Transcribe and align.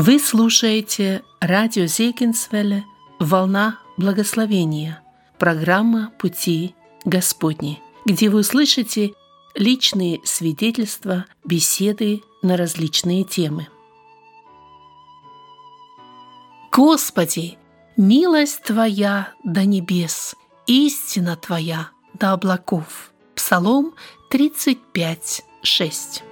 Вы 0.00 0.20
слушаете 0.20 1.24
радио 1.40 1.86
Зейкинсвелле 1.86 2.84
«Волна 3.18 3.80
благословения», 3.96 5.02
программа 5.40 6.12
«Пути 6.20 6.76
Господни», 7.04 7.82
где 8.06 8.28
вы 8.28 8.38
услышите 8.38 9.14
личные 9.56 10.20
свидетельства, 10.22 11.24
беседы 11.44 12.22
на 12.42 12.56
различные 12.56 13.24
темы. 13.24 13.66
Господи, 16.70 17.58
милость 17.96 18.62
Твоя 18.62 19.32
до 19.42 19.64
небес, 19.64 20.36
истина 20.68 21.34
Твоя 21.34 21.88
до 22.14 22.34
облаков. 22.34 23.10
Псалом 23.34 23.94
35, 24.30 25.42
6. 25.64 26.22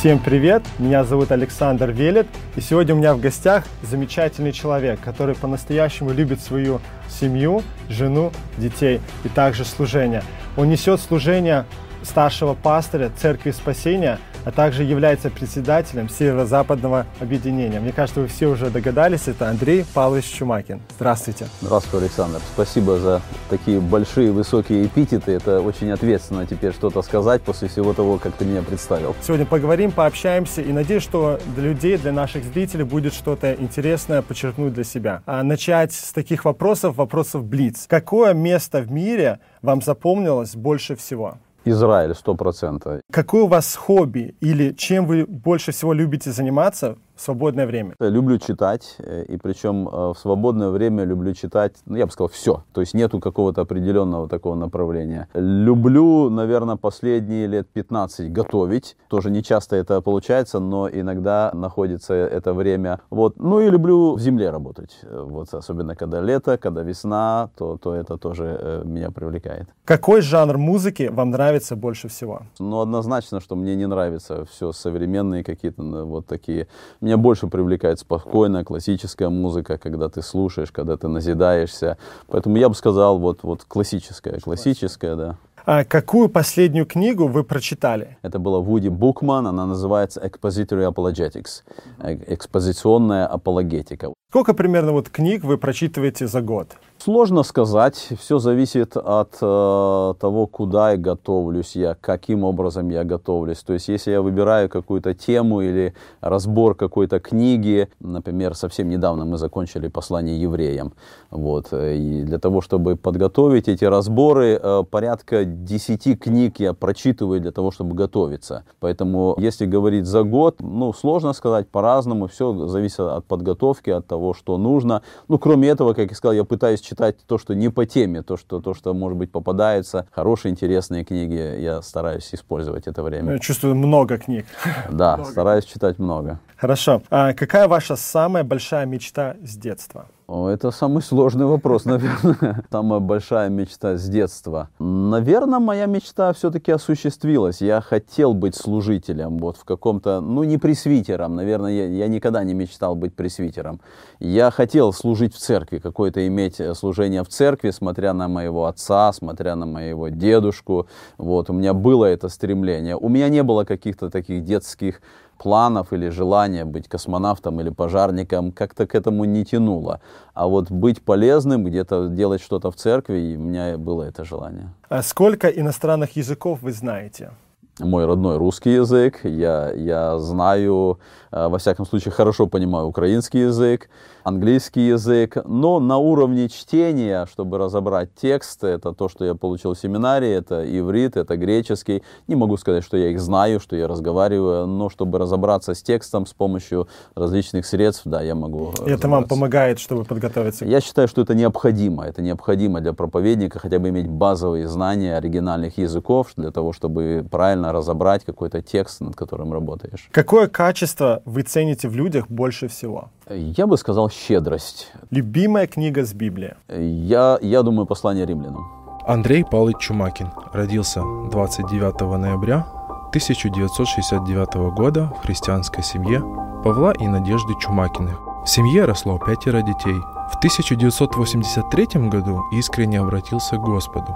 Всем 0.00 0.18
привет! 0.18 0.62
Меня 0.78 1.04
зовут 1.04 1.30
Александр 1.30 1.90
Велет, 1.90 2.26
и 2.56 2.62
сегодня 2.62 2.94
у 2.94 2.96
меня 2.96 3.12
в 3.12 3.20
гостях 3.20 3.66
замечательный 3.82 4.50
человек, 4.50 4.98
который 4.98 5.34
по-настоящему 5.34 6.12
любит 6.12 6.40
свою 6.40 6.80
семью, 7.10 7.62
жену, 7.90 8.32
детей 8.56 9.02
и 9.24 9.28
также 9.28 9.66
служение. 9.66 10.22
Он 10.56 10.70
несет 10.70 11.02
служение 11.02 11.66
старшего 12.02 12.54
пастыря 12.54 13.12
Церкви 13.14 13.50
Спасения– 13.50 14.18
а 14.44 14.50
также 14.50 14.84
является 14.84 15.30
председателем 15.30 16.08
Северо-Западного 16.08 17.06
объединения. 17.20 17.80
Мне 17.80 17.92
кажется, 17.92 18.20
вы 18.20 18.26
все 18.26 18.46
уже 18.46 18.70
догадались, 18.70 19.28
это 19.28 19.48
Андрей 19.48 19.84
Павлович 19.94 20.26
Чумакин. 20.26 20.80
Здравствуйте. 20.96 21.46
Здравствуй, 21.60 22.00
Александр. 22.00 22.40
Спасибо 22.54 22.98
за 22.98 23.22
такие 23.48 23.80
большие, 23.80 24.32
высокие 24.32 24.86
эпитеты. 24.86 25.32
Это 25.32 25.60
очень 25.60 25.90
ответственно 25.90 26.46
теперь 26.46 26.72
что-то 26.72 27.02
сказать 27.02 27.42
после 27.42 27.68
всего 27.68 27.92
того, 27.92 28.18
как 28.18 28.34
ты 28.34 28.44
меня 28.44 28.62
представил. 28.62 29.14
Сегодня 29.22 29.46
поговорим, 29.46 29.92
пообщаемся 29.92 30.62
и 30.62 30.72
надеюсь, 30.72 31.02
что 31.02 31.38
для 31.54 31.64
людей, 31.64 31.96
для 31.96 32.12
наших 32.12 32.44
зрителей 32.44 32.84
будет 32.84 33.14
что-то 33.14 33.52
интересное 33.54 34.22
подчеркнуть 34.22 34.72
для 34.72 34.84
себя. 34.84 35.22
А 35.26 35.42
начать 35.42 35.92
с 35.92 36.12
таких 36.12 36.44
вопросов, 36.44 36.96
вопросов 36.96 37.44
Блиц. 37.44 37.86
Какое 37.88 38.34
место 38.34 38.80
в 38.80 38.90
мире 38.90 39.40
вам 39.62 39.82
запомнилось 39.82 40.54
больше 40.54 40.96
всего? 40.96 41.38
Израиль, 41.64 42.14
сто 42.14 42.34
процентов. 42.34 43.00
Какое 43.12 43.42
у 43.42 43.46
вас 43.46 43.76
хобби 43.76 44.34
или 44.40 44.72
чем 44.72 45.06
вы 45.06 45.26
больше 45.26 45.72
всего 45.72 45.92
любите 45.92 46.30
заниматься 46.30 46.96
свободное 47.20 47.66
время? 47.66 47.94
Люблю 48.00 48.38
читать, 48.38 48.96
э, 48.98 49.24
и 49.28 49.36
причем 49.36 49.88
э, 49.88 50.12
в 50.12 50.18
свободное 50.18 50.70
время 50.70 51.04
люблю 51.04 51.34
читать, 51.34 51.76
ну, 51.86 51.96
я 51.96 52.06
бы 52.06 52.12
сказал, 52.12 52.28
все. 52.28 52.64
То 52.72 52.80
есть 52.80 52.94
нету 52.94 53.20
какого-то 53.20 53.60
определенного 53.60 54.28
такого 54.28 54.54
направления. 54.54 55.28
Люблю, 55.34 56.30
наверное, 56.30 56.76
последние 56.76 57.46
лет 57.46 57.68
15 57.68 58.32
готовить. 58.32 58.96
Тоже 59.08 59.30
не 59.30 59.42
часто 59.42 59.76
это 59.76 60.00
получается, 60.00 60.60
но 60.60 60.88
иногда 60.88 61.50
находится 61.54 62.14
это 62.14 62.54
время. 62.54 63.00
Вот. 63.10 63.38
Ну 63.38 63.60
и 63.60 63.70
люблю 63.70 64.14
в 64.14 64.20
земле 64.20 64.50
работать. 64.50 65.00
Вот, 65.02 65.52
особенно 65.52 65.94
когда 65.96 66.20
лето, 66.20 66.58
когда 66.58 66.82
весна, 66.82 67.50
то, 67.56 67.76
то 67.76 67.94
это 67.94 68.16
тоже 68.16 68.58
э, 68.60 68.82
меня 68.84 69.10
привлекает. 69.10 69.68
Какой 69.84 70.20
жанр 70.20 70.58
музыки 70.58 71.10
вам 71.12 71.30
нравится 71.30 71.76
больше 71.76 72.08
всего? 72.08 72.42
Ну, 72.58 72.80
однозначно, 72.80 73.40
что 73.40 73.56
мне 73.56 73.76
не 73.76 73.86
нравится 73.86 74.44
все 74.44 74.72
современные 74.72 75.44
какие-то 75.44 75.82
вот 76.04 76.26
такие. 76.26 76.68
Меня 77.10 77.16
больше 77.16 77.48
привлекает 77.48 77.98
спокойная 77.98 78.62
классическая 78.62 79.30
музыка, 79.30 79.78
когда 79.78 80.08
ты 80.08 80.22
слушаешь, 80.22 80.70
когда 80.70 80.96
ты 80.96 81.08
назидаешься. 81.08 81.98
Поэтому 82.28 82.56
я 82.56 82.68
бы 82.68 82.76
сказал, 82.76 83.18
вот, 83.18 83.42
вот 83.42 83.64
классическая, 83.66 84.38
классическая, 84.38 85.16
да. 85.16 85.36
А 85.66 85.84
какую 85.84 86.28
последнюю 86.28 86.86
книгу 86.86 87.26
вы 87.26 87.42
прочитали? 87.42 88.16
Это 88.22 88.38
была 88.38 88.60
Вуди 88.60 88.90
Букман, 88.90 89.48
она 89.48 89.66
называется 89.66 90.20
Expository 90.20 90.88
Apologetics, 90.88 91.64
э, 91.98 92.16
экспозиционная 92.32 93.26
апологетика. 93.26 94.12
Сколько 94.30 94.54
примерно 94.54 94.92
вот 94.92 95.08
книг 95.08 95.42
вы 95.42 95.58
прочитываете 95.58 96.28
за 96.28 96.40
год? 96.40 96.76
Сложно 96.98 97.44
сказать, 97.44 98.08
все 98.20 98.38
зависит 98.38 98.96
от 98.96 99.32
э, 99.40 100.14
того, 100.20 100.46
куда 100.46 100.92
я 100.92 100.98
готовлюсь 100.98 101.74
я, 101.74 101.96
каким 101.98 102.44
образом 102.44 102.90
я 102.90 103.04
готовлюсь. 103.04 103.58
То 103.62 103.72
есть, 103.72 103.88
если 103.88 104.12
я 104.12 104.20
выбираю 104.20 104.68
какую-то 104.68 105.14
тему 105.14 105.62
или 105.62 105.94
разбор 106.20 106.74
какой-то 106.74 107.18
книги, 107.18 107.88
например, 108.00 108.54
совсем 108.54 108.90
недавно 108.90 109.24
мы 109.24 109.38
закончили 109.38 109.88
послание 109.88 110.40
евреям, 110.40 110.92
вот, 111.30 111.72
и 111.72 112.22
для 112.22 112.38
того, 112.38 112.60
чтобы 112.60 112.96
подготовить 112.96 113.66
эти 113.66 113.84
разборы, 113.84 114.60
э, 114.62 114.84
порядка 114.88 115.46
10 115.46 116.20
книг 116.20 116.60
я 116.60 116.74
прочитываю 116.74 117.40
для 117.40 117.50
того, 117.50 117.70
чтобы 117.70 117.94
готовиться. 117.94 118.64
Поэтому, 118.78 119.34
если 119.38 119.64
говорить 119.64 120.04
за 120.04 120.22
год, 120.22 120.56
ну, 120.60 120.92
сложно 120.92 121.32
сказать, 121.32 121.66
по-разному, 121.66 122.26
все 122.26 122.68
зависит 122.68 123.00
от 123.00 123.24
подготовки, 123.24 123.88
от 123.88 124.06
того, 124.06 124.19
что 124.34 124.58
нужно. 124.58 125.02
Ну, 125.28 125.38
кроме 125.38 125.68
этого, 125.68 125.94
как 125.94 126.10
я 126.10 126.16
сказал, 126.16 126.34
я 126.34 126.44
пытаюсь 126.44 126.80
читать 126.80 127.16
то, 127.26 127.38
что 127.38 127.54
не 127.54 127.68
по 127.68 127.86
теме, 127.86 128.22
то, 128.22 128.36
что, 128.36 128.60
то, 128.60 128.74
что 128.74 128.94
может 128.94 129.18
быть, 129.18 129.32
попадается. 129.32 130.06
Хорошие, 130.10 130.52
интересные 130.52 131.04
книги, 131.04 131.60
я 131.60 131.82
стараюсь 131.82 132.32
использовать 132.32 132.86
это 132.86 133.02
время. 133.02 133.32
Я 133.32 133.38
чувствую 133.38 133.74
много 133.74 134.18
книг. 134.18 134.46
Да, 134.90 135.16
много. 135.16 135.30
стараюсь 135.30 135.64
читать 135.64 135.98
много. 135.98 136.38
Хорошо. 136.56 137.02
А 137.10 137.32
какая 137.32 137.68
ваша 137.68 137.96
самая 137.96 138.44
большая 138.44 138.86
мечта 138.86 139.36
с 139.42 139.56
детства? 139.56 140.06
Это 140.30 140.70
самый 140.70 141.02
сложный 141.02 141.46
вопрос, 141.46 141.84
наверное. 141.86 142.62
Самая 142.70 143.00
большая 143.00 143.48
мечта 143.48 143.96
с 143.96 144.08
детства. 144.08 144.68
Наверное, 144.78 145.58
моя 145.58 145.86
мечта 145.86 146.32
все-таки 146.32 146.70
осуществилась. 146.70 147.60
Я 147.60 147.80
хотел 147.80 148.32
быть 148.32 148.54
служителем, 148.54 149.38
вот 149.38 149.56
в 149.56 149.64
каком-то, 149.64 150.20
ну 150.20 150.44
не 150.44 150.56
пресвитером, 150.56 151.34
наверное, 151.34 151.72
я, 151.72 151.86
я 151.86 152.08
никогда 152.08 152.44
не 152.44 152.54
мечтал 152.54 152.94
быть 152.94 153.14
пресвитером. 153.14 153.80
Я 154.20 154.52
хотел 154.52 154.92
служить 154.92 155.34
в 155.34 155.38
церкви, 155.38 155.78
какое-то 155.78 156.24
иметь 156.28 156.60
э, 156.60 156.74
служение 156.74 157.24
в 157.24 157.28
церкви, 157.28 157.70
смотря 157.70 158.12
на 158.12 158.28
моего 158.28 158.66
отца, 158.66 159.12
смотря 159.12 159.56
на 159.56 159.66
моего 159.66 160.10
дедушку. 160.10 160.86
Вот, 161.18 161.50
у 161.50 161.54
меня 161.54 161.74
было 161.74 162.04
это 162.04 162.28
стремление. 162.28 162.96
У 162.96 163.08
меня 163.08 163.28
не 163.28 163.42
было 163.42 163.64
каких-то 163.64 164.10
таких 164.10 164.44
детских 164.44 165.00
планов 165.42 165.92
или 165.92 166.10
желания 166.10 166.64
быть 166.64 166.88
космонавтом 166.88 167.60
или 167.60 167.70
пожарником 167.70 168.52
как-то 168.52 168.86
к 168.86 168.94
этому 168.94 169.24
не 169.24 169.44
тянуло. 169.44 170.00
А 170.34 170.46
вот 170.46 170.70
быть 170.70 171.02
полезным, 171.02 171.64
где-то 171.64 172.08
делать 172.08 172.42
что-то 172.42 172.70
в 172.70 172.76
церкви, 172.76 173.36
у 173.36 173.40
меня 173.40 173.78
было 173.78 174.02
это 174.02 174.24
желание. 174.24 174.68
А 174.90 175.02
сколько 175.02 175.48
иностранных 175.48 176.16
языков 176.16 176.58
вы 176.62 176.72
знаете? 176.72 177.30
Мой 177.78 178.04
родной 178.04 178.36
русский 178.36 178.74
язык, 178.74 179.20
я, 179.24 179.72
я 179.72 180.18
знаю, 180.18 180.98
во 181.30 181.58
всяком 181.58 181.86
случае, 181.86 182.12
хорошо 182.12 182.46
понимаю 182.46 182.86
украинский 182.86 183.42
язык, 183.42 183.88
английский 184.24 184.88
язык, 184.88 185.36
но 185.44 185.80
на 185.80 185.98
уровне 185.98 186.48
чтения, 186.48 187.26
чтобы 187.30 187.58
разобрать 187.58 188.10
текст, 188.14 188.64
это 188.64 188.92
то, 188.92 189.08
что 189.08 189.24
я 189.24 189.34
получил 189.34 189.74
в 189.74 189.78
семинаре, 189.78 190.34
это 190.34 190.64
иврит, 190.64 191.16
это 191.16 191.36
греческий. 191.36 192.02
Не 192.26 192.36
могу 192.36 192.56
сказать, 192.56 192.84
что 192.84 192.96
я 192.96 193.10
их 193.10 193.20
знаю, 193.20 193.60
что 193.60 193.76
я 193.76 193.88
разговариваю, 193.88 194.66
но 194.66 194.90
чтобы 194.90 195.18
разобраться 195.18 195.74
с 195.74 195.82
текстом 195.82 196.26
с 196.26 196.32
помощью 196.32 196.88
различных 197.14 197.66
средств, 197.66 198.02
да, 198.04 198.22
я 198.22 198.34
могу. 198.34 198.72
И 198.86 198.90
это 198.90 199.08
вам 199.08 199.26
помогает, 199.26 199.78
чтобы 199.78 200.04
подготовиться? 200.04 200.64
Я 200.64 200.80
считаю, 200.80 201.08
что 201.08 201.22
это 201.22 201.34
необходимо. 201.34 202.04
Это 202.04 202.22
необходимо 202.22 202.80
для 202.80 202.92
проповедника 202.92 203.58
хотя 203.58 203.78
бы 203.78 203.88
иметь 203.88 204.08
базовые 204.08 204.68
знания 204.68 205.16
оригинальных 205.16 205.78
языков 205.78 206.32
для 206.36 206.50
того, 206.50 206.72
чтобы 206.72 207.26
правильно 207.30 207.72
разобрать 207.72 208.24
какой-то 208.24 208.62
текст, 208.62 209.00
над 209.00 209.16
которым 209.16 209.52
работаешь. 209.52 210.08
Какое 210.12 210.48
качество 210.48 211.19
вы 211.24 211.42
цените 211.42 211.88
в 211.88 211.96
людях 211.96 212.28
больше 212.28 212.68
всего? 212.68 213.10
Я 213.28 213.66
бы 213.66 213.76
сказал 213.76 214.10
щедрость. 214.10 214.92
Любимая 215.10 215.66
книга 215.66 216.04
с 216.04 216.12
Библии? 216.12 216.54
Я, 216.68 217.38
я 217.42 217.62
думаю, 217.62 217.86
послание 217.86 218.26
римлянам. 218.26 218.64
Андрей 219.06 219.44
Павлович 219.44 219.78
Чумакин 219.78 220.28
родился 220.52 221.02
29 221.30 222.00
ноября 222.18 222.66
1969 223.08 224.74
года 224.76 225.12
в 225.16 225.22
христианской 225.22 225.82
семье 225.82 226.20
Павла 226.62 226.92
и 226.92 227.08
Надежды 227.08 227.54
Чумакиных. 227.60 228.20
В 228.44 228.48
семье 228.48 228.84
росло 228.84 229.18
пятеро 229.18 229.62
детей. 229.62 229.96
В 230.30 230.36
1983 230.36 232.08
году 232.08 232.42
искренне 232.52 233.00
обратился 233.00 233.56
к 233.56 233.60
Господу. 233.60 234.14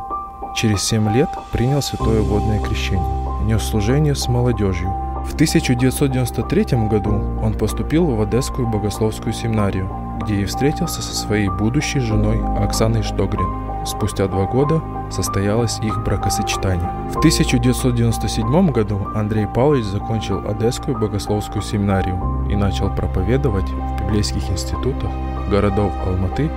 Через 0.54 0.84
семь 0.84 1.12
лет 1.12 1.28
принял 1.50 1.82
святое 1.82 2.22
водное 2.22 2.60
крещение, 2.60 3.04
нес 3.42 3.62
служение 3.62 4.14
с 4.14 4.28
молодежью, 4.28 4.94
в 5.24 5.34
1993 5.34 6.64
году 6.88 7.12
он 7.42 7.54
поступил 7.54 8.06
в 8.06 8.20
Одесскую 8.20 8.68
богословскую 8.68 9.32
семинарию, 9.32 9.88
где 10.22 10.42
и 10.42 10.44
встретился 10.44 11.02
со 11.02 11.14
своей 11.14 11.48
будущей 11.48 12.00
женой 12.00 12.40
Оксаной 12.58 13.02
Штогрин. 13.02 13.86
Спустя 13.86 14.28
два 14.28 14.46
года 14.46 14.80
состоялось 15.10 15.78
их 15.80 16.02
бракосочетание. 16.04 16.88
В 17.12 17.18
1997 17.18 18.70
году 18.70 19.08
Андрей 19.14 19.46
Павлович 19.46 19.84
закончил 19.86 20.46
Одесскую 20.48 20.98
богословскую 20.98 21.62
семинарию 21.62 22.46
и 22.48 22.54
начал 22.54 22.94
проповедовать 22.94 23.68
в 23.68 24.04
библейских 24.04 24.48
институтах 24.50 25.10
городов 25.50 25.92
Алматы 26.06 26.50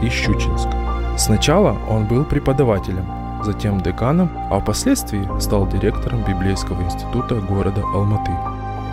и 0.00 0.08
Щучинск. 0.08 0.68
Сначала 1.16 1.76
он 1.88 2.06
был 2.06 2.24
преподавателем, 2.24 3.06
затем 3.44 3.80
деканом, 3.80 4.30
а 4.50 4.60
впоследствии 4.60 5.28
стал 5.40 5.66
директором 5.68 6.24
Библейского 6.24 6.82
института 6.82 7.36
города 7.36 7.82
Алматы. 7.94 8.32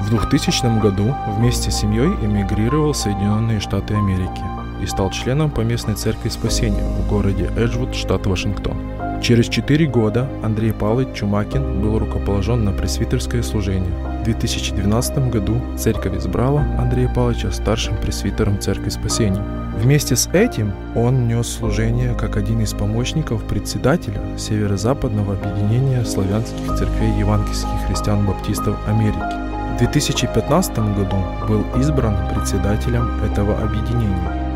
В 0.01 0.09
2000 0.09 0.79
году 0.79 1.13
вместе 1.37 1.71
с 1.71 1.77
семьей 1.77 2.09
эмигрировал 2.21 2.93
в 2.93 2.97
Соединенные 2.97 3.59
Штаты 3.59 3.95
Америки 3.95 4.43
и 4.81 4.85
стал 4.85 5.11
членом 5.11 5.51
Поместной 5.51 5.95
Церкви 5.95 6.29
Спасения 6.29 6.83
в 6.83 7.09
городе 7.09 7.51
Эджвуд, 7.57 7.93
штат 7.93 8.25
Вашингтон. 8.25 8.77
Через 9.21 9.49
четыре 9.49 9.85
года 9.85 10.29
Андрей 10.41 10.71
Павлович 10.71 11.17
Чумакин 11.17 11.81
был 11.81 11.99
рукоположен 11.99 12.63
на 12.63 12.71
пресвитерское 12.71 13.43
служение. 13.43 13.91
В 14.21 14.23
2012 14.23 15.29
году 15.29 15.61
церковь 15.77 16.17
избрала 16.17 16.61
Андрея 16.77 17.11
Павловича 17.13 17.51
старшим 17.51 17.97
пресвитером 17.97 18.61
Церкви 18.61 18.89
Спасения. 18.89 19.43
Вместе 19.79 20.17
с 20.17 20.27
этим 20.33 20.73
он 20.93 21.29
нес 21.29 21.47
служение 21.47 22.13
как 22.13 22.35
один 22.35 22.59
из 22.59 22.73
помощников 22.73 23.41
председателя 23.45 24.37
Северо-Западного 24.37 25.35
объединения 25.35 26.03
славянских 26.03 26.75
церквей 26.75 27.17
евангельских 27.17 27.87
христиан-баптистов 27.87 28.75
Америки. 28.89 29.75
В 29.75 29.77
2015 29.77 30.77
году 30.79 31.15
был 31.47 31.63
избран 31.79 32.13
председателем 32.27 33.23
этого 33.23 33.57
объединения. 33.57 34.49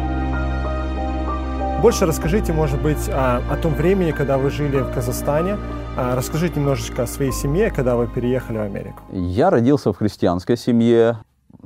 Больше 1.81 2.05
расскажите, 2.05 2.51
может 2.51 2.81
быть, 2.81 3.07
о, 3.07 3.37
о 3.49 3.55
том 3.55 3.75
времени, 3.75 4.11
когда 4.11 4.37
вы 4.37 4.49
жили 4.49 4.81
в 4.81 4.93
Казахстане. 4.93 5.57
А, 5.95 6.17
расскажите 6.17 6.59
немножечко 6.59 7.03
о 7.03 7.07
своей 7.07 7.31
семье, 7.31 7.71
когда 7.71 7.95
вы 7.95 8.07
переехали 8.07 8.57
в 8.57 8.61
Америку. 8.61 9.01
Я 9.13 9.49
родился 9.49 9.93
в 9.93 9.97
христианской 9.97 10.57
семье. 10.57 11.19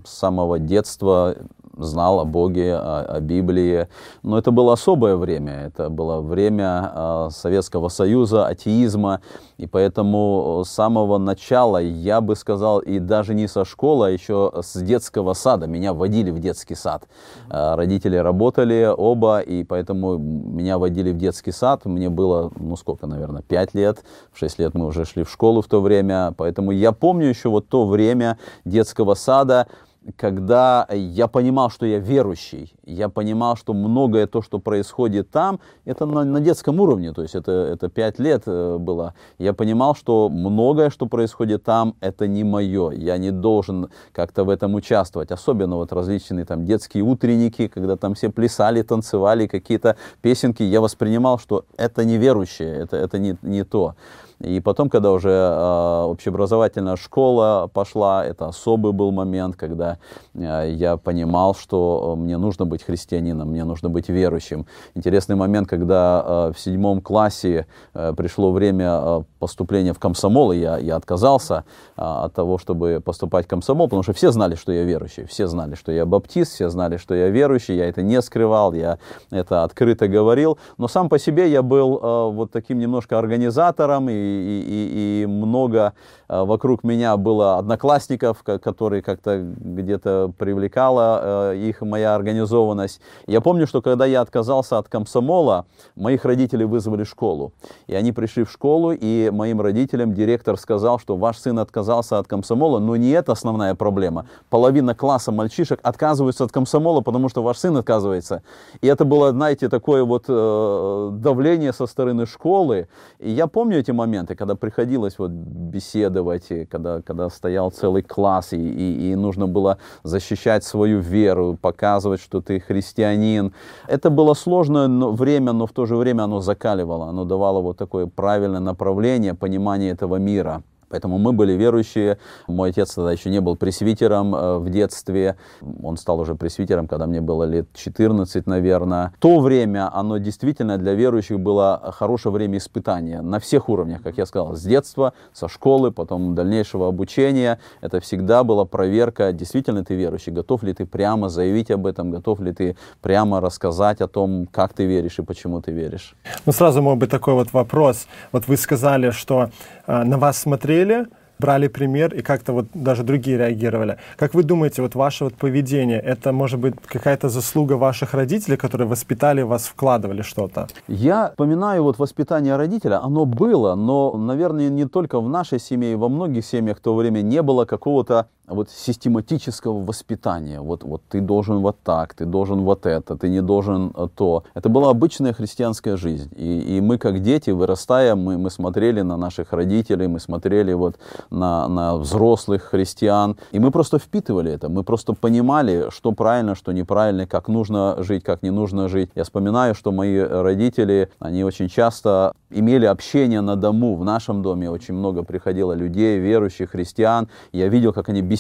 С 0.06 0.15
самого 0.15 0.59
детства 0.59 1.36
знал 1.78 2.20
о 2.20 2.26
Боге, 2.26 2.76
о, 2.76 3.18
о 3.18 3.20
Библии. 3.20 3.88
Но 4.24 4.38
это 4.38 4.52
было 4.52 4.74
особое 4.74 5.16
время. 5.16 5.54
Это 5.68 5.90
было 5.90 6.22
время 6.22 6.92
э, 6.94 7.30
Советского 7.32 7.90
Союза, 7.90 8.48
атеизма. 8.48 9.22
И 9.58 9.68
поэтому 9.68 10.64
с 10.66 10.70
самого 10.70 11.18
начала, 11.18 11.78
я 11.78 12.22
бы 12.22 12.36
сказал, 12.36 12.80
и 12.80 13.00
даже 13.00 13.34
не 13.34 13.48
со 13.48 13.66
школы, 13.66 14.08
а 14.08 14.10
еще 14.10 14.52
с 14.62 14.80
детского 14.82 15.34
сада. 15.34 15.68
Меня 15.68 15.94
водили 15.94 16.32
в 16.32 16.40
детский 16.40 16.76
сад. 16.76 17.08
Э, 17.50 17.76
родители 17.76 18.18
работали 18.18 18.92
оба, 18.96 19.40
и 19.40 19.64
поэтому 19.64 20.18
меня 20.18 20.78
водили 20.78 21.12
в 21.12 21.18
детский 21.18 21.52
сад. 21.52 21.86
Мне 21.86 22.10
было, 22.10 22.52
ну 22.56 22.76
сколько, 22.76 23.08
наверное, 23.08 23.42
5 23.42 23.74
лет. 23.74 24.04
В 24.32 24.40
6 24.40 24.60
лет 24.60 24.74
мы 24.74 24.86
уже 24.86 25.06
шли 25.06 25.24
в 25.24 25.30
школу 25.30 25.62
в 25.62 25.68
то 25.68 25.82
время. 25.82 26.34
Поэтому 26.38 26.72
я 26.72 26.92
помню 26.92 27.28
еще 27.28 27.50
вот 27.50 27.68
то 27.68 27.86
время 27.86 28.38
детского 28.66 29.16
сада, 29.16 29.68
когда 30.15 30.88
я 30.92 31.27
понимал, 31.27 31.69
что 31.69 31.86
я 31.86 32.00
верующий, 32.00 32.74
я 32.86 33.09
понимал, 33.09 33.56
что 33.56 33.74
многое 33.74 34.27
то, 34.27 34.42
что 34.42 34.59
происходит 34.59 35.30
там, 35.30 35.59
это 35.86 36.06
на, 36.06 36.24
на 36.24 36.39
детском 36.39 36.80
уровне, 36.80 37.12
то 37.12 37.21
есть 37.21 37.36
это, 37.36 37.51
это 37.51 37.89
5 37.89 38.19
лет 38.19 38.44
э, 38.45 38.77
было. 38.77 39.13
Я 39.38 39.54
понимал, 39.54 39.95
что 39.95 40.30
многое, 40.30 40.89
что 40.89 41.07
происходит 41.07 41.63
там, 41.63 41.95
это 42.00 42.27
не 42.27 42.44
мое, 42.44 42.92
я 42.92 43.18
не 43.18 43.31
должен 43.31 43.89
как-то 44.12 44.44
в 44.44 44.50
этом 44.50 44.75
участвовать. 44.75 45.31
Особенно 45.31 45.75
вот 45.75 45.92
различные 45.92 46.45
там 46.45 46.65
детские 46.65 47.04
утренники, 47.04 47.68
когда 47.68 47.98
там 47.98 48.13
все 48.13 48.30
плясали, 48.30 48.81
танцевали, 48.81 49.48
какие-то 49.48 49.98
песенки, 50.21 50.63
я 50.63 50.81
воспринимал, 50.81 51.39
что 51.39 51.65
это 51.77 52.06
неверующее, 52.06 52.74
это, 52.75 52.98
это 52.98 53.19
не, 53.19 53.36
не 53.42 53.63
то. 53.63 53.95
И 54.39 54.60
потом, 54.60 54.89
когда 54.89 55.12
уже 55.12 55.31
э, 55.31 56.01
общеобразовательная 56.04 56.95
школа 56.95 57.69
пошла, 57.74 58.24
это 58.24 58.48
особый 58.48 58.92
был 58.94 59.12
момент, 59.12 59.56
когда 59.56 59.98
э, 60.36 60.72
я 60.74 60.98
понимал, 60.98 61.56
что 61.56 62.16
мне 62.16 62.38
нужно 62.38 62.66
быть 62.66 62.84
христианином, 62.84 63.50
мне 63.50 63.63
нужно 63.63 63.89
быть 63.89 64.10
верующим. 64.10 64.68
Интересный 64.94 65.36
момент, 65.36 65.68
когда 65.68 66.24
э, 66.50 66.54
в 66.56 66.60
седьмом 66.60 67.01
классе 67.01 67.66
э, 67.95 68.13
пришло 68.16 68.51
время 68.51 69.00
э, 69.01 69.22
поступления 69.39 69.94
в 69.94 70.00
комсомол, 70.00 70.51
и 70.51 70.57
я, 70.57 70.78
я 70.78 70.98
отказался 70.98 71.63
э, 71.95 72.01
от 72.01 72.33
того, 72.33 72.60
чтобы 72.60 73.01
поступать 73.04 73.45
в 73.45 73.50
комсомол, 73.50 73.88
потому 73.88 74.04
что 74.04 74.13
все 74.13 74.31
знали, 74.31 74.54
что 74.54 74.72
я 74.72 74.83
верующий, 74.83 75.25
все 75.25 75.48
знали, 75.48 75.74
что 75.74 75.92
я 75.92 76.06
баптист, 76.06 76.54
все 76.54 76.69
знали, 76.69 76.98
что 76.98 77.16
я 77.16 77.30
верующий, 77.30 77.75
я 77.75 77.90
это 77.90 78.04
не 78.04 78.22
скрывал, 78.22 78.74
я 78.74 79.00
это 79.31 79.63
открыто 79.63 80.07
говорил, 80.07 80.60
но 80.78 80.88
сам 80.88 81.10
по 81.10 81.18
себе 81.18 81.50
я 81.50 81.63
был 81.63 81.98
э, 81.98 82.31
вот 82.33 82.51
таким 82.51 82.78
немножко 82.78 83.18
организатором 83.18 84.10
и 84.10 84.27
и, 84.28 85.22
и, 85.24 85.26
много 85.26 85.94
э, 86.28 86.44
вокруг 86.44 86.84
меня 86.84 87.18
было 87.18 87.58
одноклассников, 87.58 88.44
которые 88.44 89.02
как-то 89.02 89.40
где-то 89.40 90.32
привлекала 90.38 91.52
э, 91.54 91.58
их 91.58 91.82
моя 91.82 92.16
организованность. 92.16 93.02
Я 93.28 93.42
помню, 93.42 93.68
что 93.68 93.82
когда 93.82 94.06
я 94.06 94.22
отказался 94.22 94.78
от 94.78 94.90
комсомола, 94.90 95.66
моих 95.96 96.26
родителей 96.26 96.66
вызвали 96.66 97.04
в 97.04 97.10
школу. 97.10 97.54
И 97.88 97.96
они 97.96 98.12
пришли 98.12 98.44
в 98.44 98.52
школу, 98.52 98.92
и 98.92 99.30
моим 99.32 99.62
родителям 99.62 100.14
директор 100.14 100.58
сказал, 100.58 101.00
что 101.00 101.16
ваш 101.16 101.38
сын 101.38 101.60
отказался 101.60 102.20
от 102.20 102.28
комсомола, 102.28 102.80
но 102.80 102.96
не 102.96 103.10
это 103.10 103.32
основная 103.32 103.76
проблема. 103.76 104.26
Половина 104.50 104.94
класса 104.94 105.32
мальчишек 105.32 105.80
отказываются 105.84 106.44
от 106.44 106.52
комсомола, 106.52 107.02
потому 107.02 107.30
что 107.30 107.44
ваш 107.44 107.58
сын 107.58 107.78
отказывается. 107.78 108.44
И 108.82 108.88
это 108.88 109.06
было, 109.06 109.32
знаете, 109.32 109.70
такое 109.70 110.04
вот 110.04 110.26
э, 110.28 111.10
давление 111.14 111.74
со 111.74 111.88
стороны 111.88 112.26
школы. 112.26 112.88
И 113.20 113.30
я 113.30 113.48
помню 113.48 113.80
эти 113.80 113.92
моменты 113.92 114.17
моменты, 114.18 114.36
когда 114.36 114.56
приходилось 114.56 115.19
вот 115.19 115.31
беседовать, 115.31 116.48
когда, 116.69 117.02
когда 117.02 117.30
стоял 117.30 117.72
целый 117.72 118.02
класс, 118.02 118.54
и, 118.54 118.58
и, 118.58 119.12
и 119.12 119.16
нужно 119.16 119.48
было 119.48 119.78
защищать 120.04 120.64
свою 120.64 121.00
веру, 121.00 121.58
показывать, 121.62 122.22
что 122.22 122.42
ты 122.42 122.60
христианин. 122.60 123.54
Это 123.88 124.10
было 124.10 124.34
сложное 124.34 124.88
время, 124.88 125.54
но 125.54 125.66
в 125.66 125.72
то 125.72 125.86
же 125.86 125.96
время 125.96 126.24
оно 126.24 126.40
закаливало, 126.40 127.10
оно 127.10 127.25
давало 127.25 127.62
вот 127.62 127.78
такое 127.78 128.08
правильное 128.08 128.62
направление, 128.62 129.34
понимание 129.34 129.92
этого 129.92 130.18
мира. 130.19 130.64
Поэтому 130.89 131.18
мы 131.18 131.34
были 131.34 131.54
верующие. 131.54 132.18
Мой 132.48 132.69
отец 132.69 132.94
тогда 132.94 133.12
еще 133.12 133.30
не 133.30 133.42
был 133.42 133.56
пресвитером 133.56 134.34
э, 134.34 134.57
в 134.60 134.69
детстве. 134.69 135.36
Он 135.84 135.98
стал 135.98 136.19
уже 136.19 136.36
пресвитером, 136.36 136.88
когда 136.88 137.07
мне 137.07 137.19
было 137.19 137.44
лет 137.44 137.68
14, 137.74 138.48
наверное. 138.48 139.13
То 139.19 139.39
время, 139.39 139.89
оно 139.94 140.18
действительно 140.18 140.78
для 140.78 140.94
верующих 140.94 141.39
было 141.39 141.94
хорошее 141.94 142.34
время 142.34 142.57
испытания 142.57 143.22
на 143.22 143.39
всех 143.39 143.69
уровнях, 143.69 144.01
как 144.01 144.18
я 144.18 144.25
сказал, 144.25 144.56
с 144.56 144.62
детства, 144.62 145.14
со 145.33 145.50
школы, 145.50 145.92
потом 145.92 146.35
дальнейшего 146.35 146.88
обучения. 146.88 147.59
Это 147.81 148.00
всегда 148.00 148.44
была 148.44 148.66
проверка, 148.66 149.33
действительно 149.33 149.83
ты 149.83 149.95
верующий, 149.95 150.31
готов 150.31 150.64
ли 150.64 150.73
ты 150.73 150.85
прямо 150.85 151.28
заявить 151.28 151.69
об 151.71 151.85
этом, 151.85 152.12
готов 152.12 152.40
ли 152.40 152.54
ты 152.54 152.78
прямо 153.02 153.42
рассказать 153.42 154.00
о 154.02 154.07
том, 154.07 154.47
как 154.52 154.73
ты 154.73 154.85
веришь 154.85 155.19
и 155.19 155.23
почему 155.23 155.62
ты 155.62 155.71
веришь. 155.71 156.16
Ну, 156.45 156.54
сразу 156.54 156.81
мог 156.81 156.97
быть 156.97 157.09
такой 157.09 157.33
вот 157.33 157.52
вопрос. 157.52 158.07
Вот 158.31 158.47
вы 158.47 158.56
сказали, 158.56 159.12
что 159.12 159.50
э, 159.85 160.04
на 160.04 160.18
вас 160.18 160.38
смотрели 160.38 160.77
смотрели, 160.78 161.07
брали 161.40 161.68
пример 161.68 162.14
и 162.14 162.22
как-то 162.22 162.54
вот 162.54 162.66
даже 162.74 163.04
другие 163.04 163.38
реагировали. 163.38 163.98
Как 164.18 164.34
вы 164.34 164.44
думаете, 164.44 164.81
вот 164.81 164.96
ваше 164.96 165.24
вот 165.24 165.36
поведение, 165.36 166.00
это 166.00 166.31
может 166.31 166.60
быть 166.60 166.76
какая-то 166.86 167.30
заслуга 167.30 167.74
ваших 167.74 168.14
родителей, 168.14 168.57
которые 168.57 168.88
воспитали 168.88 169.44
вас, 169.44 169.68
вкладывали 169.68 170.24
что-то? 170.24 170.68
Я 170.88 171.30
вспоминаю 171.30 171.84
вот 171.84 172.00
воспитание 172.00 172.56
родителя, 172.57 173.04
оно 173.04 173.26
было, 173.26 173.76
но, 173.76 174.18
наверное, 174.18 174.69
не 174.69 174.86
только 174.86 175.19
в 175.22 175.30
нашей 175.30 175.60
семье, 175.60 175.96
во 175.96 176.10
многих 176.10 176.46
семьях 176.46 176.78
в 176.78 176.81
то 176.81 176.96
время 176.96 177.22
не 177.22 177.42
было 177.42 177.66
какого-то 177.66 178.26
вот 178.47 178.69
систематического 178.69 179.83
воспитания. 179.83 180.61
Вот, 180.61 180.83
вот 180.83 181.01
ты 181.09 181.19
должен 181.19 181.59
вот 181.59 181.77
так, 181.83 182.13
ты 182.13 182.25
должен 182.25 182.61
вот 182.61 182.85
это, 182.85 183.18
ты 183.18 183.30
не 183.30 183.42
должен 183.42 183.92
э, 183.95 184.07
то. 184.16 184.44
Это 184.54 184.69
была 184.69 184.89
обычная 184.89 185.33
христианская 185.33 185.97
жизнь. 185.97 186.31
И, 186.35 186.77
и 186.77 186.81
мы, 186.81 186.97
как 186.97 187.21
дети, 187.21 187.49
вырастая, 187.49 188.16
мы, 188.16 188.37
мы 188.37 188.49
смотрели 188.49 189.01
на 189.01 189.18
наших 189.18 189.51
родителей, 189.51 190.07
мы 190.07 190.19
смотрели 190.19 190.73
вот 190.73 190.95
на, 191.30 191.68
на 191.68 191.97
взрослых 191.97 192.63
христиан, 192.63 193.35
и 193.51 193.59
мы 193.59 193.71
просто 193.71 193.99
впитывали 193.99 194.51
это. 194.51 194.69
Мы 194.69 194.83
просто 194.83 195.13
понимали, 195.13 195.87
что 195.89 196.13
правильно, 196.13 196.56
что 196.56 196.71
неправильно, 196.71 197.27
как 197.27 197.49
нужно 197.49 198.01
жить, 198.04 198.23
как 198.23 198.44
не 198.44 198.51
нужно 198.51 198.87
жить. 198.87 199.09
Я 199.16 199.25
вспоминаю, 199.25 199.75
что 199.75 199.92
мои 199.92 200.18
родители, 200.19 201.09
они 201.19 201.44
очень 201.44 201.68
часто 201.68 202.33
имели 202.49 202.85
общение 202.85 203.42
на 203.42 203.56
дому. 203.56 203.95
В 203.95 204.06
нашем 204.06 204.42
доме 204.42 204.69
очень 204.69 204.94
много 204.94 205.23
приходило 205.23 205.73
людей, 205.73 206.18
верующих, 206.19 206.71
христиан. 206.71 207.27
Я 207.51 207.68
видел, 207.68 207.92
как 207.92 208.09
они 208.09 208.21
беседовали, 208.21 208.37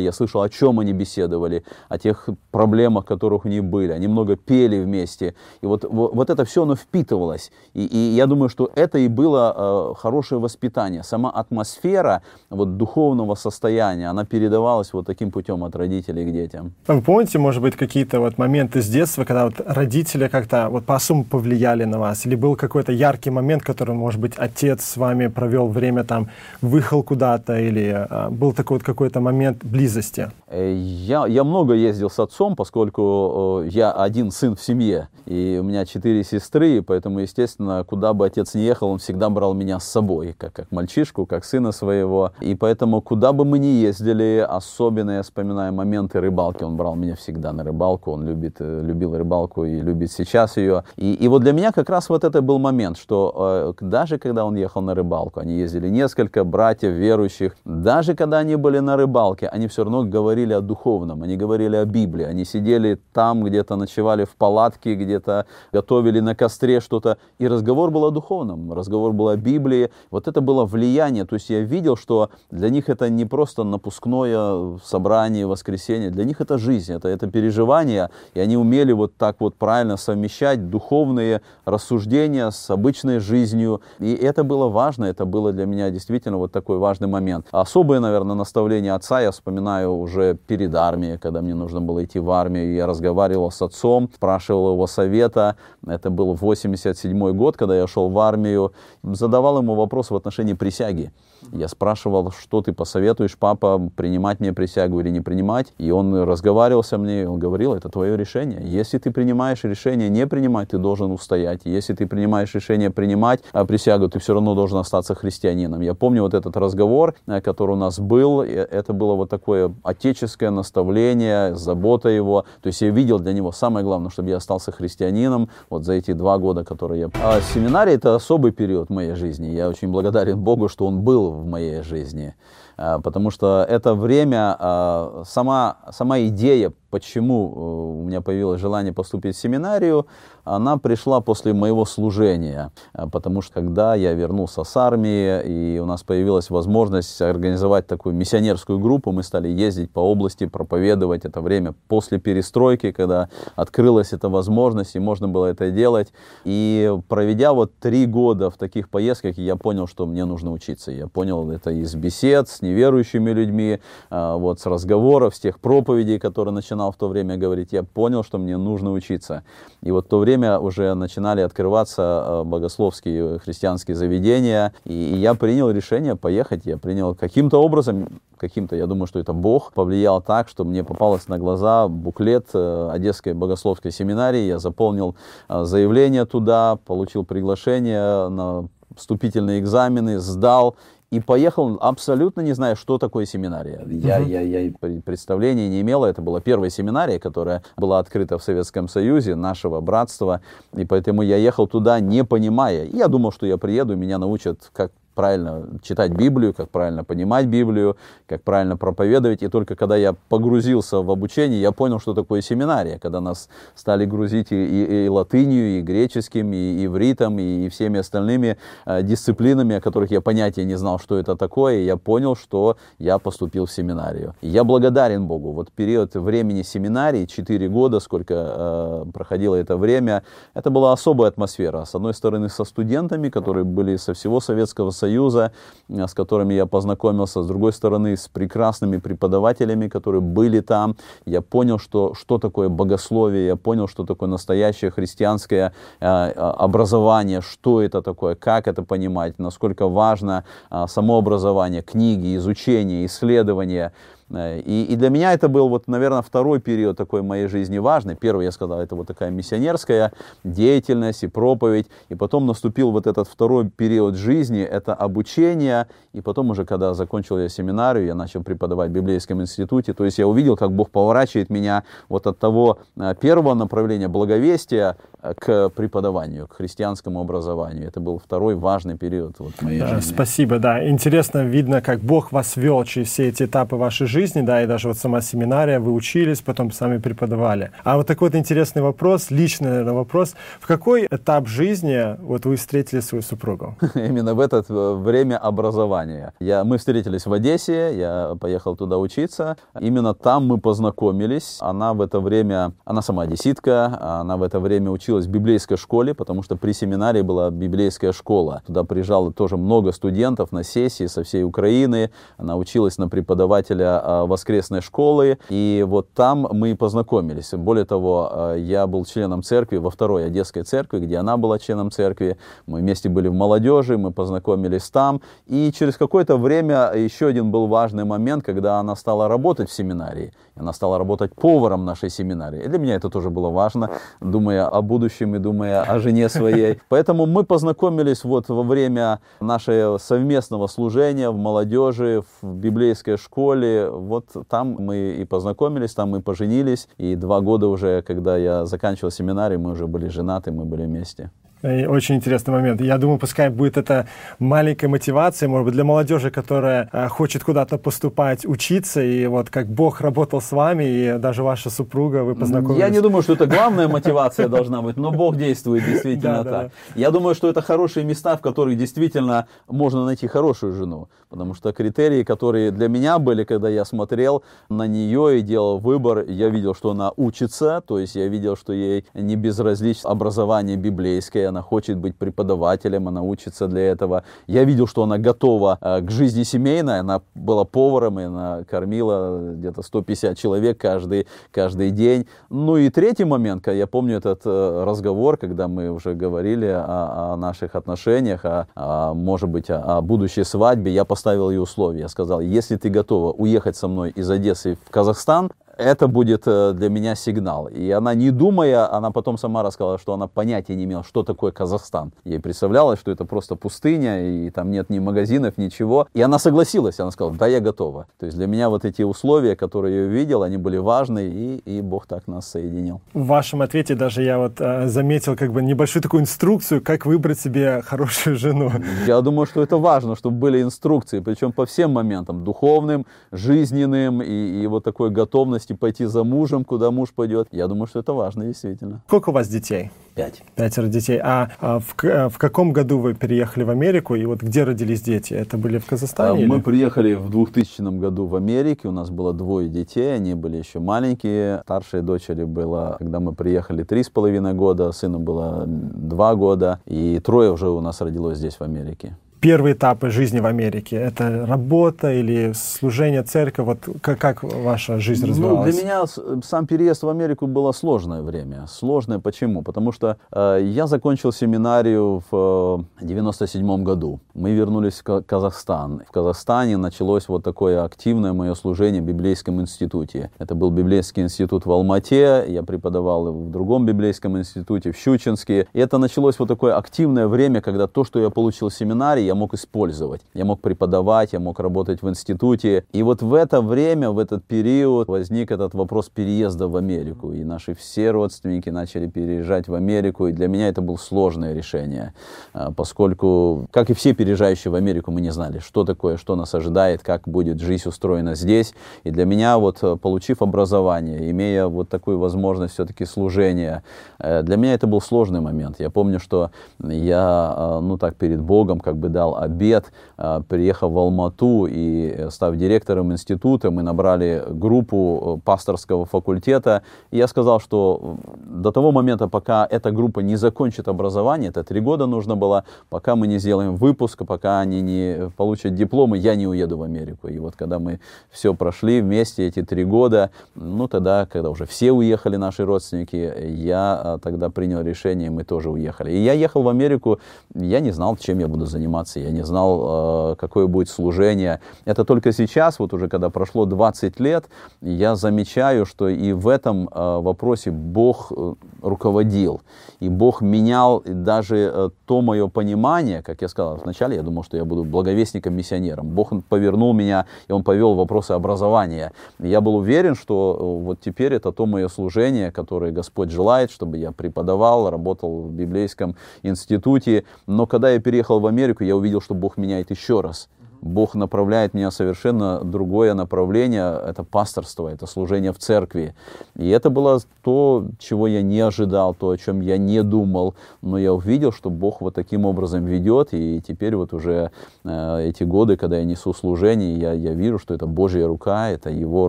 я 0.00 0.12
слышал, 0.12 0.42
о 0.42 0.48
чем 0.48 0.78
они 0.80 0.92
беседовали, 0.92 1.62
о 1.88 1.98
тех 1.98 2.28
проблемах, 2.50 3.04
которых 3.04 3.44
у 3.44 3.48
них 3.48 3.64
были. 3.64 3.92
Они 3.92 4.08
много 4.08 4.36
пели 4.36 4.82
вместе. 4.82 5.34
И 5.62 5.66
вот, 5.66 5.84
вот, 5.84 6.14
вот 6.14 6.30
это 6.30 6.44
все, 6.44 6.62
оно 6.62 6.74
впитывалось. 6.76 7.52
И, 7.74 7.84
и 7.84 7.98
я 8.16 8.26
думаю, 8.26 8.48
что 8.48 8.70
это 8.74 8.98
и 8.98 9.08
было 9.08 9.54
э, 9.56 10.00
хорошее 10.00 10.40
воспитание. 10.40 11.02
Сама 11.02 11.30
атмосфера 11.30 12.22
вот, 12.50 12.76
духовного 12.76 13.34
состояния, 13.34 14.10
она 14.10 14.24
передавалась 14.24 14.92
вот 14.92 15.06
таким 15.06 15.30
путем 15.30 15.64
от 15.64 15.76
родителей 15.76 16.24
к 16.24 16.32
детям. 16.32 16.72
Вы 16.86 17.02
помните, 17.02 17.38
может 17.38 17.62
быть, 17.62 17.76
какие-то 17.76 18.20
вот 18.20 18.38
моменты 18.38 18.80
с 18.80 18.88
детства, 18.88 19.24
когда 19.24 19.44
вот 19.44 19.54
родители 19.66 20.28
как-то 20.28 20.68
вот 20.70 20.84
по-особому 20.84 21.24
повлияли 21.24 21.84
на 21.84 21.98
вас? 21.98 22.26
Или 22.26 22.36
был 22.36 22.56
какой-то 22.56 22.92
яркий 22.92 23.30
момент, 23.30 23.62
который, 23.62 23.94
может 23.94 24.20
быть, 24.20 24.32
отец 24.36 24.84
с 24.84 24.96
вами 24.96 25.28
провел 25.28 25.68
время 25.68 26.04
там, 26.04 26.28
выехал 26.62 27.02
куда-то, 27.02 27.58
или 27.58 28.06
э, 28.08 28.30
был 28.30 28.52
такой 28.52 28.76
вот 28.76 28.84
какой-то 28.84 29.20
момент, 29.20 29.39
момент 29.40 29.64
близости? 29.64 30.30
Э, 30.48 30.74
я, 30.74 31.26
я 31.26 31.44
много 31.44 31.72
ездил 31.72 32.10
с 32.10 32.18
отцом, 32.18 32.56
поскольку 32.56 33.62
я 33.70 33.90
один 33.90 34.30
сын 34.30 34.54
в 34.54 34.60
семье, 34.60 35.08
и 35.24 35.58
у 35.60 35.64
меня 35.64 35.86
четыре 35.86 36.24
сестры, 36.24 36.82
поэтому, 36.82 37.20
естественно, 37.20 37.84
куда 37.88 38.12
бы 38.12 38.26
отец 38.26 38.54
ни 38.54 38.60
ехал, 38.60 38.88
он 38.88 38.98
всегда 38.98 39.30
брал 39.30 39.54
меня 39.54 39.80
с 39.80 39.84
собой, 39.84 40.34
как, 40.36 40.52
как 40.52 40.72
мальчишку, 40.72 41.24
как 41.24 41.44
сына 41.44 41.72
своего. 41.72 42.32
И 42.40 42.54
поэтому, 42.54 43.00
куда 43.00 43.32
бы 43.32 43.44
мы 43.44 43.58
ни 43.58 43.66
ездили, 43.66 44.44
особенно 44.46 45.12
я 45.12 45.22
вспоминаю 45.22 45.72
моменты 45.72 46.20
рыбалки, 46.20 46.64
он 46.64 46.76
брал 46.76 46.96
меня 46.96 47.16
всегда 47.16 47.52
на 47.52 47.64
рыбалку, 47.64 48.10
он 48.10 48.26
любит, 48.26 48.56
э, 48.58 48.82
любил 48.84 49.16
рыбалку 49.16 49.64
и 49.64 49.80
любит 49.80 50.12
сейчас 50.12 50.58
ее. 50.58 50.84
И, 50.96 51.14
и 51.14 51.28
вот 51.28 51.42
для 51.42 51.52
меня 51.52 51.72
как 51.72 51.88
раз 51.88 52.10
вот 52.10 52.24
это 52.24 52.42
был 52.42 52.58
момент, 52.58 52.98
что 52.98 53.74
э, 53.80 53.84
даже 53.84 54.18
когда 54.18 54.44
он 54.44 54.56
ехал 54.56 54.82
на 54.82 54.94
рыбалку, 54.94 55.40
они 55.40 55.54
ездили 55.54 55.88
несколько 55.88 56.44
братьев 56.44 56.92
верующих, 56.92 57.56
даже 57.64 58.14
когда 58.14 58.38
они 58.38 58.56
были 58.56 58.80
на 58.80 58.96
рыбалке, 58.96 59.29
они 59.38 59.68
все 59.68 59.84
равно 59.84 60.04
говорили 60.04 60.52
о 60.52 60.60
духовном, 60.60 61.22
они 61.22 61.36
говорили 61.36 61.76
о 61.76 61.84
Библии, 61.84 62.24
они 62.24 62.44
сидели 62.44 62.98
там, 63.12 63.44
где-то 63.44 63.76
ночевали 63.76 64.24
в 64.24 64.36
палатке, 64.36 64.94
где-то 64.94 65.46
готовили 65.72 66.20
на 66.20 66.34
костре 66.34 66.80
что-то, 66.80 67.18
и 67.38 67.48
разговор 67.48 67.90
был 67.90 68.04
о 68.04 68.10
духовном, 68.10 68.72
разговор 68.72 69.12
был 69.12 69.28
о 69.28 69.36
Библии, 69.36 69.90
вот 70.10 70.28
это 70.28 70.40
было 70.40 70.64
влияние, 70.64 71.24
то 71.24 71.34
есть 71.34 71.50
я 71.50 71.60
видел, 71.60 71.96
что 71.96 72.30
для 72.50 72.70
них 72.70 72.88
это 72.88 73.08
не 73.08 73.24
просто 73.24 73.64
напускное 73.64 74.78
собрание, 74.84 75.46
воскресенье, 75.46 76.10
для 76.10 76.24
них 76.24 76.40
это 76.40 76.58
жизнь, 76.58 76.92
это, 76.92 77.08
это 77.08 77.26
переживание, 77.28 78.10
и 78.34 78.40
они 78.40 78.56
умели 78.56 78.92
вот 78.92 79.14
так 79.16 79.36
вот 79.40 79.54
правильно 79.54 79.96
совмещать 79.96 80.70
духовные 80.70 81.42
рассуждения 81.64 82.50
с 82.50 82.70
обычной 82.70 83.18
жизнью, 83.20 83.80
и 83.98 84.12
это 84.14 84.44
было 84.44 84.68
важно, 84.68 85.04
это 85.04 85.24
было 85.24 85.52
для 85.52 85.66
меня 85.66 85.90
действительно 85.90 86.38
вот 86.38 86.52
такой 86.52 86.78
важный 86.78 87.08
момент. 87.08 87.46
Особое, 87.52 88.00
наверное, 88.00 88.34
наставление 88.34 88.94
отца 88.94 89.19
я 89.22 89.30
вспоминаю 89.30 89.94
уже 89.94 90.34
перед 90.34 90.74
армией, 90.74 91.18
когда 91.18 91.40
мне 91.42 91.54
нужно 91.54 91.80
было 91.80 92.04
идти 92.04 92.18
в 92.18 92.30
армию, 92.30 92.74
я 92.74 92.86
разговаривал 92.86 93.50
с 93.50 93.62
отцом, 93.62 94.10
спрашивал 94.14 94.72
его 94.72 94.86
совета, 94.86 95.56
это 95.86 96.10
был 96.10 96.34
87 96.34 97.32
год, 97.32 97.56
когда 97.56 97.76
я 97.76 97.86
шел 97.86 98.08
в 98.08 98.18
армию, 98.18 98.72
задавал 99.02 99.58
ему 99.58 99.74
вопрос 99.74 100.10
в 100.10 100.16
отношении 100.16 100.54
присяги. 100.54 101.12
Я 101.52 101.68
спрашивал, 101.68 102.30
что 102.32 102.62
ты 102.62 102.72
посоветуешь, 102.72 103.36
папа, 103.38 103.90
принимать 103.96 104.40
мне 104.40 104.52
присягу 104.52 105.00
или 105.00 105.10
не 105.10 105.20
принимать. 105.20 105.72
И 105.78 105.90
он 105.90 106.14
разговаривал 106.22 106.82
со 106.82 106.98
мной, 106.98 107.26
он 107.26 107.38
говорил, 107.38 107.74
это 107.74 107.88
твое 107.88 108.16
решение. 108.16 108.60
Если 108.62 108.98
ты 108.98 109.10
принимаешь 109.10 109.64
решение 109.64 110.08
не 110.08 110.26
принимать, 110.26 110.70
ты 110.70 110.78
должен 110.78 111.10
устоять. 111.10 111.62
Если 111.64 111.94
ты 111.94 112.06
принимаешь 112.06 112.54
решение 112.54 112.90
принимать 112.90 113.40
а 113.52 113.64
присягу, 113.64 114.08
ты 114.08 114.18
все 114.18 114.34
равно 114.34 114.54
должен 114.54 114.78
остаться 114.78 115.14
христианином. 115.14 115.80
Я 115.80 115.94
помню 115.94 116.22
вот 116.22 116.34
этот 116.34 116.56
разговор, 116.56 117.14
э, 117.26 117.40
который 117.40 117.72
у 117.72 117.78
нас 117.78 117.98
был. 117.98 118.42
Это 118.42 118.92
было 118.92 119.14
вот 119.14 119.30
такое 119.30 119.74
отеческое 119.82 120.50
наставление, 120.50 121.54
забота 121.54 122.08
его. 122.08 122.44
То 122.62 122.68
есть 122.68 122.82
я 122.82 122.90
видел 122.90 123.18
для 123.18 123.32
него 123.32 123.52
самое 123.52 123.84
главное, 123.84 124.10
чтобы 124.10 124.30
я 124.30 124.36
остался 124.36 124.72
христианином 124.72 125.48
вот 125.70 125.84
за 125.84 125.94
эти 125.94 126.12
два 126.12 126.38
года, 126.38 126.64
которые 126.64 127.00
я... 127.00 127.10
А 127.22 127.40
семинарий— 127.40 127.92
это 127.94 128.14
особый 128.14 128.52
период 128.52 128.88
в 128.88 128.92
моей 128.92 129.14
жизни. 129.14 129.48
Я 129.48 129.68
очень 129.68 129.88
благодарен 129.88 130.38
Богу, 130.38 130.68
что 130.68 130.86
он 130.86 131.00
был 131.00 131.29
в 131.32 131.46
моей 131.46 131.82
жизни. 131.82 132.34
А, 132.80 132.98
потому 132.98 133.30
что 133.30 133.66
это 133.68 133.94
время, 133.94 134.56
а, 134.58 135.22
сама, 135.26 135.76
сама 135.92 136.18
идея, 136.20 136.72
почему 136.90 137.52
э, 137.54 138.00
у 138.00 138.04
меня 138.04 138.20
появилось 138.22 138.60
желание 138.60 138.92
поступить 138.92 139.36
в 139.36 139.38
семинарию, 139.38 140.06
она 140.44 140.78
пришла 140.78 141.20
после 141.20 141.52
моего 141.52 141.84
служения, 141.84 142.72
потому 143.12 143.42
что 143.42 143.54
когда 143.54 143.94
я 143.94 144.12
вернулся 144.14 144.64
с 144.64 144.76
армии, 144.76 145.74
и 145.76 145.78
у 145.78 145.86
нас 145.86 146.02
появилась 146.02 146.50
возможность 146.50 147.20
организовать 147.20 147.86
такую 147.86 148.14
миссионерскую 148.14 148.78
группу, 148.78 149.12
мы 149.12 149.22
стали 149.22 149.48
ездить 149.48 149.92
по 149.92 150.00
области, 150.00 150.46
проповедовать 150.46 151.24
это 151.24 151.40
время 151.40 151.74
после 151.88 152.18
перестройки, 152.18 152.90
когда 152.90 153.28
открылась 153.54 154.12
эта 154.12 154.28
возможность, 154.28 154.96
и 154.96 154.98
можно 154.98 155.28
было 155.28 155.46
это 155.46 155.70
делать. 155.70 156.12
И 156.44 156.92
проведя 157.08 157.52
вот 157.52 157.72
три 157.78 158.06
года 158.06 158.50
в 158.50 158.56
таких 158.56 158.88
поездках, 158.88 159.38
я 159.38 159.56
понял, 159.56 159.86
что 159.86 160.06
мне 160.06 160.24
нужно 160.24 160.52
учиться. 160.52 160.90
Я 160.90 161.06
понял 161.06 161.50
это 161.50 161.70
из 161.70 161.94
бесед 161.94 162.48
с 162.48 162.62
неверующими 162.70 163.30
людьми, 163.30 163.80
а, 164.10 164.36
вот 164.36 164.60
с 164.60 164.66
разговоров, 164.66 165.34
с 165.34 165.40
тех 165.40 165.60
проповедей, 165.60 166.18
которые 166.18 166.54
начинал 166.54 166.92
в 166.92 166.96
то 166.96 167.08
время 167.08 167.36
говорить. 167.36 167.72
Я 167.72 167.82
понял, 167.82 168.24
что 168.24 168.38
мне 168.38 168.56
нужно 168.56 168.92
учиться. 168.92 169.42
И 169.82 169.90
вот 169.90 170.06
в 170.06 170.08
то 170.08 170.18
время 170.18 170.58
уже 170.58 170.94
начинали 170.94 171.40
открываться 171.40 172.02
а, 172.02 172.44
богословские 172.44 173.38
христианские 173.38 173.96
заведения, 173.96 174.72
и 174.84 174.94
я 174.94 175.34
принял 175.34 175.70
решение 175.70 176.16
поехать. 176.16 176.62
Я 176.64 176.78
принял 176.78 177.14
каким-то 177.14 177.58
образом, 177.58 178.20
каким-то, 178.36 178.76
я 178.76 178.86
думаю, 178.86 179.06
что 179.06 179.18
это 179.18 179.32
Бог, 179.32 179.72
повлиял 179.72 180.22
так, 180.22 180.48
что 180.48 180.64
мне 180.64 180.82
попалось 180.84 181.28
на 181.28 181.38
глаза 181.38 181.88
буклет 181.88 182.48
э, 182.54 182.90
Одесской 182.92 183.34
богословской 183.34 183.92
семинарии. 183.92 184.46
Я 184.46 184.58
заполнил 184.58 185.16
а, 185.48 185.64
заявление 185.64 186.24
туда, 186.24 186.78
получил 186.86 187.24
приглашение 187.24 188.28
на 188.28 188.68
вступительные 188.96 189.60
экзамены, 189.60 190.18
сдал 190.18 190.76
и 191.10 191.18
поехал 191.18 191.76
абсолютно 191.80 192.40
не 192.40 192.52
зная, 192.52 192.76
что 192.76 192.98
такое 192.98 193.26
семинария. 193.26 193.84
Я, 193.86 194.18
я, 194.18 194.40
я 194.40 194.72
представления 195.04 195.68
не 195.68 195.80
имела. 195.80 196.06
Это 196.06 196.22
была 196.22 196.40
первая 196.40 196.70
семинария, 196.70 197.18
которая 197.18 197.62
была 197.76 197.98
открыта 197.98 198.38
в 198.38 198.42
Советском 198.42 198.88
Союзе, 198.88 199.34
нашего 199.34 199.80
братства. 199.80 200.40
И 200.76 200.84
поэтому 200.84 201.22
я 201.22 201.36
ехал 201.36 201.66
туда, 201.66 201.98
не 201.98 202.24
понимая. 202.24 202.84
Я 202.84 203.08
думал, 203.08 203.32
что 203.32 203.46
я 203.46 203.58
приеду, 203.58 203.96
меня 203.96 204.18
научат, 204.18 204.70
как 204.72 204.92
правильно 205.14 205.66
читать 205.82 206.12
Библию, 206.12 206.54
как 206.54 206.70
правильно 206.70 207.04
понимать 207.04 207.46
Библию, 207.46 207.96
как 208.26 208.42
правильно 208.42 208.76
проповедовать. 208.76 209.42
И 209.42 209.48
только 209.48 209.76
когда 209.76 209.96
я 209.96 210.14
погрузился 210.28 211.02
в 211.02 211.10
обучение, 211.10 211.60
я 211.60 211.72
понял, 211.72 212.00
что 212.00 212.14
такое 212.14 212.40
семинария, 212.40 212.98
когда 212.98 213.20
нас 213.20 213.48
стали 213.74 214.04
грузить 214.04 214.52
и, 214.52 214.56
и, 214.56 215.04
и 215.06 215.08
латынью, 215.08 215.78
и 215.78 215.82
греческим, 215.82 216.52
и 216.52 216.84
ивритом, 216.86 217.38
и, 217.38 217.66
и 217.66 217.68
всеми 217.68 218.00
остальными 218.00 218.56
э, 218.86 219.02
дисциплинами, 219.02 219.76
о 219.76 219.80
которых 219.80 220.10
я 220.10 220.20
понятия 220.20 220.64
не 220.64 220.76
знал, 220.76 220.98
что 220.98 221.18
это 221.18 221.36
такое, 221.36 221.78
и 221.78 221.84
я 221.84 221.96
понял, 221.96 222.36
что 222.36 222.76
я 222.98 223.18
поступил 223.18 223.66
в 223.66 223.72
семинарию. 223.72 224.34
И 224.40 224.48
я 224.48 224.64
благодарен 224.64 225.26
Богу. 225.26 225.52
Вот 225.52 225.70
период 225.72 226.14
времени 226.14 226.62
семинарии, 226.62 227.26
4 227.26 227.68
года, 227.68 228.00
сколько 228.00 228.34
э, 228.34 229.04
проходило 229.12 229.54
это 229.54 229.76
время, 229.76 230.22
это 230.54 230.70
была 230.70 230.92
особая 230.92 231.28
атмосфера. 231.30 231.84
С 231.84 231.94
одной 231.94 232.14
стороны, 232.14 232.48
со 232.48 232.64
студентами, 232.64 233.28
которые 233.28 233.64
были 233.64 233.96
со 233.96 234.14
всего 234.14 234.40
Советского 234.40 234.90
Союза, 235.00 235.52
э, 235.88 236.06
с 236.06 236.14
которыми 236.14 236.54
я 236.54 236.66
познакомился, 236.66 237.42
с 237.42 237.46
другой 237.46 237.72
стороны, 237.72 238.16
с 238.16 238.28
прекрасными 238.28 238.98
преподавателями, 238.98 239.88
которые 239.88 240.20
были 240.20 240.60
там. 240.60 240.96
Я 241.26 241.40
понял, 241.42 241.78
что, 241.78 242.14
что 242.14 242.38
такое 242.38 242.68
богословие, 242.68 243.46
я 243.46 243.56
понял, 243.56 243.88
что 243.88 244.04
такое 244.04 244.28
настоящее 244.28 244.90
христианское 244.90 245.72
э, 246.00 246.06
э, 246.06 246.32
образование, 246.36 247.40
что 247.40 247.80
это 247.80 248.02
такое, 248.02 248.34
как 248.34 248.68
это 248.68 248.82
понимать, 248.82 249.38
насколько 249.38 249.88
важно 249.88 250.44
само 250.86 251.18
образование, 251.18 251.82
книги, 251.82 252.36
изучение, 252.36 253.06
исследование. 253.06 253.92
Э, 254.30 254.60
и, 254.60 254.84
и 254.84 254.96
для 254.96 255.10
меня 255.10 255.32
это 255.32 255.48
был, 255.48 255.68
вот, 255.68 255.88
наверное, 255.88 256.22
второй 256.22 256.60
период 256.60 256.96
такой 256.96 257.22
моей 257.22 257.46
жизни 257.46 257.78
важный. 257.78 258.16
Первый, 258.16 258.44
я 258.44 258.52
сказал, 258.52 258.80
это 258.80 258.94
вот 258.94 259.06
такая 259.06 259.30
миссионерская 259.30 260.12
деятельность 260.44 261.22
и 261.24 261.26
проповедь. 261.26 261.86
И 262.08 262.14
потом 262.14 262.46
наступил 262.46 262.90
вот 262.90 263.06
этот 263.06 263.28
второй 263.28 263.68
период 263.68 264.16
жизни, 264.16 264.62
это 264.62 264.94
обучение. 264.94 265.86
И 266.12 266.20
потом 266.20 266.50
уже, 266.50 266.64
когда 266.64 266.94
закончил 266.94 267.38
я 267.38 267.48
семинарию, 267.48 268.06
я 268.06 268.14
начал 268.14 268.42
преподавать 268.42 268.90
в 268.90 268.94
библейском 268.94 269.40
институте. 269.42 269.92
То 269.92 270.04
есть 270.04 270.18
я 270.18 270.26
увидел, 270.26 270.56
как 270.56 270.72
Бог 270.72 270.90
поворачивает 270.90 271.50
меня 271.50 271.84
вот 272.08 272.26
от 272.26 272.38
того 272.38 272.78
э, 272.96 273.14
первого 273.20 273.54
направления 273.54 274.08
благовестия 274.08 274.96
к 275.38 275.70
преподаванию, 275.70 276.46
к 276.46 276.56
христианскому 276.56 277.20
образованию. 277.20 277.88
Это 277.88 278.00
был 278.00 278.18
второй 278.18 278.54
важный 278.54 278.96
период 278.96 279.36
вот, 279.38 279.60
моей 279.62 279.80
жизни. 279.80 280.12
Спасибо, 280.12 280.58
да. 280.58 280.88
Интересно 280.88 281.44
видно, 281.44 281.80
как 281.80 282.00
Бог 282.00 282.32
вас 282.32 282.56
вел 282.56 282.84
через 282.84 283.08
все 283.08 283.28
эти 283.28 283.44
этапы 283.44 283.76
вашей 283.76 284.06
жизни 284.06 284.42
да, 284.42 284.62
и 284.62 284.66
даже 284.66 284.88
вот 284.88 284.98
сама 284.98 285.20
семинария, 285.20 285.80
вы 285.80 285.92
учились, 285.92 286.40
потом 286.40 286.70
сами 286.72 286.98
преподавали. 286.98 287.70
А 287.84 287.96
вот 287.96 288.06
такой 288.06 288.28
вот 288.28 288.36
интересный 288.36 288.82
вопрос, 288.82 289.30
личный, 289.30 289.68
наверное, 289.68 289.94
вопрос. 289.94 290.34
В 290.60 290.66
какой 290.66 291.06
этап 291.10 291.46
жизни 291.46 292.16
вот 292.20 292.46
вы 292.46 292.56
встретили 292.56 293.00
свою 293.00 293.22
супругу? 293.22 293.76
Именно 293.94 294.34
в 294.34 294.40
это 294.40 294.64
э, 294.68 294.94
время 294.94 295.38
образования. 295.38 296.32
Я, 296.40 296.64
мы 296.64 296.78
встретились 296.78 297.26
в 297.26 297.32
Одессе, 297.32 297.96
я 297.96 298.36
поехал 298.40 298.76
туда 298.76 298.98
учиться. 298.98 299.56
Именно 299.78 300.14
там 300.14 300.46
мы 300.46 300.58
познакомились. 300.58 301.58
Она 301.60 301.92
в 301.92 302.00
это 302.00 302.20
время, 302.20 302.72
она 302.84 303.02
сама 303.02 303.22
одесситка, 303.22 304.20
она 304.20 304.36
в 304.36 304.42
это 304.42 304.60
время 304.60 304.90
училась 304.90 305.09
училась 305.10 305.26
в 305.26 305.30
библейской 305.30 305.76
школе, 305.76 306.14
потому 306.14 306.44
что 306.44 306.56
при 306.56 306.72
семинарии 306.72 307.22
была 307.22 307.50
библейская 307.50 308.12
школа. 308.12 308.62
Туда 308.66 308.84
приезжало 308.84 309.32
тоже 309.32 309.56
много 309.56 309.90
студентов 309.90 310.52
на 310.52 310.62
сессии 310.62 311.06
со 311.06 311.24
всей 311.24 311.42
Украины. 311.42 312.10
Она 312.36 312.56
училась 312.56 312.96
на 312.96 313.08
преподавателя 313.08 314.00
а, 314.02 314.26
воскресной 314.26 314.82
школы. 314.82 315.38
И 315.48 315.84
вот 315.86 316.12
там 316.14 316.46
мы 316.52 316.76
познакомились. 316.76 317.50
Более 317.54 317.84
того, 317.84 318.28
а, 318.30 318.54
я 318.54 318.86
был 318.86 319.04
членом 319.04 319.42
церкви 319.42 319.78
во 319.78 319.90
второй 319.90 320.26
Одесской 320.26 320.62
церкви, 320.62 321.00
где 321.00 321.16
она 321.16 321.36
была 321.36 321.58
членом 321.58 321.90
церкви. 321.90 322.36
Мы 322.66 322.78
вместе 322.78 323.08
были 323.08 323.26
в 323.26 323.34
молодежи, 323.34 323.98
мы 323.98 324.12
познакомились 324.12 324.88
там. 324.90 325.22
И 325.48 325.72
через 325.72 325.96
какое-то 325.96 326.36
время 326.36 326.92
еще 326.94 327.26
один 327.26 327.50
был 327.50 327.66
важный 327.66 328.04
момент, 328.04 328.44
когда 328.44 328.78
она 328.78 328.94
стала 328.94 329.26
работать 329.26 329.70
в 329.70 329.72
семинарии. 329.72 330.32
Она 330.54 330.72
стала 330.72 330.98
работать 330.98 331.34
поваром 331.34 331.84
нашей 331.84 332.10
семинарии. 332.10 332.62
И 332.62 332.68
для 332.68 332.78
меня 332.78 332.94
это 332.94 333.10
тоже 333.10 333.30
было 333.30 333.50
важно, 333.50 333.90
думая 334.20 334.68
о 334.68 334.82
будущем 334.82 334.99
и 335.34 335.38
думая 335.38 335.82
о 335.82 335.98
жене 335.98 336.28
своей. 336.28 336.80
Поэтому 336.88 337.26
мы 337.26 337.44
познакомились 337.44 338.24
вот 338.24 338.48
во 338.48 338.62
время 338.62 339.20
нашего 339.40 339.98
совместного 339.98 340.66
служения 340.66 341.30
в 341.30 341.36
молодежи, 341.36 342.22
в 342.42 342.46
библейской 342.46 343.16
школе. 343.16 343.88
Вот 343.90 344.26
там 344.48 344.76
мы 344.78 345.16
и 345.20 345.24
познакомились, 345.24 345.94
там 345.94 346.10
мы 346.10 346.22
поженились. 346.22 346.88
И 346.98 347.14
два 347.14 347.40
года 347.40 347.68
уже, 347.68 348.02
когда 348.02 348.36
я 348.36 348.66
заканчивал 348.66 349.10
семинарий, 349.10 349.56
мы 349.56 349.72
уже 349.72 349.86
были 349.86 350.08
женаты, 350.08 350.52
мы 350.52 350.64
были 350.64 350.84
вместе. 350.84 351.30
Очень 351.62 352.16
интересный 352.16 352.52
момент. 352.54 352.80
Я 352.80 352.96
думаю, 352.96 353.18
пускай 353.18 353.50
будет 353.50 353.76
это 353.76 354.06
маленькая 354.38 354.88
мотивация, 354.88 355.48
может 355.48 355.66
быть, 355.66 355.74
для 355.74 355.84
молодежи, 355.84 356.30
которая 356.30 356.88
э, 356.90 357.08
хочет 357.08 357.44
куда-то 357.44 357.76
поступать, 357.76 358.46
учиться, 358.46 359.02
и 359.02 359.26
вот 359.26 359.50
как 359.50 359.66
Бог 359.66 360.00
работал 360.00 360.40
с 360.40 360.52
вами, 360.52 360.84
и 360.84 361.18
даже 361.18 361.42
ваша 361.42 361.68
супруга, 361.68 362.24
вы 362.24 362.34
познакомились. 362.34 362.80
Я 362.80 362.88
не 362.88 363.00
думаю, 363.00 363.22
что 363.22 363.34
это 363.34 363.46
главная 363.46 363.88
мотивация 364.00 364.48
должна 364.48 364.80
быть, 364.80 364.96
но 364.96 365.10
Бог 365.10 365.36
действует 365.36 365.84
действительно 365.84 366.44
так. 366.44 366.72
Я 366.94 367.10
думаю, 367.10 367.34
что 367.34 367.48
это 367.48 367.60
хорошие 367.60 368.06
места, 368.06 368.36
в 368.36 368.40
которых 368.40 368.78
действительно 368.78 369.46
можно 369.68 370.06
найти 370.06 370.26
хорошую 370.26 370.72
жену, 370.72 371.08
потому 371.28 371.54
что 371.54 371.72
критерии, 371.72 372.22
которые 372.22 372.70
для 372.70 372.88
меня 372.88 373.18
были, 373.18 373.44
когда 373.44 373.68
я 373.68 373.84
смотрел 373.84 374.42
на 374.70 374.86
нее 374.86 375.38
и 375.38 375.42
делал 375.42 375.78
выбор, 375.78 376.24
я 376.26 376.48
видел, 376.48 376.74
что 376.74 376.92
она 376.92 377.12
учится, 377.16 377.82
то 377.86 377.98
есть 377.98 378.14
я 378.14 378.28
видел, 378.28 378.56
что 378.56 378.72
ей 378.72 379.04
не 379.12 379.36
безразлично 379.36 380.08
образование 380.08 380.76
библейское, 380.76 381.49
она 381.50 381.62
хочет 381.62 381.98
быть 381.98 382.16
преподавателем, 382.16 383.08
она 383.08 383.22
учится 383.22 383.68
для 383.68 383.82
этого. 383.92 384.24
Я 384.46 384.64
видел, 384.64 384.86
что 384.86 385.02
она 385.02 385.18
готова 385.18 385.78
э, 385.80 386.00
к 386.00 386.10
жизни 386.10 386.42
семейной, 386.42 387.00
она 387.00 387.20
была 387.34 387.64
поваром, 387.64 388.18
и 388.18 388.24
она 388.24 388.64
кормила 388.68 389.52
где-то 389.54 389.82
150 389.82 390.38
человек 390.38 390.78
каждый, 390.78 391.26
каждый 391.52 391.90
день. 391.90 392.26
Ну 392.48 392.76
и 392.76 392.88
третий 392.90 393.24
момент, 393.24 393.68
я 393.68 393.86
помню 393.86 394.16
этот 394.16 394.42
э, 394.44 394.84
разговор, 394.84 395.36
когда 395.36 395.68
мы 395.68 395.90
уже 395.90 396.14
говорили 396.14 396.66
о, 396.66 397.32
о 397.32 397.36
наших 397.36 397.74
отношениях, 397.74 398.44
о, 398.44 398.66
о, 398.74 399.14
может 399.14 399.48
быть, 399.48 399.70
о, 399.70 399.98
о 399.98 400.00
будущей 400.00 400.44
свадьбе, 400.44 400.92
я 400.92 401.04
поставил 401.04 401.50
ей 401.50 401.58
условия. 401.58 402.00
Я 402.00 402.08
сказал, 402.08 402.40
если 402.40 402.76
ты 402.76 402.88
готова 402.88 403.32
уехать 403.32 403.76
со 403.76 403.88
мной 403.88 404.10
из 404.10 404.30
Одессы 404.30 404.78
в 404.86 404.90
Казахстан, 404.90 405.50
это 405.80 406.08
будет 406.08 406.42
э, 406.46 406.72
для 406.74 406.88
меня 406.88 407.14
сигнал. 407.14 407.66
И 407.66 407.90
она, 407.90 408.14
не 408.14 408.30
думая, 408.30 408.92
она 408.92 409.10
потом 409.10 409.38
сама 409.38 409.62
рассказала, 409.62 409.98
что 409.98 410.12
она 410.12 410.26
понятия 410.26 410.74
не 410.74 410.84
имела, 410.84 411.04
что 411.04 411.22
такое 411.22 411.52
Казахстан. 411.52 412.12
Ей 412.24 412.38
представлялось, 412.38 413.00
что 413.00 413.10
это 413.10 413.24
просто 413.24 413.56
пустыня, 413.56 414.20
и 414.20 414.50
там 414.50 414.70
нет 414.70 414.90
ни 414.90 414.98
магазинов, 414.98 415.58
ничего. 415.58 416.06
И 416.14 416.22
она 416.22 416.38
согласилась, 416.38 417.00
она 417.00 417.10
сказала, 417.10 417.34
да, 417.36 417.46
я 417.46 417.60
готова. 417.60 418.06
То 418.18 418.26
есть 418.26 418.36
для 418.36 418.46
меня 418.46 418.68
вот 418.68 418.84
эти 418.84 419.02
условия, 419.02 419.56
которые 419.56 420.02
я 420.02 420.06
увидел, 420.06 420.42
они 420.42 420.56
были 420.56 420.76
важны, 420.76 421.28
и, 421.28 421.56
и 421.64 421.80
Бог 421.80 422.06
так 422.06 422.26
нас 422.28 422.48
соединил. 422.48 423.00
В 423.14 423.26
вашем 423.26 423.62
ответе 423.62 423.94
даже 423.94 424.22
я 424.22 424.38
вот 424.38 424.60
э, 424.60 424.88
заметил 424.88 425.36
как 425.36 425.52
бы 425.52 425.62
небольшую 425.62 426.02
такую 426.02 426.22
инструкцию, 426.22 426.82
как 426.82 427.06
выбрать 427.06 427.40
себе 427.40 427.82
хорошую 427.82 428.36
жену. 428.36 428.70
Я 429.06 429.20
думаю, 429.20 429.46
что 429.46 429.62
это 429.62 429.76
важно, 429.76 430.16
чтобы 430.16 430.36
были 430.36 430.62
инструкции, 430.62 431.20
причем 431.20 431.52
по 431.52 431.64
всем 431.66 431.92
моментам, 431.92 432.44
духовным, 432.44 433.06
жизненным, 433.32 434.22
и, 434.22 434.62
и 434.62 434.66
вот 434.66 434.84
такой 434.84 435.10
готовности 435.10 435.69
возможности 435.70 435.74
пойти 435.74 436.06
за 436.06 436.24
мужем, 436.24 436.64
куда 436.64 436.90
муж 436.90 437.10
пойдет. 437.14 437.48
Я 437.52 437.68
думаю, 437.68 437.86
что 437.86 438.00
это 438.00 438.12
важно, 438.12 438.44
действительно. 438.44 439.02
Сколько 439.06 439.30
у 439.30 439.32
вас 439.32 439.48
детей? 439.48 439.90
Пять. 440.14 440.42
Пятеро 440.56 440.86
детей. 440.86 441.20
А, 441.22 441.48
а 441.60 441.78
в, 441.78 441.94
а 442.04 442.28
в 442.28 442.38
каком 442.38 442.72
году 442.72 442.98
вы 442.98 443.14
переехали 443.14 443.64
в 443.64 443.70
Америку? 443.70 444.14
И 444.14 444.26
вот 444.26 444.42
где 444.42 444.64
родились 444.64 445.02
дети? 445.02 445.34
Это 445.34 445.56
были 445.56 445.78
в 445.78 445.86
Казахстане? 445.86 446.44
А, 446.44 446.46
мы 446.46 446.60
приехали 446.60 447.14
в 447.14 447.30
2000 447.30 447.98
году 447.98 448.26
в 448.26 448.36
Америке. 448.36 448.88
У 448.88 448.92
нас 448.92 449.10
было 449.10 449.32
двое 449.32 449.68
детей. 449.68 450.14
Они 450.14 450.34
были 450.34 450.56
еще 450.56 450.80
маленькие. 450.80 451.60
Старшей 451.64 452.02
дочери 452.02 452.44
было, 452.44 452.96
когда 452.98 453.20
мы 453.20 453.32
приехали, 453.32 453.82
три 453.84 454.02
с 454.02 454.10
половиной 454.10 454.54
года. 454.54 454.92
Сыну 454.92 455.18
было 455.18 455.64
два 455.66 456.34
года. 456.34 456.80
И 456.86 457.20
трое 457.20 457.50
уже 457.50 457.68
у 457.68 457.80
нас 457.80 458.00
родилось 458.00 458.38
здесь, 458.38 458.56
в 458.56 458.62
Америке 458.62 459.16
первые 459.40 459.74
этапы 459.74 460.10
жизни 460.10 460.40
в 460.40 460.46
Америке? 460.46 460.96
Это 460.96 461.46
работа 461.46 462.12
или 462.12 462.52
служение 462.54 463.22
церкви? 463.22 463.62
Вот 463.62 463.78
как, 464.00 464.18
как 464.18 464.42
ваша 464.42 464.98
жизнь 464.98 465.26
развивалась? 465.26 465.66
Ну, 465.66 465.72
для 465.72 465.82
меня 465.82 466.42
сам 466.42 466.66
переезд 466.66 467.02
в 467.02 467.08
Америку 467.08 467.46
было 467.46 467.72
сложное 467.72 468.22
время. 468.22 468.66
Сложное 468.68 469.18
почему? 469.18 469.62
Потому 469.62 469.92
что 469.92 470.16
э, 470.32 470.60
я 470.62 470.86
закончил 470.86 471.32
семинарию 471.32 472.22
в 472.30 472.84
э, 473.00 473.04
97 473.04 473.82
году. 473.82 474.20
Мы 474.34 474.52
вернулись 474.52 475.02
в 475.04 475.22
Казахстан. 475.22 476.02
В 476.06 476.12
Казахстане 476.12 476.76
началось 476.76 477.28
вот 477.28 477.42
такое 477.42 477.84
активное 477.84 478.32
мое 478.32 478.54
служение 478.54 479.00
в 479.00 479.06
библейском 479.06 479.60
институте. 479.60 480.30
Это 480.38 480.54
был 480.54 480.70
библейский 480.70 481.22
институт 481.22 481.66
в 481.66 481.72
Алмате. 481.72 482.44
Я 482.48 482.62
преподавал 482.62 483.32
в 483.32 483.50
другом 483.50 483.86
библейском 483.86 484.38
институте 484.38 484.92
в 484.92 484.96
Щучинске. 484.96 485.66
И 485.72 485.78
это 485.78 485.98
началось 485.98 486.38
вот 486.38 486.48
такое 486.48 486.76
активное 486.76 487.26
время, 487.26 487.60
когда 487.60 487.86
то, 487.86 488.04
что 488.04 488.20
я 488.20 488.30
получил 488.30 488.68
в 488.68 488.74
семинарии, 488.74 489.29
я 489.30 489.36
мог 489.36 489.54
использовать. 489.54 490.22
Я 490.34 490.44
мог 490.44 490.60
преподавать, 490.60 491.32
я 491.32 491.38
мог 491.38 491.60
работать 491.60 492.02
в 492.02 492.08
институте. 492.08 492.84
И 492.92 493.02
вот 493.04 493.22
в 493.22 493.32
это 493.34 493.60
время, 493.60 494.10
в 494.10 494.18
этот 494.18 494.44
период 494.44 495.08
возник 495.08 495.52
этот 495.52 495.72
вопрос 495.74 496.08
переезда 496.08 496.66
в 496.66 496.76
Америку. 496.76 497.32
И 497.32 497.44
наши 497.44 497.74
все 497.74 498.10
родственники 498.10 498.70
начали 498.70 499.06
переезжать 499.06 499.68
в 499.68 499.74
Америку. 499.74 500.26
И 500.26 500.32
для 500.32 500.48
меня 500.48 500.68
это 500.68 500.82
было 500.82 500.96
сложное 500.96 501.54
решение, 501.54 502.12
а, 502.52 502.72
поскольку, 502.72 503.68
как 503.70 503.90
и 503.90 503.94
все 503.94 504.14
переезжающие 504.14 504.72
в 504.72 504.74
Америку, 504.74 505.12
мы 505.12 505.20
не 505.20 505.30
знали, 505.30 505.60
что 505.60 505.84
такое, 505.84 506.16
что 506.16 506.34
нас 506.34 506.52
ожидает, 506.54 507.02
как 507.02 507.28
будет 507.28 507.60
жизнь 507.60 507.88
устроена 507.88 508.34
здесь. 508.34 508.74
И 509.04 509.10
для 509.10 509.24
меня, 509.26 509.58
вот 509.58 509.78
получив 510.02 510.42
образование, 510.42 511.30
имея 511.30 511.66
вот 511.66 511.88
такую 511.88 512.18
возможность 512.18 512.74
все-таки 512.74 513.04
служения, 513.04 513.84
э, 514.18 514.42
для 514.42 514.56
меня 514.56 514.74
это 514.74 514.88
был 514.88 515.00
сложный 515.00 515.40
момент. 515.40 515.76
Я 515.78 515.90
помню, 515.90 516.18
что 516.18 516.50
я, 516.82 517.54
а, 517.56 517.80
ну 517.80 517.96
так, 517.96 518.16
перед 518.16 518.40
Богом 518.40 518.80
как 518.80 518.96
бы 518.96 519.08
да, 519.08 519.19
дал 519.20 519.36
обед, 519.36 519.92
а, 520.16 520.40
приехав 520.40 520.92
в 520.92 520.98
Алмату 520.98 521.66
и 521.66 522.14
э, 522.16 522.30
став 522.30 522.56
директором 522.56 523.12
института, 523.12 523.70
мы 523.70 523.82
набрали 523.82 524.42
группу 524.48 524.98
э, 525.38 525.40
пасторского 525.44 526.06
факультета. 526.06 526.82
И 527.12 527.18
я 527.18 527.28
сказал, 527.28 527.60
что 527.60 528.16
до 528.62 528.72
того 528.72 528.92
момента, 528.92 529.28
пока 529.28 529.66
эта 529.70 529.90
группа 529.90 530.20
не 530.20 530.36
закончит 530.36 530.88
образование, 530.88 531.50
это 531.50 531.64
три 531.64 531.80
года 531.80 532.06
нужно 532.06 532.34
было, 532.36 532.64
пока 532.88 533.14
мы 533.14 533.26
не 533.26 533.38
сделаем 533.38 533.76
выпуск, 533.76 534.24
пока 534.26 534.60
они 534.60 534.80
не 534.82 535.30
получат 535.36 535.74
дипломы, 535.74 536.16
я 536.16 536.34
не 536.36 536.46
уеду 536.46 536.78
в 536.78 536.82
Америку. 536.82 537.28
И 537.28 537.38
вот 537.38 537.54
когда 537.56 537.78
мы 537.78 538.00
все 538.30 538.54
прошли 538.54 539.02
вместе 539.02 539.48
эти 539.48 539.62
три 539.62 539.84
года, 539.84 540.30
ну 540.54 540.88
тогда, 540.88 541.26
когда 541.26 541.50
уже 541.50 541.64
все 541.64 541.92
уехали, 541.92 542.36
наши 542.36 542.64
родственники, 542.64 543.34
я 543.48 544.18
тогда 544.22 544.48
принял 544.48 544.80
решение, 544.82 545.30
мы 545.30 545.44
тоже 545.44 545.68
уехали. 545.68 546.10
И 546.10 546.24
я 546.24 546.32
ехал 546.32 546.62
в 546.62 546.68
Америку, 546.68 547.18
я 547.54 547.80
не 547.80 547.92
знал, 547.92 548.16
чем 548.16 548.38
я 548.38 548.48
буду 548.48 548.66
заниматься 548.66 549.09
информации, 549.10 549.22
я 549.22 549.30
не 549.30 549.44
знал, 549.44 550.32
э, 550.32 550.36
какое 550.36 550.66
будет 550.66 550.88
служение. 550.88 551.60
Это 551.84 552.04
только 552.04 552.32
сейчас, 552.32 552.78
вот 552.78 552.92
уже 552.92 553.08
когда 553.08 553.30
прошло 553.30 553.66
20 553.66 554.20
лет, 554.20 554.44
я 554.80 555.16
замечаю, 555.16 555.86
что 555.86 556.08
и 556.08 556.32
в 556.32 556.48
этом 556.48 556.88
э, 556.88 557.20
вопросе 557.20 557.70
Бог 557.70 558.32
э, 558.36 558.54
руководил, 558.82 559.60
и 560.00 560.08
Бог 560.08 560.42
менял 560.42 561.02
даже 561.04 561.90
то 562.06 562.22
мое 562.22 562.48
понимание, 562.48 563.22
как 563.22 563.42
я 563.42 563.48
сказал 563.48 563.76
вначале, 563.76 564.16
я 564.16 564.22
думал, 564.22 564.44
что 564.44 564.56
я 564.56 564.64
буду 564.64 564.84
благовестником, 564.84 565.54
миссионером. 565.54 566.08
Бог 566.08 566.30
повернул 566.48 566.92
меня, 566.92 567.26
и 567.48 567.52
Он 567.52 567.62
повел 567.62 567.94
вопросы 567.94 568.32
образования. 568.32 569.12
Я 569.38 569.60
был 569.60 569.76
уверен, 569.76 570.14
что 570.14 570.80
вот 570.82 571.00
теперь 571.00 571.34
это 571.34 571.52
то 571.52 571.66
мое 571.66 571.88
служение, 571.88 572.50
которое 572.50 572.92
Господь 572.92 573.30
желает, 573.30 573.70
чтобы 573.70 573.98
я 573.98 574.12
преподавал, 574.12 574.90
работал 574.90 575.42
в 575.42 575.50
библейском 575.50 576.16
институте. 576.42 577.24
Но 577.46 577.66
когда 577.66 577.90
я 577.90 578.00
переехал 578.00 578.40
в 578.40 578.46
Америку, 578.46 578.84
я 578.84 578.96
увидел, 579.00 579.20
что 579.20 579.34
Бог 579.34 579.56
меняет 579.56 579.90
еще 579.90 580.20
раз 580.20 580.48
Бог 580.82 581.14
направляет 581.14 581.74
меня 581.74 581.90
совершенно 581.90 582.62
другое 582.64 583.14
направление, 583.14 584.00
это 584.06 584.24
пасторство, 584.24 584.88
это 584.88 585.06
служение 585.06 585.52
в 585.52 585.58
церкви. 585.58 586.14
И 586.56 586.68
это 586.68 586.90
было 586.90 587.20
то, 587.42 587.86
чего 587.98 588.26
я 588.26 588.42
не 588.42 588.60
ожидал, 588.60 589.14
то, 589.14 589.30
о 589.30 589.36
чем 589.36 589.60
я 589.60 589.78
не 589.78 590.02
думал, 590.02 590.54
но 590.82 590.98
я 590.98 591.12
увидел, 591.12 591.52
что 591.52 591.70
Бог 591.70 592.00
вот 592.00 592.14
таким 592.14 592.44
образом 592.44 592.86
ведет, 592.86 593.28
и 593.32 593.60
теперь 593.66 593.96
вот 593.96 594.12
уже 594.12 594.50
э, 594.84 595.28
эти 595.28 595.44
годы, 595.44 595.76
когда 595.76 595.98
я 595.98 596.04
несу 596.04 596.32
служение, 596.32 596.96
я, 596.96 597.12
я 597.12 597.32
вижу, 597.34 597.58
что 597.58 597.74
это 597.74 597.86
Божья 597.86 598.26
рука, 598.26 598.70
это 598.70 598.90
Его 598.90 599.28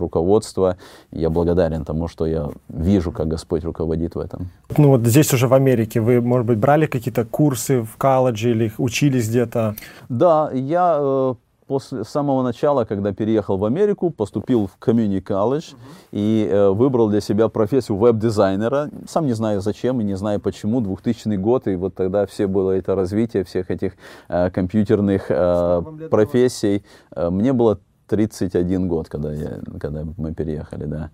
руководство, 0.00 0.76
я 1.10 1.30
благодарен 1.30 1.84
тому, 1.84 2.08
что 2.08 2.26
я 2.26 2.48
вижу, 2.68 3.12
как 3.12 3.28
Господь 3.28 3.64
руководит 3.64 4.14
в 4.14 4.18
этом. 4.18 4.50
Ну 4.76 4.88
вот 4.88 5.06
здесь 5.06 5.32
уже 5.34 5.48
в 5.48 5.54
Америке 5.54 6.00
вы, 6.00 6.20
может 6.20 6.46
быть, 6.46 6.58
брали 6.58 6.86
какие-то 6.86 7.24
курсы 7.24 7.82
в 7.82 7.96
колледже 7.96 8.50
или 8.50 8.72
учились 8.78 9.28
где-то? 9.28 9.76
Да, 10.08 10.50
я 10.52 10.96
э, 10.98 11.34
после 11.72 12.04
самого 12.04 12.42
начала, 12.42 12.84
когда 12.84 13.12
переехал 13.14 13.56
в 13.56 13.64
Америку, 13.64 14.10
поступил 14.10 14.66
в 14.66 14.76
комьюнити 14.78 15.24
колледж 15.24 15.72
uh-huh. 15.72 15.76
и 16.12 16.46
э, 16.50 16.68
выбрал 16.68 17.08
для 17.08 17.22
себя 17.22 17.48
профессию 17.48 17.96
веб-дизайнера. 17.96 18.90
Сам 19.08 19.24
не 19.24 19.32
знаю 19.32 19.62
зачем 19.62 19.98
и 20.02 20.04
не 20.04 20.16
знаю 20.16 20.38
почему. 20.38 20.82
2000 20.82 21.36
год, 21.36 21.66
и 21.68 21.76
вот 21.76 21.94
тогда 21.94 22.26
все 22.26 22.46
было 22.46 22.72
это 22.72 22.94
развитие 22.94 23.44
всех 23.44 23.70
этих 23.70 23.92
э, 24.28 24.50
компьютерных 24.50 25.30
э, 25.30 25.82
профессий. 26.10 26.84
Э, 27.16 27.30
мне 27.30 27.54
было 27.54 27.78
31 28.08 28.88
год, 28.88 29.08
когда, 29.08 29.32
я, 29.32 29.60
когда 29.80 30.04
мы 30.18 30.34
переехали, 30.34 30.84
да. 30.84 31.10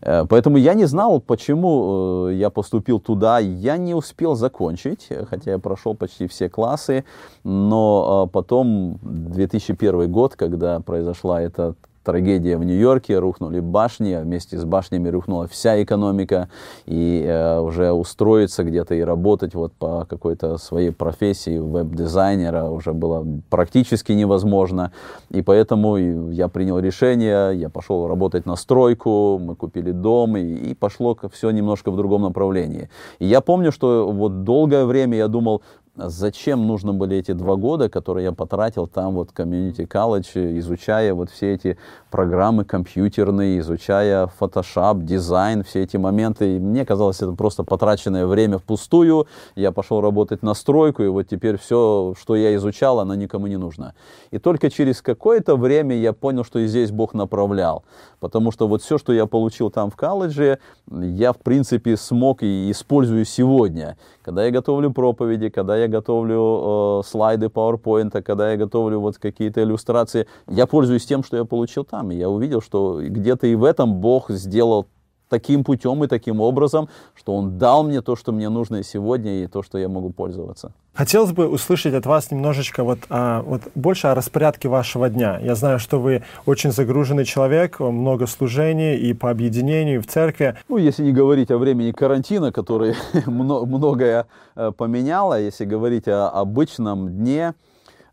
Э, 0.00 0.24
поэтому 0.28 0.56
я 0.56 0.74
не 0.74 0.86
знал, 0.86 1.20
почему 1.20 2.28
э, 2.28 2.34
я 2.34 2.50
поступил 2.50 3.00
туда. 3.00 3.38
Я 3.38 3.76
не 3.76 3.94
успел 3.94 4.34
закончить, 4.34 5.08
хотя 5.30 5.52
я 5.52 5.58
прошел 5.58 5.94
почти 5.94 6.26
все 6.26 6.48
классы. 6.48 7.04
Но 7.44 8.26
э, 8.26 8.32
потом, 8.32 8.98
2001 9.02 10.10
год, 10.10 10.36
когда 10.36 10.80
произошла 10.80 11.40
эта 11.40 11.74
трагедия 12.06 12.56
в 12.56 12.64
Нью-Йорке, 12.64 13.18
рухнули 13.18 13.58
башни, 13.58 14.12
а 14.12 14.22
вместе 14.22 14.56
с 14.56 14.64
башнями 14.64 15.08
рухнула 15.08 15.48
вся 15.48 15.82
экономика, 15.82 16.48
и 16.86 17.24
э, 17.26 17.58
уже 17.58 17.90
устроиться 17.90 18.62
где-то 18.62 18.94
и 18.94 19.00
работать 19.00 19.54
вот 19.54 19.72
по 19.72 20.06
какой-то 20.08 20.56
своей 20.56 20.92
профессии 20.92 21.58
веб-дизайнера 21.58 22.70
уже 22.70 22.92
было 22.92 23.26
практически 23.50 24.12
невозможно, 24.12 24.92
и 25.30 25.42
поэтому 25.42 25.96
я 26.30 26.46
принял 26.46 26.78
решение, 26.78 27.58
я 27.58 27.68
пошел 27.68 28.06
работать 28.06 28.46
на 28.46 28.54
стройку, 28.54 29.38
мы 29.38 29.56
купили 29.56 29.90
дом, 29.90 30.36
и, 30.36 30.70
и 30.70 30.74
пошло 30.74 31.16
все 31.32 31.50
немножко 31.50 31.90
в 31.90 31.96
другом 31.96 32.22
направлении. 32.22 32.88
И 33.18 33.26
я 33.26 33.40
помню, 33.40 33.72
что 33.72 34.12
вот 34.12 34.44
долгое 34.44 34.84
время 34.84 35.18
я 35.18 35.26
думал, 35.26 35.62
зачем 35.96 36.66
нужны 36.66 36.92
были 36.92 37.16
эти 37.16 37.32
два 37.32 37.56
года, 37.56 37.88
которые 37.88 38.24
я 38.24 38.32
потратил 38.32 38.86
там 38.86 39.14
вот 39.14 39.30
в 39.30 39.32
комьюнити 39.32 39.84
колледж, 39.86 40.26
изучая 40.34 41.14
вот 41.14 41.30
все 41.30 41.54
эти 41.54 41.78
программы 42.10 42.64
компьютерные, 42.64 43.60
изучая 43.60 44.30
Photoshop, 44.38 45.02
дизайн, 45.02 45.62
все 45.62 45.82
эти 45.82 45.96
моменты. 45.96 46.56
И 46.56 46.58
мне 46.58 46.84
казалось, 46.84 47.22
это 47.22 47.32
просто 47.32 47.64
потраченное 47.64 48.26
время 48.26 48.58
впустую. 48.58 49.26
Я 49.54 49.72
пошел 49.72 50.00
работать 50.00 50.42
на 50.42 50.54
стройку, 50.54 51.02
и 51.02 51.08
вот 51.08 51.24
теперь 51.24 51.58
все, 51.58 52.14
что 52.18 52.36
я 52.36 52.54
изучал, 52.56 53.00
оно 53.00 53.14
никому 53.14 53.46
не 53.46 53.56
нужно. 53.56 53.94
И 54.30 54.38
только 54.38 54.70
через 54.70 55.00
какое-то 55.02 55.56
время 55.56 55.96
я 55.96 56.12
понял, 56.12 56.44
что 56.44 56.58
и 56.58 56.66
здесь 56.66 56.90
Бог 56.90 57.14
направлял. 57.14 57.84
Потому 58.20 58.50
что 58.50 58.68
вот 58.68 58.82
все, 58.82 58.98
что 58.98 59.12
я 59.12 59.26
получил 59.26 59.70
там 59.70 59.90
в 59.90 59.96
колледже, 59.96 60.58
я, 60.90 61.32
в 61.32 61.38
принципе, 61.38 61.96
смог 61.96 62.42
и 62.42 62.70
использую 62.70 63.24
сегодня. 63.24 63.96
Когда 64.26 64.44
я 64.44 64.50
готовлю 64.50 64.92
проповеди, 64.92 65.50
когда 65.50 65.76
я 65.76 65.86
готовлю 65.86 66.98
э, 66.98 67.06
слайды 67.06 67.46
PowerPoint, 67.46 68.22
когда 68.22 68.50
я 68.50 68.56
готовлю 68.56 68.98
вот 68.98 69.18
какие-то 69.18 69.62
иллюстрации, 69.62 70.26
я 70.48 70.66
пользуюсь 70.66 71.06
тем, 71.06 71.22
что 71.22 71.36
я 71.36 71.44
получил 71.44 71.84
там. 71.84 72.10
И 72.10 72.16
я 72.16 72.28
увидел, 72.28 72.60
что 72.60 73.00
где-то 73.00 73.46
и 73.46 73.54
в 73.54 73.62
этом 73.62 73.94
Бог 73.94 74.30
сделал 74.30 74.88
таким 75.28 75.64
путем 75.64 76.04
и 76.04 76.06
таким 76.06 76.40
образом, 76.40 76.88
что 77.14 77.34
Он 77.34 77.58
дал 77.58 77.84
мне 77.84 78.00
то, 78.02 78.16
что 78.16 78.32
мне 78.32 78.48
нужно 78.48 78.82
сегодня, 78.82 79.44
и 79.44 79.46
то, 79.46 79.62
что 79.62 79.78
я 79.78 79.88
могу 79.88 80.10
пользоваться. 80.10 80.72
Хотелось 80.94 81.32
бы 81.32 81.46
услышать 81.46 81.92
от 81.92 82.06
вас 82.06 82.30
немножечко 82.30 82.82
вот, 82.82 83.00
а, 83.10 83.42
вот 83.42 83.62
больше 83.74 84.06
о 84.06 84.14
распорядке 84.14 84.68
вашего 84.68 85.10
дня. 85.10 85.38
Я 85.42 85.54
знаю, 85.54 85.78
что 85.78 86.00
вы 86.00 86.22
очень 86.46 86.72
загруженный 86.72 87.26
человек, 87.26 87.80
много 87.80 88.26
служений 88.26 88.96
и 88.96 89.12
по 89.12 89.30
объединению, 89.30 89.96
и 89.96 89.98
в 89.98 90.06
церкви. 90.06 90.56
Ну, 90.68 90.78
если 90.78 91.02
не 91.02 91.12
говорить 91.12 91.50
о 91.50 91.58
времени 91.58 91.92
карантина, 91.92 92.50
который 92.50 92.94
многое 93.26 94.26
э, 94.54 94.72
поменяло, 94.74 95.38
если 95.38 95.66
говорить 95.66 96.08
о 96.08 96.30
обычном 96.30 97.10
дне, 97.10 97.54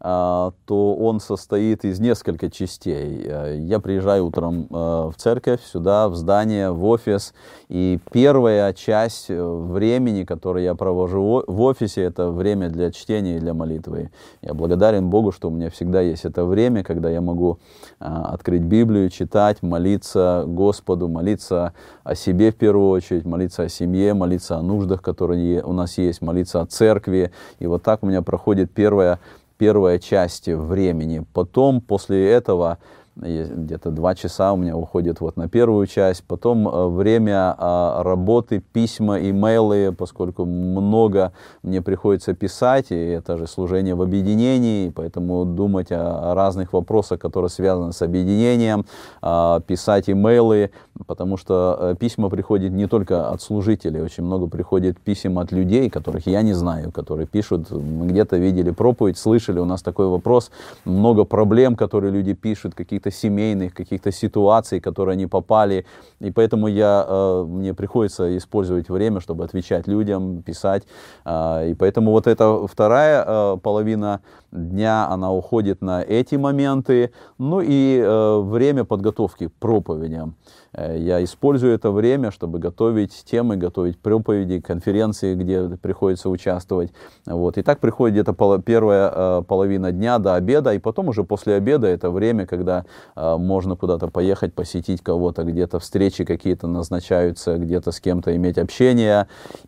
то 0.03 0.51
он 0.99 1.21
состоит 1.21 1.85
из 1.85 2.01
нескольких 2.01 2.51
частей. 2.51 3.23
Э, 3.25 3.57
я 3.57 3.79
приезжаю 3.79 4.25
утром 4.25 4.67
э, 4.69 4.75
в 4.75 5.13
церковь, 5.15 5.61
сюда, 5.63 6.09
в 6.09 6.15
здание, 6.15 6.71
в 6.71 6.83
офис, 6.85 7.33
и 7.69 7.99
первая 8.11 8.73
часть 8.73 9.29
э, 9.29 9.41
времени, 9.41 10.25
которое 10.25 10.65
я 10.65 10.75
провожу 10.75 11.45
в 11.47 11.61
офисе, 11.61 12.03
это 12.03 12.31
время 12.31 12.69
для 12.69 12.91
чтения 12.91 13.37
и 13.37 13.39
для 13.39 13.53
молитвы. 13.53 14.11
Я 14.41 14.53
благодарен 14.53 15.09
Богу, 15.09 15.31
что 15.31 15.47
у 15.47 15.51
меня 15.51 15.69
всегда 15.69 16.01
есть 16.01 16.25
это 16.25 16.43
время, 16.43 16.83
когда 16.83 17.09
я 17.09 17.21
могу 17.21 17.59
открыть 17.99 18.63
Библию, 18.63 19.09
читать, 19.09 19.63
молиться 19.63 20.43
Господу, 20.45 21.07
молиться 21.07 21.73
о 22.03 22.15
себе 22.15 22.51
в 22.51 22.55
первую 22.55 22.89
очередь, 22.89 23.23
молиться 23.23 23.63
о 23.63 23.69
семье, 23.69 24.13
молиться 24.13 24.57
о 24.57 24.61
нуждах, 24.61 25.01
которые 25.01 25.63
у 25.63 25.71
нас 25.71 25.97
есть, 25.97 26.21
молиться 26.21 26.59
о 26.59 26.65
церкви. 26.65 27.31
И 27.59 27.67
вот 27.67 27.83
так 27.83 28.03
у 28.03 28.07
меня 28.07 28.21
проходит 28.21 28.71
первая 28.71 29.19
первая 29.57 29.99
часть 29.99 30.47
времени. 30.47 31.25
Потом, 31.33 31.81
после 31.81 32.29
этого, 32.31 32.77
где-то 33.15 33.91
два 33.91 34.15
часа 34.15 34.54
у 34.54 34.58
меня 34.58 34.76
уходит 34.76 35.21
вот 35.21 35.38
на 35.38 35.47
первую 35.47 35.86
часть, 35.86 36.23
потом 36.23 36.67
э, 36.67 36.88
время 36.88 37.56
а, 37.58 38.02
работы, 38.04 38.63
письма, 38.73 39.19
имейлы, 39.19 39.93
поскольку 39.95 40.45
много 40.45 41.32
мне 41.62 41.82
приходится 41.82 42.34
писать, 42.34 42.88
и 42.89 42.95
это 42.95 43.38
же 43.38 43.45
служение 43.45 43.93
в 43.93 44.02
объединении, 44.02 44.89
поэтому 44.89 45.45
думать 45.45 45.91
о 45.91 46.34
разных 46.34 46.73
вопросах, 46.73 47.19
которые 47.19 47.49
связаны 47.49 47.93
с 47.93 48.02
объединением, 48.02 48.86
а, 49.21 49.60
писать 49.60 50.10
имейлы, 50.10 50.71
потому 51.06 51.38
что 51.38 51.78
э, 51.80 51.95
письма 51.99 52.30
приходят 52.30 52.71
не 52.71 52.88
только 52.88 53.30
от 53.30 53.41
служителей, 53.43 54.02
очень 54.02 54.23
много 54.23 54.47
приходит 54.47 54.99
писем 54.99 55.38
от 55.38 55.52
людей, 55.52 55.89
которых 55.91 56.26
я 56.26 56.41
не 56.41 56.54
знаю, 56.54 56.91
которые 56.91 57.28
пишут, 57.28 57.69
мы 57.69 58.08
где-то 58.08 58.38
видели 58.38 58.71
проповедь, 58.71 59.19
слышали, 59.19 59.60
у 59.60 59.65
нас 59.65 59.84
такой 59.84 60.08
вопрос, 60.08 60.49
много 60.84 61.26
проблем, 61.26 61.76
которые 61.76 62.12
люди 62.12 62.34
пишут, 62.34 62.73
какие 62.73 63.02
каких-то 63.03 63.11
семейных, 63.11 63.73
каких-то 63.73 64.11
ситуаций, 64.11 64.79
которые 64.79 65.13
они 65.13 65.27
попали. 65.27 65.85
И 66.21 66.31
поэтому 66.31 66.67
я, 66.67 67.05
э, 67.07 67.45
мне 67.47 67.73
приходится 67.73 68.37
использовать 68.37 68.89
время, 68.89 69.19
чтобы 69.19 69.43
отвечать 69.43 69.87
людям, 69.87 70.41
писать. 70.43 70.83
Э, 71.25 71.69
и 71.69 71.73
поэтому 71.73 72.11
вот 72.11 72.27
эта 72.27 72.67
вторая 72.67 73.23
э, 73.27 73.57
половина 73.61 74.19
дня, 74.51 75.07
она 75.09 75.31
уходит 75.31 75.81
на 75.81 76.01
эти 76.01 76.37
моменты. 76.37 77.09
Ну 77.39 77.61
и 77.61 78.03
время 78.43 78.83
подготовки 78.83 79.47
к 79.47 79.53
проповедям. 79.59 80.35
Э, 80.73 80.97
я 80.97 81.23
использую 81.23 81.73
это 81.73 81.91
время, 81.91 82.31
чтобы 82.31 82.59
готовить 82.59 83.23
темы, 83.25 83.57
готовить 83.57 83.99
проповеди, 83.99 84.59
конференции, 84.59 85.36
где 85.36 85.77
приходится 85.81 86.29
участвовать. 86.29 86.91
Вот. 87.25 87.57
И 87.57 87.62
так 87.62 87.79
приходит 87.79 88.15
где-то 88.15 88.33
пол, 88.33 88.59
первая 88.59 89.12
э, 89.13 89.43
половина 89.47 89.91
дня 89.91 90.19
до 90.19 90.36
обеда, 90.36 90.73
и 90.73 90.79
потом 90.79 91.09
уже 91.09 91.23
после 91.23 91.55
обеда 91.55 91.88
это 91.88 92.09
время, 92.09 92.45
когда 92.45 92.86
э, 93.15 93.38
можно 93.38 93.75
куда-то 93.75 94.07
поехать, 94.07 94.53
посетить 94.53 95.01
кого-то, 95.01 95.43
где-то 95.43 95.79
встречи 95.79 96.25
какие-то 96.25 96.67
назначаются, 96.67 97.57
где-то 97.57 97.91
с 97.91 97.99
кем-то 97.99 98.36
иметь 98.36 98.57
общение. 98.57 99.27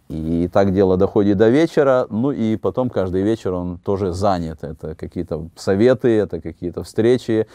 И 0.10 0.50
так 0.52 0.74
дело 0.74 0.98
доходит 0.98 1.38
до 1.38 1.50
вечера. 1.50 2.08
Ну 2.10 2.32
и 2.32 2.56
потом 2.58 2.90
каждый 2.90 3.22
вечер 3.22 3.54
он 3.54 3.78
тоже 3.78 4.14
занят. 4.14 4.64
Это 4.64 4.96
какие-то 4.96 5.50
советы, 5.56 6.18
это 6.18 6.42
какие-то 6.42 6.84
встречи, 6.84 7.48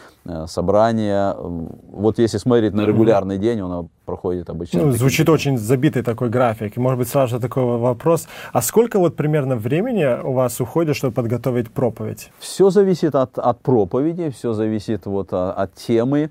собрания. 0.47 1.35
Вот 1.37 2.19
если 2.19 2.37
смотреть 2.37 2.73
на 2.73 2.85
регулярный 2.85 3.37
день 3.41 3.61
он 3.61 3.89
проходит 4.05 4.49
обычно. 4.49 4.83
Ну, 4.83 4.91
звучит 4.91 5.27
очень 5.29 5.57
забитый 5.57 6.03
такой 6.03 6.29
график. 6.29 6.77
И, 6.77 6.79
может 6.79 6.99
быть, 6.99 7.07
сразу 7.07 7.35
же 7.35 7.41
такой 7.41 7.63
вопрос. 7.63 8.27
А 8.53 8.61
сколько 8.61 8.99
вот 8.99 9.15
примерно 9.15 9.55
времени 9.55 10.05
у 10.23 10.33
вас 10.33 10.61
уходит, 10.61 10.95
чтобы 10.95 11.13
подготовить 11.13 11.71
проповедь? 11.71 12.31
Все 12.39 12.69
зависит 12.69 13.15
от, 13.15 13.37
от 13.37 13.61
проповеди, 13.61 14.29
все 14.29 14.53
зависит 14.53 15.05
вот 15.05 15.33
от, 15.33 15.57
от 15.57 15.73
темы. 15.75 16.29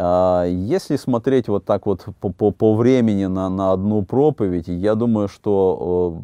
А, 0.00 0.44
если 0.44 0.96
смотреть 0.96 1.48
вот 1.48 1.64
так 1.64 1.86
вот 1.86 2.06
по, 2.20 2.30
по, 2.30 2.52
по 2.52 2.74
времени 2.74 3.26
на, 3.26 3.48
на 3.48 3.72
одну 3.72 4.02
проповедь, 4.02 4.68
я 4.68 4.94
думаю, 4.94 5.26
что 5.28 6.18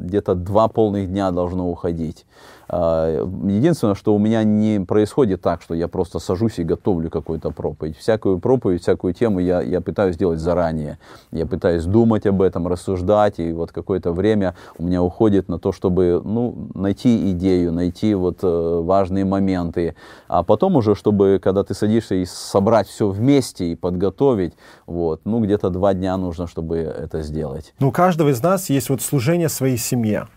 где-то 0.00 0.34
два 0.34 0.66
полных 0.68 1.08
дня 1.08 1.30
должно 1.30 1.70
уходить. 1.70 2.26
А, 2.68 3.24
единственное, 3.44 3.94
что 3.94 4.14
у 4.14 4.18
меня 4.18 4.44
не 4.44 4.80
происходит 4.80 5.42
так, 5.42 5.62
что 5.62 5.74
я 5.74 5.88
просто 5.88 6.18
сажусь 6.18 6.58
и 6.58 6.64
готовлю 6.64 7.10
какую-то 7.10 7.50
проповедь. 7.50 7.96
Всякую 7.96 8.38
проповедь, 8.38 8.82
всякую 8.82 9.14
тему 9.14 9.40
я, 9.40 9.60
я 9.60 9.80
пытаюсь 9.80 10.16
делать 10.16 10.40
заранее. 10.40 10.98
Я 11.30 11.46
пытаюсь 11.46 11.84
думать 11.84 12.26
об 12.26 12.42
этом, 12.42 12.66
рассуждать, 12.66 13.38
и 13.38 13.52
вот 13.52 13.72
какое-то 13.72 14.12
время 14.12 14.54
у 14.78 14.84
меня 14.84 15.02
уходит 15.02 15.48
на 15.48 15.58
то, 15.58 15.72
чтобы 15.72 16.20
ну, 16.24 16.68
найти 16.74 17.30
идею, 17.32 17.72
найти 17.72 18.14
вот 18.14 18.38
э, 18.42 18.80
важные 18.82 19.24
моменты, 19.24 19.94
а 20.28 20.42
потом 20.42 20.76
уже, 20.76 20.94
чтобы, 20.94 21.40
когда 21.42 21.64
ты 21.64 21.74
садишься 21.74 22.14
и 22.14 22.24
собрать 22.24 22.88
все 22.88 23.08
вместе 23.08 23.72
и 23.72 23.74
подготовить, 23.74 24.54
вот, 24.86 25.22
ну, 25.24 25.40
где-то 25.40 25.70
два 25.70 25.94
дня 25.94 26.16
нужно, 26.16 26.46
чтобы 26.46 26.78
это 26.78 27.22
сделать. 27.22 27.74
Ну, 27.78 27.88
у 27.88 27.92
каждого 27.92 28.30
из 28.30 28.42
нас 28.42 28.70
есть 28.70 28.88
вот 28.88 29.02
служение 29.02 29.48
своей 29.48 29.76
семье. 29.76 30.28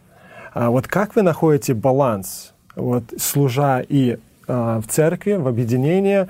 А 0.55 0.69
вот 0.69 0.87
как 0.87 1.17
вы 1.17 1.21
находите 1.21 1.73
баланс, 1.73 2.53
вот, 2.77 3.03
служа 3.19 3.81
и 3.81 4.17
а, 4.47 4.79
в 4.79 4.87
церкви, 4.87 5.33
в 5.33 5.49
объединении, 5.49 6.27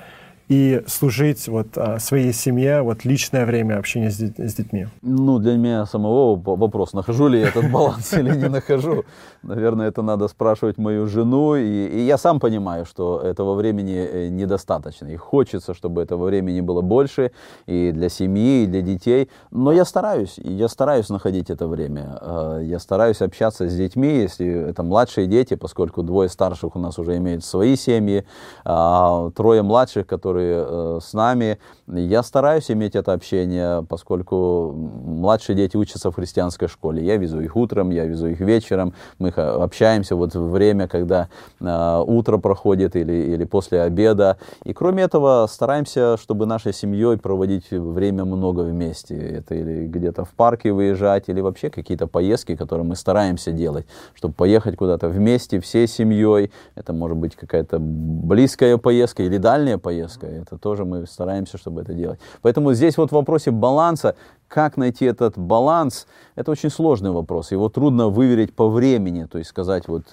и 0.48 0.82
служить 0.88 1.48
вот 1.48 1.68
а, 1.76 2.00
своей 2.00 2.34
семье, 2.34 2.82
вот 2.82 3.06
личное 3.06 3.46
время 3.46 3.78
общения 3.78 4.10
с, 4.10 4.18
с 4.18 4.54
детьми? 4.56 4.88
Ну, 5.04 5.38
для 5.38 5.58
меня 5.58 5.86
самого 5.86 6.36
вопрос, 6.36 6.94
нахожу 6.94 7.28
ли 7.28 7.40
я 7.40 7.50
этот 7.50 7.70
баланс 7.72 8.14
или 8.14 8.36
не 8.36 8.50
нахожу. 8.50 9.06
Наверное, 9.46 9.88
это 9.88 10.02
надо 10.02 10.28
спрашивать 10.28 10.78
мою 10.78 11.08
жену. 11.08 11.56
И, 11.56 11.88
и 11.88 12.00
я 12.02 12.18
сам 12.18 12.40
понимаю, 12.40 12.86
что 12.86 13.20
этого 13.20 13.56
времени 13.56 13.96
э, 13.96 14.28
недостаточно. 14.30 15.08
И 15.08 15.16
хочется, 15.16 15.74
чтобы 15.74 16.02
этого 16.02 16.26
времени 16.26 16.62
было 16.62 16.82
больше 16.82 17.32
и 17.66 17.92
для 17.92 18.10
семьи, 18.10 18.64
и 18.64 18.68
для 18.68 18.82
детей. 18.82 19.30
Но 19.52 19.72
я 19.72 19.86
стараюсь, 19.86 20.38
я 20.38 20.68
стараюсь 20.68 21.10
находить 21.10 21.50
это 21.50 21.68
время. 21.68 22.18
А, 22.22 22.60
я 22.60 22.80
стараюсь 22.80 23.22
общаться 23.22 23.68
с 23.68 23.76
детьми, 23.76 24.22
если 24.22 24.70
это 24.70 24.84
младшие 24.84 25.28
дети, 25.28 25.56
поскольку 25.56 26.04
двое 26.04 26.30
старших 26.30 26.76
у 26.76 26.80
нас 26.80 27.00
уже 27.00 27.18
имеют 27.18 27.44
свои 27.44 27.76
семьи, 27.76 28.26
а 28.64 29.30
трое 29.32 29.62
младших, 29.62 30.08
которые 30.08 30.26
которые 30.26 30.66
э, 30.68 31.00
с 31.02 31.14
нами. 31.14 31.58
Я 31.88 32.24
стараюсь 32.24 32.72
иметь 32.72 32.96
это 32.96 33.14
общение, 33.14 33.84
поскольку 33.88 34.72
младшие 34.74 35.56
дети 35.56 35.78
учатся 35.78 36.12
в 36.12 36.16
христианской 36.16 36.68
школе. 36.68 37.04
Я 37.04 37.18
везу 37.18 37.40
их 37.42 37.56
утром, 37.56 37.92
я 37.92 38.06
везу 38.06 38.28
их 38.28 38.40
вечером. 38.40 38.94
Мы 39.20 39.32
общаемся 39.38 40.16
вот 40.16 40.34
в 40.34 40.50
время, 40.50 40.88
когда 40.88 41.30
э, 41.60 42.04
утро 42.06 42.38
проходит 42.38 42.96
или, 42.96 43.14
или 43.14 43.44
после 43.44 43.82
обеда. 43.82 44.38
И 44.64 44.74
кроме 44.74 45.04
этого 45.04 45.48
стараемся, 45.48 46.18
чтобы 46.18 46.46
нашей 46.46 46.74
семьей 46.74 47.18
проводить 47.18 47.72
время 47.72 48.26
много 48.26 48.62
вместе. 48.62 49.16
Это 49.16 49.56
или 49.56 49.88
где-то 49.88 50.26
в 50.26 50.30
парке 50.32 50.72
выезжать, 50.72 51.30
или 51.30 51.42
вообще 51.42 51.70
какие-то 51.70 52.08
поездки, 52.08 52.56
которые 52.56 52.86
мы 52.86 52.96
стараемся 52.96 53.52
делать, 53.52 53.86
чтобы 54.14 54.34
поехать 54.34 54.76
куда-то 54.76 55.08
вместе, 55.10 55.60
всей 55.60 55.88
семьей. 55.88 56.52
Это 56.76 56.94
может 56.94 57.18
быть 57.18 57.36
какая-то 57.36 57.78
близкая 57.80 58.78
поездка 58.78 59.24
или 59.24 59.38
дальняя 59.38 59.78
поездка. 59.78 60.28
Это 60.28 60.58
тоже 60.58 60.86
мы 60.86 61.06
стараемся, 61.08 61.58
чтобы 61.58 61.82
это 61.82 61.94
делать. 61.94 62.20
Поэтому 62.42 62.74
здесь 62.74 62.98
вот 62.98 63.10
в 63.10 63.14
вопросе 63.14 63.52
баланса, 63.52 64.16
как 64.48 64.78
найти 64.78 65.06
этот 65.06 65.38
баланс, 65.38 66.08
это 66.36 66.52
очень 66.52 66.70
сложный 66.70 67.12
вопрос. 67.12 67.52
Его 67.52 67.70
трудно 67.70 68.10
выверить 68.10 68.54
по 68.54 68.70
времени, 68.70 69.26
то 69.26 69.38
есть 69.38 69.50
сказать, 69.50 69.88
вот 69.88 70.04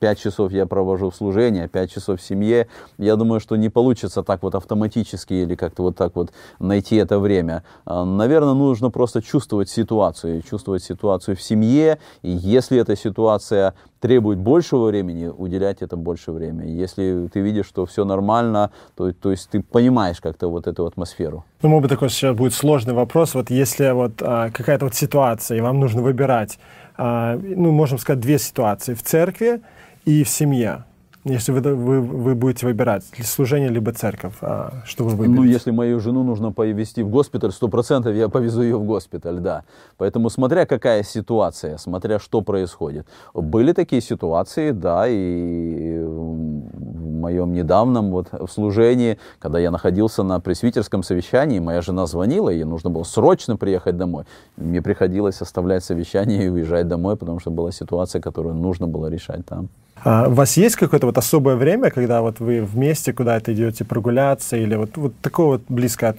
5 0.00 0.18
часов 0.18 0.52
я 0.52 0.66
провожу 0.66 1.10
в 1.10 1.16
служении, 1.16 1.62
а 1.62 1.68
5 1.68 1.90
часов 1.90 2.20
в 2.20 2.22
семье. 2.22 2.66
Я 2.98 3.16
думаю, 3.16 3.40
что 3.40 3.56
не 3.56 3.68
получится 3.68 4.22
так 4.22 4.42
вот 4.42 4.54
автоматически 4.54 5.34
или 5.34 5.54
как-то 5.54 5.84
вот 5.84 5.96
так 5.96 6.16
вот 6.16 6.32
найти 6.58 6.96
это 6.96 7.18
время. 7.18 7.62
А, 7.84 8.04
наверное, 8.04 8.54
нужно 8.54 8.90
просто 8.90 9.22
чувствовать 9.22 9.68
ситуацию, 9.68 10.42
чувствовать 10.42 10.82
ситуацию 10.82 11.36
в 11.36 11.42
семье, 11.42 11.98
и 12.22 12.30
если 12.30 12.78
эта 12.78 12.96
ситуация 12.96 13.74
требует 14.02 14.38
большего 14.40 14.88
времени, 14.88 15.28
уделять 15.28 15.80
это 15.80 15.96
больше 15.96 16.32
времени. 16.32 16.70
Если 16.70 17.28
ты 17.32 17.40
видишь, 17.40 17.66
что 17.66 17.86
все 17.86 18.04
нормально, 18.04 18.72
то, 18.96 19.12
то 19.12 19.30
есть 19.30 19.48
ты 19.48 19.62
понимаешь 19.62 20.20
как-то 20.20 20.48
вот 20.48 20.66
эту 20.66 20.84
атмосферу. 20.84 21.44
Ну, 21.62 21.68
может 21.68 21.82
быть, 21.82 21.90
такой 21.90 22.10
сейчас 22.10 22.36
будет 22.36 22.52
сложный 22.52 22.94
вопрос. 22.94 23.34
Вот 23.34 23.48
если 23.50 23.92
вот 23.92 24.20
а, 24.20 24.50
какая-то 24.50 24.86
вот 24.86 24.94
ситуация, 24.94 25.58
и 25.58 25.60
вам 25.60 25.78
нужно 25.78 26.02
выбирать, 26.02 26.58
а, 26.96 27.38
ну, 27.40 27.70
можем 27.70 27.98
сказать, 27.98 28.20
две 28.20 28.38
ситуации. 28.38 28.94
В 28.94 29.02
церкви 29.04 29.60
и 30.04 30.24
в 30.24 30.28
семье. 30.28 30.84
Если 31.24 31.52
вы, 31.52 31.60
вы, 31.60 32.00
вы 32.00 32.34
будете 32.34 32.66
выбирать 32.66 33.04
служение 33.22 33.68
либо 33.68 33.92
церковь, 33.92 34.34
а, 34.40 34.82
что 34.84 35.04
вы 35.04 35.10
выберете? 35.10 35.40
Ну, 35.40 35.44
если 35.44 35.70
мою 35.70 36.00
жену 36.00 36.24
нужно 36.24 36.50
повезти 36.50 37.04
в 37.04 37.10
госпиталь, 37.10 37.52
сто 37.52 37.68
процентов 37.68 38.16
я 38.16 38.28
повезу 38.28 38.62
ее 38.62 38.76
в 38.76 38.84
госпиталь, 38.84 39.38
да. 39.38 39.62
Поэтому 39.98 40.30
смотря 40.30 40.66
какая 40.66 41.04
ситуация, 41.04 41.78
смотря 41.78 42.18
что 42.18 42.40
происходит. 42.40 43.06
Были 43.34 43.72
такие 43.72 44.02
ситуации, 44.02 44.72
да, 44.72 45.04
и 45.06 46.02
в 46.02 47.20
моем 47.20 47.52
недавнем 47.52 48.10
вот 48.10 48.28
служении, 48.50 49.16
когда 49.38 49.60
я 49.60 49.70
находился 49.70 50.24
на 50.24 50.40
пресвитерском 50.40 51.04
совещании, 51.04 51.60
моя 51.60 51.82
жена 51.82 52.06
звонила, 52.06 52.48
ей 52.48 52.64
нужно 52.64 52.90
было 52.90 53.04
срочно 53.04 53.56
приехать 53.56 53.96
домой. 53.96 54.24
Мне 54.56 54.82
приходилось 54.82 55.40
оставлять 55.40 55.84
совещание 55.84 56.46
и 56.46 56.48
уезжать 56.48 56.88
домой, 56.88 57.16
потому 57.16 57.38
что 57.38 57.52
была 57.52 57.70
ситуация, 57.70 58.20
которую 58.20 58.56
нужно 58.56 58.88
было 58.88 59.06
решать 59.06 59.46
там. 59.46 59.68
А 60.04 60.28
у 60.28 60.32
вас 60.32 60.56
есть 60.56 60.76
какое-то 60.76 61.06
вот 61.06 61.18
особое 61.18 61.56
время, 61.56 61.90
когда 61.90 62.22
вот 62.22 62.40
вы 62.40 62.62
вместе 62.62 63.12
куда-то 63.12 63.52
идете 63.52 63.84
прогуляться 63.84 64.56
или 64.56 64.74
вот, 64.74 64.96
вот 64.96 65.14
такое 65.20 65.46
вот 65.46 65.62
близкое 65.68 66.14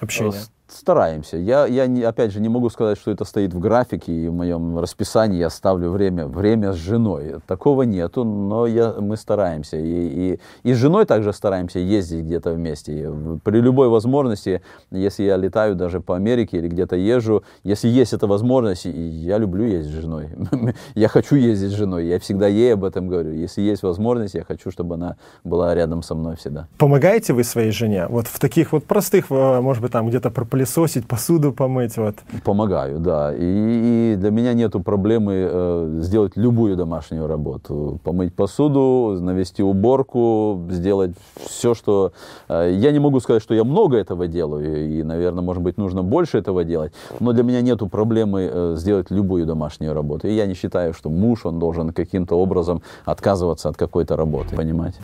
общение? 0.00 0.42
Стараемся. 0.68 1.36
Я, 1.36 1.66
я 1.66 1.86
не, 1.86 2.02
опять 2.02 2.32
же 2.32 2.40
не 2.40 2.48
могу 2.48 2.70
сказать, 2.70 2.98
что 2.98 3.12
это 3.12 3.24
стоит 3.24 3.54
в 3.54 3.60
графике 3.60 4.12
и 4.12 4.28
в 4.28 4.34
моем 4.34 4.78
расписании 4.78 5.38
я 5.38 5.48
ставлю 5.48 5.90
время, 5.90 6.26
время 6.26 6.72
с 6.72 6.76
женой. 6.76 7.36
Такого 7.46 7.82
нету, 7.82 8.24
но 8.24 8.66
я, 8.66 8.92
мы 8.98 9.16
стараемся. 9.16 9.76
И, 9.76 10.32
и, 10.32 10.40
и 10.64 10.74
с 10.74 10.76
женой 10.76 11.06
также 11.06 11.32
стараемся 11.32 11.78
ездить 11.78 12.24
где-то 12.24 12.52
вместе. 12.52 13.12
При 13.44 13.60
любой 13.60 13.88
возможности, 13.88 14.60
если 14.90 15.22
я 15.22 15.36
летаю 15.36 15.76
даже 15.76 16.00
по 16.00 16.16
Америке 16.16 16.58
или 16.58 16.66
где-то 16.66 16.96
езжу, 16.96 17.44
если 17.62 17.88
есть 17.88 18.12
эта 18.12 18.26
возможность, 18.26 18.86
я 18.86 19.38
люблю 19.38 19.64
ездить 19.64 19.94
с 19.94 20.00
женой. 20.00 20.30
я 20.96 21.06
хочу 21.06 21.36
ездить 21.36 21.70
с 21.70 21.74
женой, 21.74 22.06
я 22.06 22.18
всегда 22.18 22.48
ей 22.48 22.74
об 22.74 22.82
этом 22.82 23.06
говорю. 23.06 23.32
Если 23.32 23.60
есть 23.62 23.84
возможность, 23.84 24.34
я 24.34 24.42
хочу, 24.42 24.72
чтобы 24.72 24.96
она 24.96 25.16
была 25.44 25.74
рядом 25.76 26.02
со 26.02 26.16
мной 26.16 26.34
всегда. 26.34 26.66
Помогаете 26.76 27.34
вы 27.34 27.44
своей 27.44 27.70
жене? 27.70 28.06
Вот 28.08 28.26
в 28.26 28.40
таких 28.40 28.72
вот 28.72 28.84
простых, 28.84 29.26
э, 29.30 29.60
может 29.60 29.80
быть, 29.80 29.92
там 29.92 30.08
где-то 30.08 30.30
пропылесосить, 30.56 31.06
посуду 31.06 31.52
помыть. 31.52 31.96
Вот. 31.96 32.16
Помогаю, 32.44 32.98
да. 32.98 33.34
И, 33.34 34.12
и 34.12 34.16
для 34.16 34.30
меня 34.30 34.54
нету 34.54 34.80
проблемы 34.80 35.32
э, 35.34 35.98
сделать 36.00 36.32
любую 36.36 36.76
домашнюю 36.76 37.26
работу. 37.26 37.98
Помыть 38.04 38.34
посуду, 38.34 39.18
навести 39.20 39.62
уборку, 39.62 40.66
сделать 40.70 41.12
все, 41.46 41.74
что... 41.74 42.12
Э, 42.48 42.70
я 42.72 42.92
не 42.92 42.98
могу 42.98 43.20
сказать, 43.20 43.42
что 43.42 43.54
я 43.54 43.64
много 43.64 43.96
этого 43.96 44.26
делаю, 44.26 44.98
и, 44.98 45.02
наверное, 45.02 45.42
может 45.42 45.62
быть, 45.62 45.78
нужно 45.78 46.02
больше 46.02 46.38
этого 46.38 46.64
делать, 46.64 46.92
но 47.20 47.32
для 47.32 47.42
меня 47.42 47.60
нету 47.60 47.88
проблемы 47.88 48.50
э, 48.52 48.74
сделать 48.76 49.10
любую 49.10 49.46
домашнюю 49.46 49.94
работу. 49.94 50.28
И 50.28 50.34
я 50.34 50.46
не 50.46 50.54
считаю, 50.54 50.94
что 50.94 51.10
муж, 51.10 51.46
он 51.46 51.58
должен 51.58 51.92
каким-то 51.92 52.36
образом 52.36 52.82
отказываться 53.04 53.68
от 53.68 53.76
какой-то 53.76 54.16
работы, 54.16 54.56
понимаете? 54.56 54.98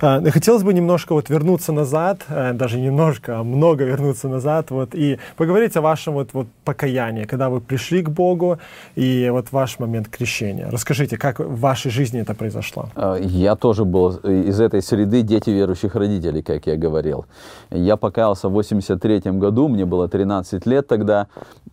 А, 0.00 0.20
хотелось 0.30 0.62
бы 0.62 0.74
немножко 0.74 1.14
вот 1.14 1.30
вернуться 1.30 1.72
назад, 1.72 2.20
э, 2.28 2.52
даже 2.52 2.80
немножко, 2.80 3.38
а 3.38 3.42
много 3.42 3.84
вернуться 3.84 4.28
назад, 4.28 4.70
вот, 4.70 4.94
и 4.98 5.18
поговорить 5.36 5.76
о 5.76 5.80
вашем 5.80 6.14
вот, 6.14 6.30
вот 6.32 6.46
покаянии, 6.64 7.24
когда 7.24 7.48
вы 7.48 7.60
пришли 7.60 8.02
к 8.02 8.10
Богу, 8.10 8.58
и 8.96 9.28
вот 9.30 9.52
ваш 9.52 9.78
момент 9.78 10.08
крещения. 10.08 10.68
Расскажите, 10.70 11.16
как 11.16 11.38
в 11.38 11.60
вашей 11.60 11.90
жизни 11.90 12.20
это 12.20 12.34
произошло? 12.34 12.88
А, 12.94 13.16
я 13.16 13.56
тоже 13.56 13.84
был 13.84 14.16
из 14.16 14.60
этой 14.60 14.82
среды 14.82 15.22
дети 15.22 15.50
верующих 15.50 15.94
родителей, 15.94 16.42
как 16.42 16.66
я 16.66 16.76
говорил. 16.76 17.26
Я 17.70 17.96
покаялся 17.96 18.48
в 18.48 18.52
83 18.52 19.20
году, 19.38 19.68
мне 19.68 19.84
было 19.84 20.08
13 20.08 20.66
лет 20.66 20.86
тогда. 20.86 21.26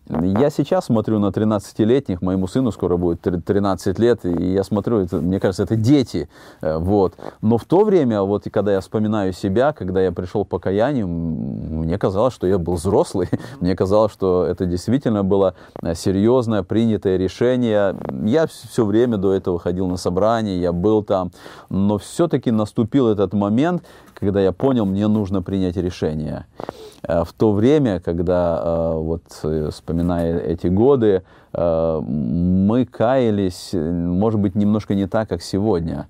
Я 0.08 0.50
сейчас 0.50 0.86
смотрю 0.86 1.18
на 1.18 1.26
13-летних, 1.26 2.22
моему 2.22 2.46
сыну 2.46 2.70
скоро 2.70 2.96
будет 2.96 3.20
13 3.22 3.98
лет, 3.98 4.24
и 4.24 4.52
я 4.52 4.62
смотрю, 4.62 4.98
это, 4.98 5.16
мне 5.16 5.40
кажется, 5.40 5.64
это 5.64 5.74
дети. 5.74 6.28
Э, 6.62 6.78
вот. 6.78 7.14
Но 7.42 7.58
в 7.58 7.64
то 7.64 7.84
время, 7.84 8.22
вот 8.22 8.44
когда 8.52 8.72
я 8.72 8.80
вспоминаю 8.80 9.32
себя, 9.32 9.72
когда 9.72 10.00
я 10.00 10.12
пришел 10.12 10.44
к 10.44 10.48
покаянию, 10.48 11.08
мне 11.08 11.98
казалось, 11.98 12.34
что 12.34 12.46
я 12.46 12.58
был 12.58 12.78
взрослый. 13.16 13.28
Мне 13.60 13.74
казалось, 13.74 14.12
что 14.12 14.44
это 14.44 14.66
действительно 14.66 15.24
было 15.24 15.54
э, 15.82 15.94
серьезное, 15.94 16.62
принятое 16.62 17.16
решение. 17.16 17.96
Я 18.24 18.46
все 18.46 18.84
время 18.84 19.16
до 19.16 19.32
этого 19.32 19.58
ходил 19.58 19.86
на 19.88 19.96
собрания, 19.96 20.58
я 20.58 20.72
был 20.72 21.02
там. 21.02 21.30
Но 21.70 21.98
все-таки 21.98 22.50
наступил 22.50 23.08
этот 23.08 23.32
момент, 23.32 23.82
когда 24.18 24.40
я 24.40 24.52
понял, 24.52 24.86
мне 24.86 25.06
нужно 25.08 25.42
принять 25.42 25.76
решение. 25.76 26.46
Э, 27.02 27.24
в 27.24 27.32
то 27.32 27.52
время, 27.52 28.00
когда, 28.00 28.60
э, 28.64 28.92
вот 28.94 29.22
вспоминая 29.72 30.38
эти 30.38 30.68
годы, 30.68 31.22
мы 31.58 32.84
каялись, 32.84 33.70
может 33.72 34.38
быть, 34.38 34.54
немножко 34.56 34.94
не 34.94 35.06
так, 35.06 35.26
как 35.30 35.40
сегодня. 35.40 36.06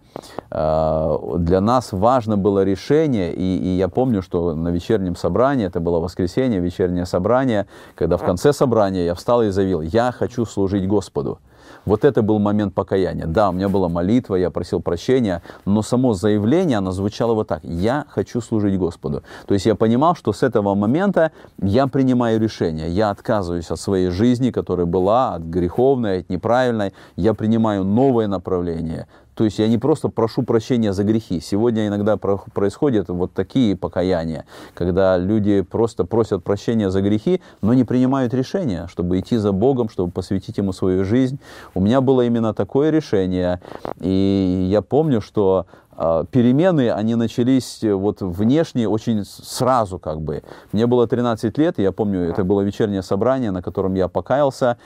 Для 0.50 1.60
нас 1.60 1.92
важно 1.92 2.36
было 2.36 2.64
решение, 2.64 3.32
и, 3.32 3.56
и 3.56 3.68
я 3.76 3.86
помню, 3.86 4.22
что 4.22 4.56
на 4.56 4.70
вечернем 4.70 5.14
собрании, 5.14 5.66
это 5.66 5.78
было 5.78 6.00
воскресенье, 6.00 6.58
вечернее 6.58 7.06
собрание, 7.06 7.66
когда 7.94 8.16
в 8.16 8.24
конце 8.24 8.52
собрания 8.52 9.04
я 9.04 9.14
встал 9.14 9.44
и 9.44 9.50
заявил, 9.50 9.82
я 9.82 10.10
хочу 10.10 10.46
служить 10.46 10.88
Господу. 10.88 11.38
Вот 11.86 12.04
это 12.04 12.20
был 12.22 12.38
момент 12.40 12.74
покаяния. 12.74 13.26
Да, 13.26 13.48
у 13.50 13.52
меня 13.52 13.68
была 13.68 13.88
молитва, 13.88 14.34
я 14.34 14.50
просил 14.50 14.80
прощения, 14.82 15.42
но 15.64 15.82
само 15.82 16.14
заявление, 16.14 16.78
оно 16.78 16.90
звучало 16.90 17.34
вот 17.34 17.48
так. 17.48 17.60
Я 17.62 18.04
хочу 18.08 18.40
служить 18.40 18.76
Господу. 18.76 19.22
То 19.46 19.54
есть 19.54 19.66
я 19.66 19.76
понимал, 19.76 20.16
что 20.16 20.32
с 20.32 20.42
этого 20.42 20.74
момента 20.74 21.30
я 21.62 21.86
принимаю 21.86 22.40
решение. 22.40 22.90
Я 22.90 23.10
отказываюсь 23.10 23.70
от 23.70 23.78
своей 23.78 24.10
жизни, 24.10 24.50
которая 24.50 24.86
была, 24.86 25.34
от 25.34 25.42
греховной, 25.42 26.20
от 26.20 26.28
неправильной. 26.28 26.92
Я 27.14 27.34
принимаю 27.34 27.84
новое 27.84 28.26
направление 28.26 29.06
то 29.36 29.44
есть 29.44 29.58
я 29.58 29.68
не 29.68 29.76
просто 29.76 30.08
прошу 30.08 30.42
прощения 30.42 30.94
за 30.94 31.04
грехи. 31.04 31.40
Сегодня 31.40 31.86
иногда 31.86 32.16
происходят 32.16 33.08
вот 33.08 33.34
такие 33.34 33.76
покаяния, 33.76 34.46
когда 34.74 35.18
люди 35.18 35.60
просто 35.60 36.04
просят 36.04 36.42
прощения 36.42 36.90
за 36.90 37.02
грехи, 37.02 37.42
но 37.60 37.74
не 37.74 37.84
принимают 37.84 38.32
решения, 38.32 38.86
чтобы 38.88 39.20
идти 39.20 39.36
за 39.36 39.52
Богом, 39.52 39.90
чтобы 39.90 40.10
посвятить 40.10 40.56
Ему 40.56 40.72
свою 40.72 41.04
жизнь. 41.04 41.38
У 41.74 41.80
меня 41.80 42.00
было 42.00 42.22
именно 42.22 42.54
такое 42.54 42.90
решение, 42.90 43.60
и 44.00 44.68
я 44.70 44.80
помню, 44.80 45.20
что 45.20 45.66
а, 45.92 46.24
перемены, 46.24 46.90
они 46.90 47.14
начались 47.14 47.80
вот 47.82 48.22
внешне 48.22 48.88
очень 48.88 49.24
сразу 49.24 49.98
как 49.98 50.22
бы. 50.22 50.42
Мне 50.72 50.86
было 50.86 51.06
13 51.06 51.58
лет, 51.58 51.78
я 51.78 51.92
помню, 51.92 52.30
это 52.30 52.42
было 52.42 52.62
вечернее 52.62 53.02
собрание, 53.02 53.50
на 53.50 53.62
котором 53.62 53.94
я 53.94 54.08
покаялся, 54.08 54.78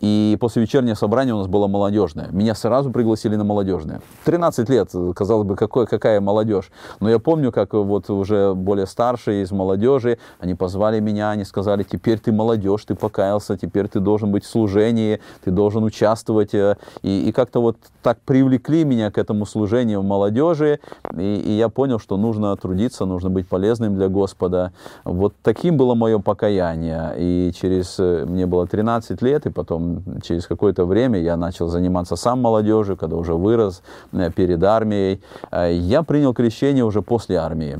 и 0.00 0.36
после 0.40 0.62
вечернего 0.62 0.94
собрания 0.94 1.32
у 1.32 1.38
нас 1.38 1.46
было 1.46 1.68
молодежное. 1.68 2.28
Меня 2.30 2.54
сразу 2.54 2.90
пригласили 2.90 3.36
на 3.36 3.44
молодежное. 3.44 4.02
13 4.24 4.68
лет, 4.68 4.90
казалось 5.14 5.46
бы, 5.46 5.56
какой, 5.56 5.86
какая 5.86 6.20
молодежь. 6.20 6.70
Но 7.00 7.08
я 7.08 7.18
помню, 7.18 7.50
как 7.50 7.72
вот 7.72 8.10
уже 8.10 8.54
более 8.54 8.86
старшие 8.86 9.42
из 9.42 9.50
молодежи, 9.52 10.18
они 10.38 10.54
позвали 10.54 11.00
меня, 11.00 11.30
они 11.30 11.44
сказали, 11.44 11.82
теперь 11.82 12.18
ты 12.18 12.30
молодежь, 12.30 12.84
ты 12.84 12.94
покаялся, 12.94 13.56
теперь 13.56 13.88
ты 13.88 14.00
должен 14.00 14.32
быть 14.32 14.44
в 14.44 14.48
служении, 14.48 15.20
ты 15.44 15.50
должен 15.50 15.82
участвовать. 15.84 16.50
И, 16.52 16.74
и 17.02 17.32
как-то 17.32 17.60
вот 17.60 17.76
так 18.02 18.18
привлекли 18.20 18.84
меня 18.84 19.10
к 19.10 19.18
этому 19.18 19.46
служению 19.46 20.02
молодежи. 20.02 20.80
И, 21.16 21.36
и 21.36 21.52
я 21.52 21.68
понял, 21.70 21.98
что 21.98 22.18
нужно 22.18 22.54
трудиться, 22.56 23.06
нужно 23.06 23.30
быть 23.30 23.48
полезным 23.48 23.94
для 23.94 24.08
Господа. 24.08 24.72
Вот 25.04 25.34
таким 25.42 25.76
было 25.78 25.94
мое 25.94 26.18
покаяние. 26.18 27.14
И 27.16 27.52
через, 27.58 27.96
э, 27.98 28.26
мне 28.26 28.46
было 28.46 28.66
13 28.66 29.22
лет, 29.22 29.46
и 29.46 29.50
потом 29.50 29.85
через 30.22 30.46
какое-то 30.46 30.84
время 30.84 31.20
я 31.20 31.36
начал 31.36 31.68
заниматься 31.68 32.16
сам 32.16 32.40
молодежью, 32.40 32.96
когда 32.96 33.16
уже 33.16 33.34
вырос 33.34 33.82
э, 34.12 34.30
перед 34.30 34.62
армией. 34.62 35.20
Э, 35.50 35.72
я 35.72 36.02
принял 36.02 36.34
крещение 36.34 36.84
уже 36.84 37.02
после 37.02 37.36
армии. 37.36 37.78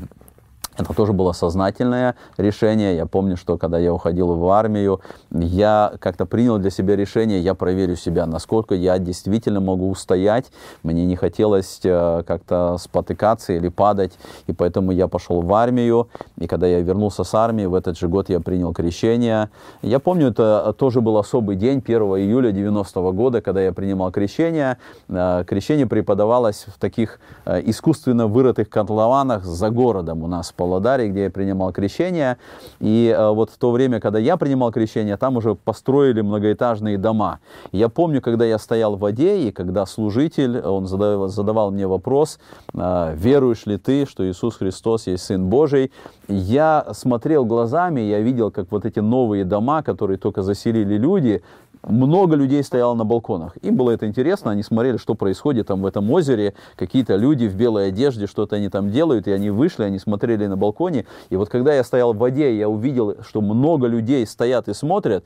Это 0.77 0.93
тоже 0.93 1.13
было 1.13 1.31
сознательное 1.31 2.15
решение. 2.37 2.95
Я 2.95 3.07
помню, 3.07 3.35
что 3.35 3.57
когда 3.57 3.79
я 3.79 3.93
уходил 3.93 4.35
в 4.35 4.49
армию, 4.49 5.01
я 5.31 5.93
как-то 5.99 6.25
принял 6.25 6.59
для 6.59 6.69
себя 6.69 6.95
решение, 6.95 7.39
я 7.39 7.55
проверю 7.55 7.95
себя, 7.95 8.25
насколько 8.27 8.75
я 8.75 8.99
действительно 8.99 9.59
могу 9.59 9.89
устоять. 9.89 10.45
Мне 10.83 11.05
не 11.05 11.15
хотелось 11.15 11.79
э, 11.83 12.23
как-то 12.27 12.77
спотыкаться 12.77 13.53
или 13.53 13.69
падать, 13.69 14.13
и 14.45 14.53
поэтому 14.53 14.91
я 14.91 15.07
пошел 15.07 15.41
в 15.41 15.51
армию. 15.53 16.09
И 16.37 16.45
когда 16.45 16.67
я 16.67 16.81
вернулся 16.81 17.23
с 17.23 17.33
армии, 17.33 17.65
в 17.65 17.73
этот 17.73 17.97
же 17.97 18.07
год 18.07 18.29
я 18.29 18.39
принял 18.39 18.71
крещение. 18.73 19.49
Я 19.81 19.99
помню, 19.99 20.27
это 20.27 20.75
тоже 20.77 21.01
был 21.01 21.17
особый 21.17 21.55
день, 21.55 21.81
1 21.85 22.01
июля 22.17 22.51
90 22.51 22.99
-го 22.99 23.13
года, 23.13 23.41
когда 23.41 23.61
я 23.61 23.73
принимал 23.73 24.11
крещение. 24.11 24.77
Э, 25.09 25.43
крещение 25.47 25.87
преподавалось 25.87 26.65
в 26.67 26.77
таких 26.77 27.19
э, 27.45 27.61
искусственно 27.65 28.27
вырытых 28.27 28.69
котлованах 28.69 29.43
за 29.43 29.71
городом 29.71 30.23
у 30.23 30.27
нас 30.27 30.51
по 30.51 30.66
Павлодаре, 30.67 31.09
где 31.09 31.23
я 31.23 31.29
принимал 31.29 31.71
крещение. 31.71 32.37
И 32.79 33.13
э, 33.17 33.29
вот 33.29 33.49
в 33.49 33.57
то 33.57 33.71
время, 33.71 33.99
когда 33.99 34.19
я 34.19 34.35
принимал 34.37 34.71
крещение, 34.71 35.17
там 35.17 35.37
уже 35.37 35.55
построили 35.55 36.21
многоэтажные 36.21 36.97
дома. 36.97 37.39
я 37.71 37.89
помню, 37.89 38.21
когда 38.21 38.45
я 38.45 38.59
стоял 38.59 38.95
в 38.95 38.99
воде, 38.99 39.47
и 39.47 39.51
когда 39.51 39.85
служитель, 39.85 40.59
он 40.59 40.85
задавал, 40.85 41.29
задавал 41.29 41.71
мне 41.71 41.87
вопрос, 41.87 42.39
э, 42.73 43.15
веруешь 43.15 43.65
ли 43.65 43.77
ты, 43.77 44.05
что 44.05 44.29
Иисус 44.29 44.57
Христос 44.57 45.07
есть 45.07 45.23
Сын 45.23 45.47
Божий, 45.49 45.91
я 46.27 46.85
смотрел 46.91 47.45
глазами, 47.45 48.01
я 48.01 48.19
видел, 48.19 48.51
как 48.51 48.71
вот 48.71 48.85
эти 48.85 48.99
новые 48.99 49.45
дома, 49.45 49.81
которые 49.81 50.17
только 50.17 50.41
заселили 50.41 50.97
люди, 50.97 51.41
много 51.83 52.35
людей 52.35 52.63
стояло 52.63 52.93
на 52.93 53.05
балконах. 53.05 53.57
Им 53.61 53.75
было 53.75 53.91
это 53.91 54.07
интересно, 54.07 54.51
они 54.51 54.63
смотрели, 54.63 54.97
что 54.97 55.15
происходит 55.15 55.67
там 55.67 55.81
в 55.81 55.85
этом 55.85 56.09
озере, 56.11 56.53
какие-то 56.75 57.15
люди 57.15 57.45
в 57.45 57.55
белой 57.55 57.89
одежде, 57.89 58.27
что-то 58.27 58.55
они 58.55 58.69
там 58.69 58.91
делают, 58.91 59.27
и 59.27 59.31
они 59.31 59.49
вышли, 59.49 59.83
они 59.83 59.99
смотрели 59.99 60.47
на 60.47 60.57
балконе. 60.57 61.05
И 61.29 61.35
вот 61.35 61.49
когда 61.49 61.73
я 61.73 61.83
стоял 61.83 62.13
в 62.13 62.17
воде, 62.17 62.57
я 62.57 62.69
увидел, 62.69 63.17
что 63.21 63.41
много 63.41 63.87
людей 63.87 64.25
стоят 64.25 64.67
и 64.67 64.73
смотрят, 64.73 65.23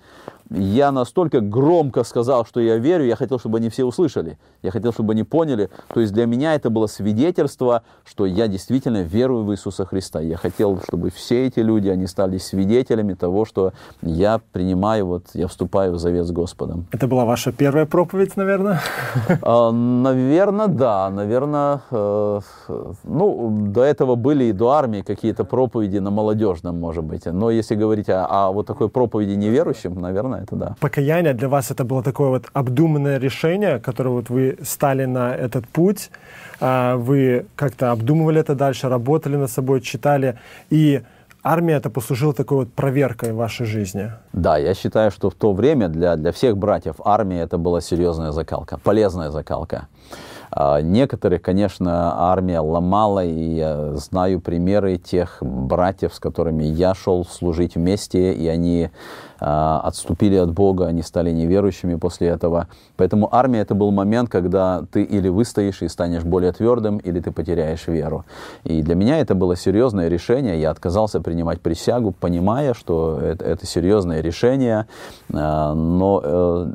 я 0.49 0.91
настолько 0.91 1.39
громко 1.39 2.03
сказал, 2.03 2.45
что 2.45 2.59
я 2.59 2.77
верю, 2.77 3.05
я 3.05 3.15
хотел, 3.15 3.39
чтобы 3.39 3.59
они 3.59 3.69
все 3.69 3.85
услышали. 3.85 4.37
Я 4.61 4.71
хотел, 4.71 4.91
чтобы 4.91 5.13
они 5.13 5.23
поняли. 5.23 5.69
То 5.93 6.01
есть 6.01 6.11
для 6.13 6.25
меня 6.25 6.55
это 6.55 6.69
было 6.69 6.87
свидетельство, 6.87 7.83
что 8.03 8.25
я 8.25 8.47
действительно 8.47 9.01
верую 9.01 9.45
в 9.45 9.53
Иисуса 9.53 9.85
Христа. 9.85 10.19
Я 10.19 10.35
хотел, 10.35 10.81
чтобы 10.85 11.09
все 11.09 11.47
эти 11.47 11.59
люди, 11.59 11.87
они 11.87 12.05
стали 12.05 12.37
свидетелями 12.37 13.13
того, 13.13 13.45
что 13.45 13.71
я 14.01 14.41
принимаю, 14.51 15.05
вот 15.05 15.27
я 15.33 15.47
вступаю 15.47 15.93
в 15.93 15.99
завет 15.99 16.25
с 16.27 16.31
Господом. 16.31 16.40
Это 16.91 17.07
была 17.07 17.25
ваша 17.25 17.51
первая 17.51 17.85
проповедь, 17.85 18.37
наверное? 18.37 18.79
А, 19.43 19.71
наверное, 19.71 20.67
да. 20.67 21.09
Наверное, 21.09 21.81
э, 21.91 22.39
ну, 23.03 23.49
до 23.67 23.83
этого 23.83 24.15
были 24.15 24.45
и 24.45 24.51
до 24.53 24.69
армии 24.69 25.01
какие-то 25.01 25.43
проповеди 25.43 25.99
на 25.99 26.11
молодежном, 26.11 26.79
может 26.79 27.03
быть. 27.03 27.25
Но 27.25 27.51
если 27.51 27.75
говорить 27.75 28.09
о, 28.09 28.25
о 28.25 28.51
вот 28.51 28.67
такой 28.67 28.89
проповеди 28.89 29.31
неверующим, 29.31 29.99
наверное, 30.01 30.43
это 30.43 30.55
да. 30.55 30.75
Покаяние 30.79 31.33
для 31.33 31.47
вас 31.47 31.71
это 31.71 31.83
было 31.83 32.03
такое 32.03 32.29
вот 32.29 32.45
обдуманное 32.53 33.19
решение, 33.19 33.79
которое 33.79 34.09
вот 34.09 34.29
вы 34.29 34.57
стали 34.63 35.05
на 35.05 35.35
этот 35.35 35.67
путь, 35.67 36.09
а, 36.59 36.95
вы 36.95 37.45
как-то 37.55 37.91
обдумывали 37.91 38.39
это 38.39 38.55
дальше, 38.55 38.89
работали 38.89 39.35
над 39.35 39.51
собой, 39.51 39.81
читали, 39.81 40.37
и 40.69 41.01
армия 41.43 41.75
это 41.75 41.89
послужила 41.89 42.33
такой 42.33 42.57
вот 42.57 42.73
проверкой 42.73 43.33
в 43.33 43.35
вашей 43.35 43.65
жизни. 43.65 44.11
Да, 44.33 44.57
я 44.57 44.73
считаю, 44.73 45.11
что 45.11 45.29
в 45.29 45.35
то 45.35 45.53
время 45.53 45.87
для, 45.87 46.15
для 46.15 46.31
всех 46.31 46.57
братьев 46.57 46.95
армия 47.03 47.41
это 47.41 47.57
была 47.57 47.81
серьезная 47.81 48.31
закалка, 48.31 48.77
полезная 48.83 49.29
закалка. 49.31 49.87
А, 50.51 50.81
некоторых, 50.81 51.41
конечно, 51.41 52.31
армия 52.31 52.59
ломала, 52.59 53.23
и 53.23 53.55
я 53.55 53.93
знаю 53.95 54.41
примеры 54.41 54.97
тех 54.97 55.37
братьев, 55.41 56.13
с 56.13 56.19
которыми 56.19 56.63
я 56.63 56.93
шел 56.93 57.25
служить 57.25 57.75
вместе, 57.75 58.33
и 58.33 58.47
они 58.47 58.89
а, 59.39 59.79
отступили 59.83 60.35
от 60.35 60.51
Бога, 60.51 60.87
они 60.87 61.03
стали 61.03 61.31
неверующими 61.31 61.95
после 61.95 62.27
этого. 62.27 62.67
Поэтому 62.97 63.33
армия 63.33 63.61
это 63.61 63.75
был 63.75 63.91
момент, 63.91 64.29
когда 64.29 64.83
ты 64.91 65.03
или 65.03 65.29
выстоишь 65.29 65.81
и 65.81 65.87
станешь 65.87 66.23
более 66.23 66.51
твердым, 66.51 66.97
или 66.97 67.21
ты 67.21 67.31
потеряешь 67.31 67.87
веру. 67.87 68.25
И 68.65 68.81
для 68.81 68.95
меня 68.95 69.19
это 69.19 69.35
было 69.35 69.55
серьезное 69.55 70.09
решение. 70.09 70.59
Я 70.59 70.71
отказался 70.71 71.21
принимать 71.21 71.61
присягу, 71.61 72.11
понимая, 72.11 72.73
что 72.73 73.19
это, 73.21 73.45
это 73.45 73.65
серьезное 73.65 74.21
решение, 74.21 74.85
а, 75.33 75.73
но 75.73 76.21
э, 76.23 76.67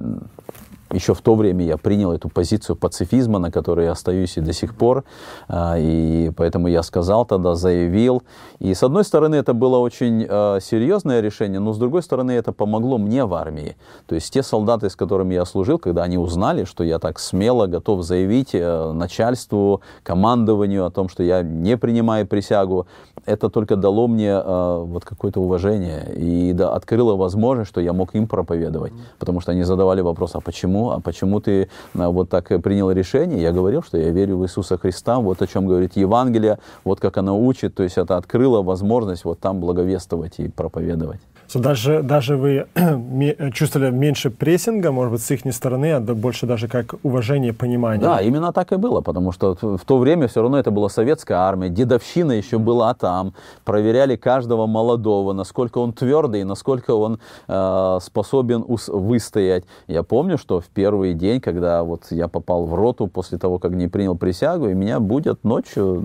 еще 0.97 1.15
в 1.15 1.21
то 1.21 1.35
время 1.35 1.65
я 1.65 1.77
принял 1.77 2.13
эту 2.13 2.29
позицию 2.29 2.77
пацифизма, 2.77 3.39
на 3.39 3.51
которой 3.51 3.85
я 3.87 3.93
остаюсь 3.93 4.37
и 4.37 4.41
до 4.41 4.53
сих 4.53 4.75
пор. 4.75 5.05
А, 5.49 5.77
и 5.79 6.31
поэтому 6.37 6.69
я 6.69 6.83
сказал 6.83 7.25
тогда, 7.27 7.55
заявил. 7.55 8.23
И 8.59 8.75
с 8.75 8.83
одной 8.83 9.05
стороны, 9.05 9.37
это 9.37 9.55
было 9.55 9.79
очень 9.79 10.27
а, 10.29 10.59
серьезное 10.61 11.21
решение, 11.21 11.61
но 11.61 11.73
с 11.73 11.79
другой 11.79 12.03
стороны, 12.03 12.33
это 12.33 12.53
помогло 12.53 12.99
мне 12.99 13.25
в 13.25 13.35
армии. 13.35 13.77
То 14.07 14.15
есть 14.15 14.33
те 14.33 14.43
солдаты, 14.43 14.89
с 14.91 14.97
которыми 14.97 15.35
я 15.35 15.45
служил, 15.45 15.79
когда 15.79 16.03
они 16.03 16.19
узнали, 16.19 16.65
что 16.65 16.85
я 16.85 16.99
так 16.99 17.19
смело 17.19 17.67
готов 17.67 18.03
заявить 18.03 18.55
э, 18.55 18.93
начальству, 18.93 19.81
командованию 20.03 20.87
о 20.87 20.91
том, 20.91 21.09
что 21.09 21.23
я 21.23 21.43
не 21.43 21.77
принимаю 21.77 22.27
присягу, 22.27 22.87
это 23.27 23.51
только 23.51 23.77
дало 23.77 24.09
мне 24.09 24.31
э, 24.31 24.85
вот 24.87 25.05
какое-то 25.05 25.41
уважение 25.41 26.15
и 26.17 26.57
открыло 26.59 27.17
возможность, 27.17 27.69
что 27.71 27.81
я 27.81 27.93
мог 27.93 28.15
им 28.15 28.27
проповедовать. 28.27 28.93
Потому 29.19 29.41
что 29.41 29.53
они 29.53 29.65
задавали 29.65 30.01
вопрос, 30.01 30.31
а 30.35 30.41
почему? 30.41 30.86
А 30.90 31.01
почему 31.01 31.40
ты 31.40 31.62
э, 31.62 31.66
вот 31.94 32.29
так 32.31 32.49
принял 32.62 32.90
решение? 32.90 33.42
Я 33.42 33.53
говорил, 33.53 33.83
что 33.83 33.99
я 33.99 34.11
верю 34.11 34.38
в 34.38 34.44
Иисуса 34.44 34.79
Христа, 34.79 35.18
вот 35.18 35.42
о 35.42 35.46
чем 35.46 35.66
говорит 35.66 35.96
Евангелие, 35.96 36.59
вот 36.85 37.01
как 37.01 37.16
оно 37.16 37.38
учит. 37.38 37.75
То 37.75 37.83
есть 37.83 37.99
это 37.99 38.16
открыло 38.16 38.62
возможность 38.62 39.25
вот 39.25 39.40
там 39.40 39.61
благовествовать 39.61 40.38
и 40.38 40.49
проповедовать. 40.49 41.20
So, 41.57 41.62
даже, 41.62 42.03
даже 42.03 42.37
вы 42.37 42.66
чувствовали 43.55 43.90
меньше 43.90 44.31
прессинга, 44.31 44.92
может 44.92 45.12
быть, 45.12 45.23
с 45.23 45.31
их 45.31 45.55
стороны, 45.55 45.92
а 45.92 46.01
больше 46.01 46.47
даже 46.47 46.69
как 46.69 46.95
уважение, 47.03 47.53
понимание. 47.53 48.03
Да, 48.03 48.21
именно 48.21 48.53
так 48.53 48.73
и 48.73 48.77
было, 48.77 49.01
потому 49.01 49.33
что 49.33 49.57
в 49.61 49.85
то 49.85 49.99
время 49.99 50.29
все 50.29 50.42
равно 50.42 50.59
это 50.59 50.71
была 50.71 50.88
советская 50.88 51.38
армия, 51.38 51.69
дедовщина 51.69 52.33
еще 52.33 52.59
была 52.59 52.95
там, 52.95 53.33
проверяли 53.64 54.16
каждого 54.16 54.66
молодого, 54.66 55.33
насколько 55.33 55.79
он 55.79 55.92
твердый, 55.92 56.45
насколько 56.45 56.95
он 56.95 57.21
э, 57.49 57.99
способен 58.03 58.64
выстоять. 58.88 59.64
Я 59.87 60.03
помню, 60.03 60.38
что 60.38 60.61
в 60.61 60.66
первый 60.66 61.14
день, 61.14 61.40
когда 61.40 61.83
вот 61.83 62.05
я 62.11 62.29
попал 62.29 62.66
в 62.66 62.75
роту 62.75 63.07
после 63.07 63.38
того, 63.38 63.59
как 63.59 63.73
не 63.73 63.88
принял 63.88 64.16
присягу, 64.16 64.69
и 64.69 64.75
меня 64.75 65.01
будет 65.01 65.45
ночью, 65.45 66.05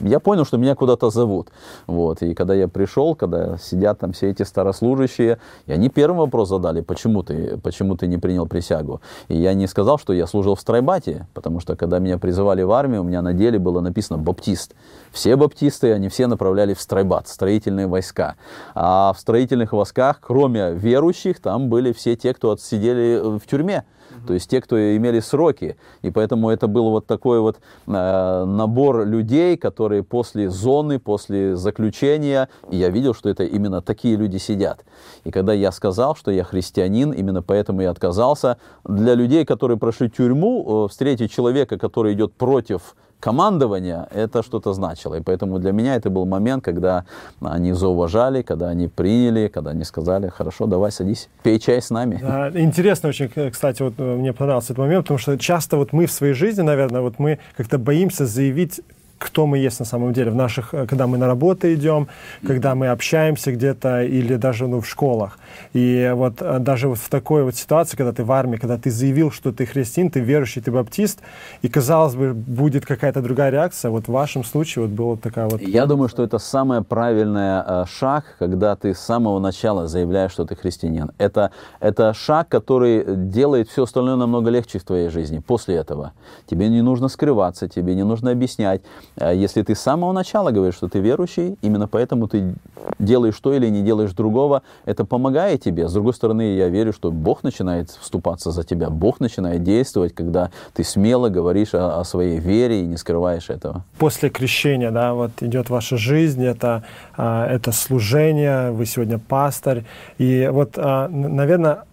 я 0.00 0.20
понял, 0.20 0.44
что 0.44 0.58
меня 0.58 0.74
куда-то 0.74 1.10
зовут. 1.10 1.48
Вот, 1.86 2.22
и 2.22 2.34
когда 2.34 2.54
я 2.54 2.68
пришел, 2.68 3.14
когда 3.14 3.56
сидят 3.58 4.00
там 4.00 4.12
все 4.12 4.30
эти 4.30 4.42
старые 4.42 4.73
священнослужащие, 4.74 5.38
и 5.66 5.72
они 5.72 5.88
первый 5.88 6.18
вопрос 6.18 6.48
задали, 6.48 6.80
почему 6.80 7.22
ты, 7.22 7.56
почему 7.58 7.96
ты 7.96 8.06
не 8.06 8.18
принял 8.18 8.46
присягу. 8.46 9.00
И 9.28 9.36
я 9.36 9.54
не 9.54 9.66
сказал, 9.66 9.98
что 9.98 10.12
я 10.12 10.26
служил 10.26 10.54
в 10.54 10.60
стройбате, 10.60 11.26
потому 11.34 11.60
что 11.60 11.76
когда 11.76 11.98
меня 11.98 12.18
призывали 12.18 12.62
в 12.62 12.72
армию, 12.72 13.02
у 13.02 13.04
меня 13.04 13.22
на 13.22 13.32
деле 13.32 13.58
было 13.58 13.80
написано 13.80 14.18
«баптист». 14.18 14.74
Все 15.12 15.36
баптисты, 15.36 15.92
они 15.92 16.08
все 16.08 16.26
направляли 16.26 16.74
в 16.74 16.80
стройбат, 16.80 17.28
строительные 17.28 17.86
войска. 17.86 18.34
А 18.74 19.12
в 19.12 19.20
строительных 19.20 19.72
войсках, 19.72 20.18
кроме 20.20 20.72
верующих, 20.72 21.40
там 21.40 21.68
были 21.68 21.92
все 21.92 22.16
те, 22.16 22.34
кто 22.34 22.50
отсидели 22.50 23.38
в 23.38 23.46
тюрьме 23.46 23.84
то 24.26 24.34
есть 24.34 24.50
те, 24.50 24.60
кто 24.60 24.76
имели 24.96 25.20
сроки. 25.20 25.76
И 26.02 26.10
поэтому 26.10 26.50
это 26.50 26.66
был 26.66 26.90
вот 26.90 27.06
такой 27.06 27.40
вот 27.40 27.58
э, 27.86 28.44
набор 28.44 29.06
людей, 29.06 29.56
которые 29.56 30.02
после 30.02 30.50
зоны, 30.50 30.98
после 30.98 31.56
заключения, 31.56 32.48
и 32.70 32.76
я 32.76 32.88
видел, 32.90 33.14
что 33.14 33.28
это 33.28 33.44
именно 33.44 33.82
такие 33.82 34.16
люди 34.16 34.38
сидят. 34.38 34.84
И 35.24 35.30
когда 35.30 35.52
я 35.52 35.72
сказал, 35.72 36.14
что 36.16 36.30
я 36.30 36.44
христианин, 36.44 37.12
именно 37.12 37.42
поэтому 37.42 37.82
я 37.82 37.90
отказался, 37.90 38.58
для 38.84 39.14
людей, 39.14 39.44
которые 39.44 39.78
прошли 39.78 40.10
тюрьму, 40.10 40.86
э, 40.86 40.88
встретить 40.90 41.32
человека, 41.32 41.78
который 41.78 42.14
идет 42.14 42.34
против 42.34 42.94
командования, 43.24 44.06
это 44.14 44.42
что-то 44.42 44.74
значило. 44.74 45.14
И 45.14 45.22
поэтому 45.22 45.58
для 45.58 45.72
меня 45.72 45.96
это 45.96 46.10
был 46.10 46.26
момент, 46.26 46.64
когда 46.64 47.04
они 47.40 47.72
зауважали, 47.72 48.42
когда 48.42 48.68
они 48.68 48.88
приняли, 48.88 49.48
когда 49.48 49.70
они 49.70 49.84
сказали, 49.84 50.28
хорошо, 50.28 50.66
давай 50.66 50.92
садись, 50.92 51.28
пей 51.42 51.58
чай 51.58 51.80
с 51.80 51.90
нами. 51.90 52.18
Да, 52.22 52.50
интересно 52.54 53.08
очень, 53.08 53.30
кстати, 53.50 53.82
вот 53.82 53.94
э, 53.98 54.16
мне 54.16 54.32
понравился 54.32 54.72
этот 54.72 54.84
момент, 54.84 55.04
потому 55.04 55.18
что 55.18 55.38
часто 55.38 55.76
вот 55.76 55.92
мы 55.92 56.04
в 56.04 56.12
своей 56.12 56.34
жизни, 56.34 56.62
наверное, 56.62 57.00
вот 57.00 57.18
мы 57.18 57.38
как-то 57.56 57.78
боимся 57.78 58.26
заявить 58.26 58.80
кто 59.18 59.46
мы 59.46 59.58
есть 59.58 59.80
на 59.80 59.86
самом 59.86 60.12
деле 60.12 60.30
в 60.30 60.34
наших, 60.34 60.74
э, 60.74 60.86
когда 60.86 61.06
мы 61.06 61.18
на 61.18 61.26
работу 61.26 61.72
идем, 61.72 62.08
когда 62.46 62.74
мы 62.74 62.88
общаемся 62.88 63.52
где-то 63.52 64.02
или 64.02 64.36
даже 64.36 64.66
ну, 64.66 64.80
в 64.80 64.86
школах. 64.86 65.38
И 65.74 66.12
вот 66.14 66.40
э, 66.40 66.60
даже 66.60 66.88
вот 66.88 66.98
в 66.98 67.10
такой 67.10 67.42
вот 67.42 67.56
ситуации, 67.56 67.96
когда 67.96 68.12
ты 68.12 68.24
в 68.24 68.30
армии, 68.30 68.56
когда 68.56 68.78
ты 68.78 68.90
заявил, 68.90 69.32
что 69.32 69.52
ты 69.52 69.66
христиан, 69.66 70.08
ты 70.08 70.20
верующий, 70.20 70.62
ты 70.62 70.70
баптист, 70.70 71.18
и 71.62 71.68
казалось 71.68 72.14
бы, 72.14 72.32
будет 72.32 72.86
какая-то 72.86 73.20
другая 73.20 73.50
реакция, 73.50 73.90
вот 73.90 74.04
в 74.04 74.12
вашем 74.12 74.44
случае 74.44 74.86
вот 74.86 74.94
была 74.94 75.16
такая 75.16 75.48
вот... 75.48 75.60
Я 75.60 75.86
думаю, 75.86 76.08
что 76.08 76.22
это 76.22 76.38
самый 76.38 76.82
правильный 76.82 77.62
э, 77.66 77.84
шаг, 77.88 78.36
когда 78.38 78.76
ты 78.76 78.94
с 78.94 79.00
самого 79.00 79.40
начала 79.40 79.88
заявляешь, 79.88 80.30
что 80.30 80.44
ты 80.44 80.54
христианин. 80.54 81.10
Это, 81.18 81.50
это 81.80 82.14
шаг, 82.14 82.48
который 82.48 83.04
делает 83.16 83.68
все 83.68 83.82
остальное 83.82 84.14
намного 84.14 84.50
легче 84.50 84.78
в 84.78 84.84
твоей 84.84 85.08
жизни 85.08 85.40
после 85.40 85.74
этого. 85.74 86.12
Тебе 86.46 86.68
не 86.68 86.82
нужно 86.82 87.08
скрываться, 87.08 87.68
тебе 87.68 87.96
не 87.96 88.04
нужно 88.04 88.30
объяснять. 88.30 88.82
А 89.16 89.32
если 89.32 89.62
ты 89.62 89.74
с 89.74 89.80
самого 89.80 90.12
начала 90.12 90.52
говоришь, 90.52 90.76
что 90.76 90.88
ты 90.88 91.00
верующий, 91.00 91.56
именно 91.62 91.88
поэтому 91.88 92.28
ты 92.28 92.54
делаешь 93.00 93.38
то 93.40 93.52
или 93.52 93.68
не 93.68 93.82
делаешь 93.82 94.12
другого, 94.12 94.62
это 94.84 95.04
помогает 95.04 95.63
тебе. 95.64 95.88
С 95.88 95.92
другой 95.92 96.14
стороны, 96.14 96.54
я 96.54 96.68
верю, 96.68 96.92
что 96.92 97.10
Бог 97.10 97.42
начинает 97.42 97.90
вступаться 97.90 98.50
за 98.50 98.64
тебя, 98.64 98.90
Бог 98.90 99.20
начинает 99.20 99.62
действовать, 99.62 100.14
когда 100.14 100.50
ты 100.74 100.84
смело 100.84 101.28
говоришь 101.28 101.74
о, 101.74 102.00
о 102.00 102.04
своей 102.04 102.38
вере 102.38 102.82
и 102.82 102.86
не 102.86 102.96
скрываешь 102.96 103.50
этого. 103.50 103.84
После 103.98 104.30
крещения, 104.30 104.90
да, 104.90 105.14
вот 105.14 105.30
идет 105.40 105.70
ваша 105.70 105.96
жизнь, 105.96 106.44
это, 106.44 106.84
а, 107.16 107.46
это 107.48 107.72
служение, 107.72 108.70
вы 108.70 108.86
сегодня 108.86 109.18
пастырь, 109.18 109.84
и 110.18 110.48
вот, 110.52 110.74
а, 110.76 111.08
наверное, 111.08 111.84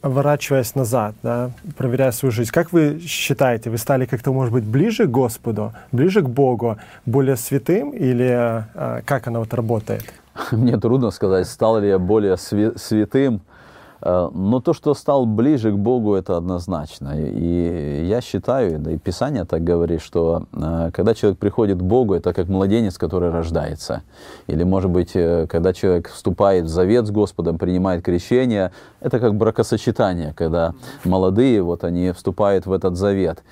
оборачиваясь 0.00 0.74
назад, 0.74 1.14
да, 1.22 1.50
проверяя 1.76 2.12
свою 2.12 2.32
жизнь, 2.32 2.50
как 2.52 2.72
вы 2.72 3.00
считаете, 3.00 3.70
вы 3.70 3.78
стали 3.78 4.06
как-то, 4.06 4.32
может 4.32 4.52
быть, 4.52 4.64
ближе 4.64 5.06
к 5.06 5.10
Господу, 5.10 5.72
ближе 5.92 6.22
к 6.22 6.28
Богу, 6.28 6.76
более 7.04 7.36
святым 7.36 7.90
или 7.90 8.30
а, 8.30 9.02
как 9.04 9.26
оно 9.26 9.40
вот 9.40 9.52
работает? 9.54 10.04
Мне 10.52 10.76
трудно 10.78 11.10
сказать, 11.10 11.46
стал 11.48 11.78
ли 11.78 11.88
я 11.88 11.98
более 11.98 12.36
святым. 12.36 13.42
Э, 14.00 14.28
но 14.32 14.60
то, 14.60 14.72
что 14.72 14.94
стал 14.94 15.26
ближе 15.26 15.72
к 15.72 15.76
Богу, 15.76 16.14
это 16.14 16.36
однозначно. 16.36 17.14
И 17.16 18.06
я 18.06 18.20
считаю, 18.20 18.78
да 18.78 18.92
и 18.92 18.98
Писание 18.98 19.44
так 19.44 19.64
говорит, 19.64 20.00
что 20.00 20.44
э, 20.52 20.90
когда 20.92 21.14
человек 21.14 21.38
приходит 21.38 21.78
к 21.78 21.82
Богу, 21.82 22.14
это 22.14 22.32
как 22.32 22.48
младенец, 22.48 22.98
который 22.98 23.30
рождается. 23.30 24.02
Или, 24.46 24.62
может 24.64 24.90
быть, 24.90 25.12
э, 25.14 25.46
когда 25.48 25.72
человек 25.72 26.08
вступает 26.08 26.66
в 26.66 26.68
завет 26.68 27.06
с 27.06 27.10
Господом, 27.10 27.58
принимает 27.58 28.04
крещение, 28.04 28.72
это 29.00 29.18
как 29.18 29.34
бракосочетание, 29.34 30.32
когда 30.34 30.74
молодые, 31.04 31.62
вот 31.62 31.84
они 31.84 32.12
вступают 32.12 32.66
в 32.66 32.72
этот 32.72 32.96
завет. 32.96 33.42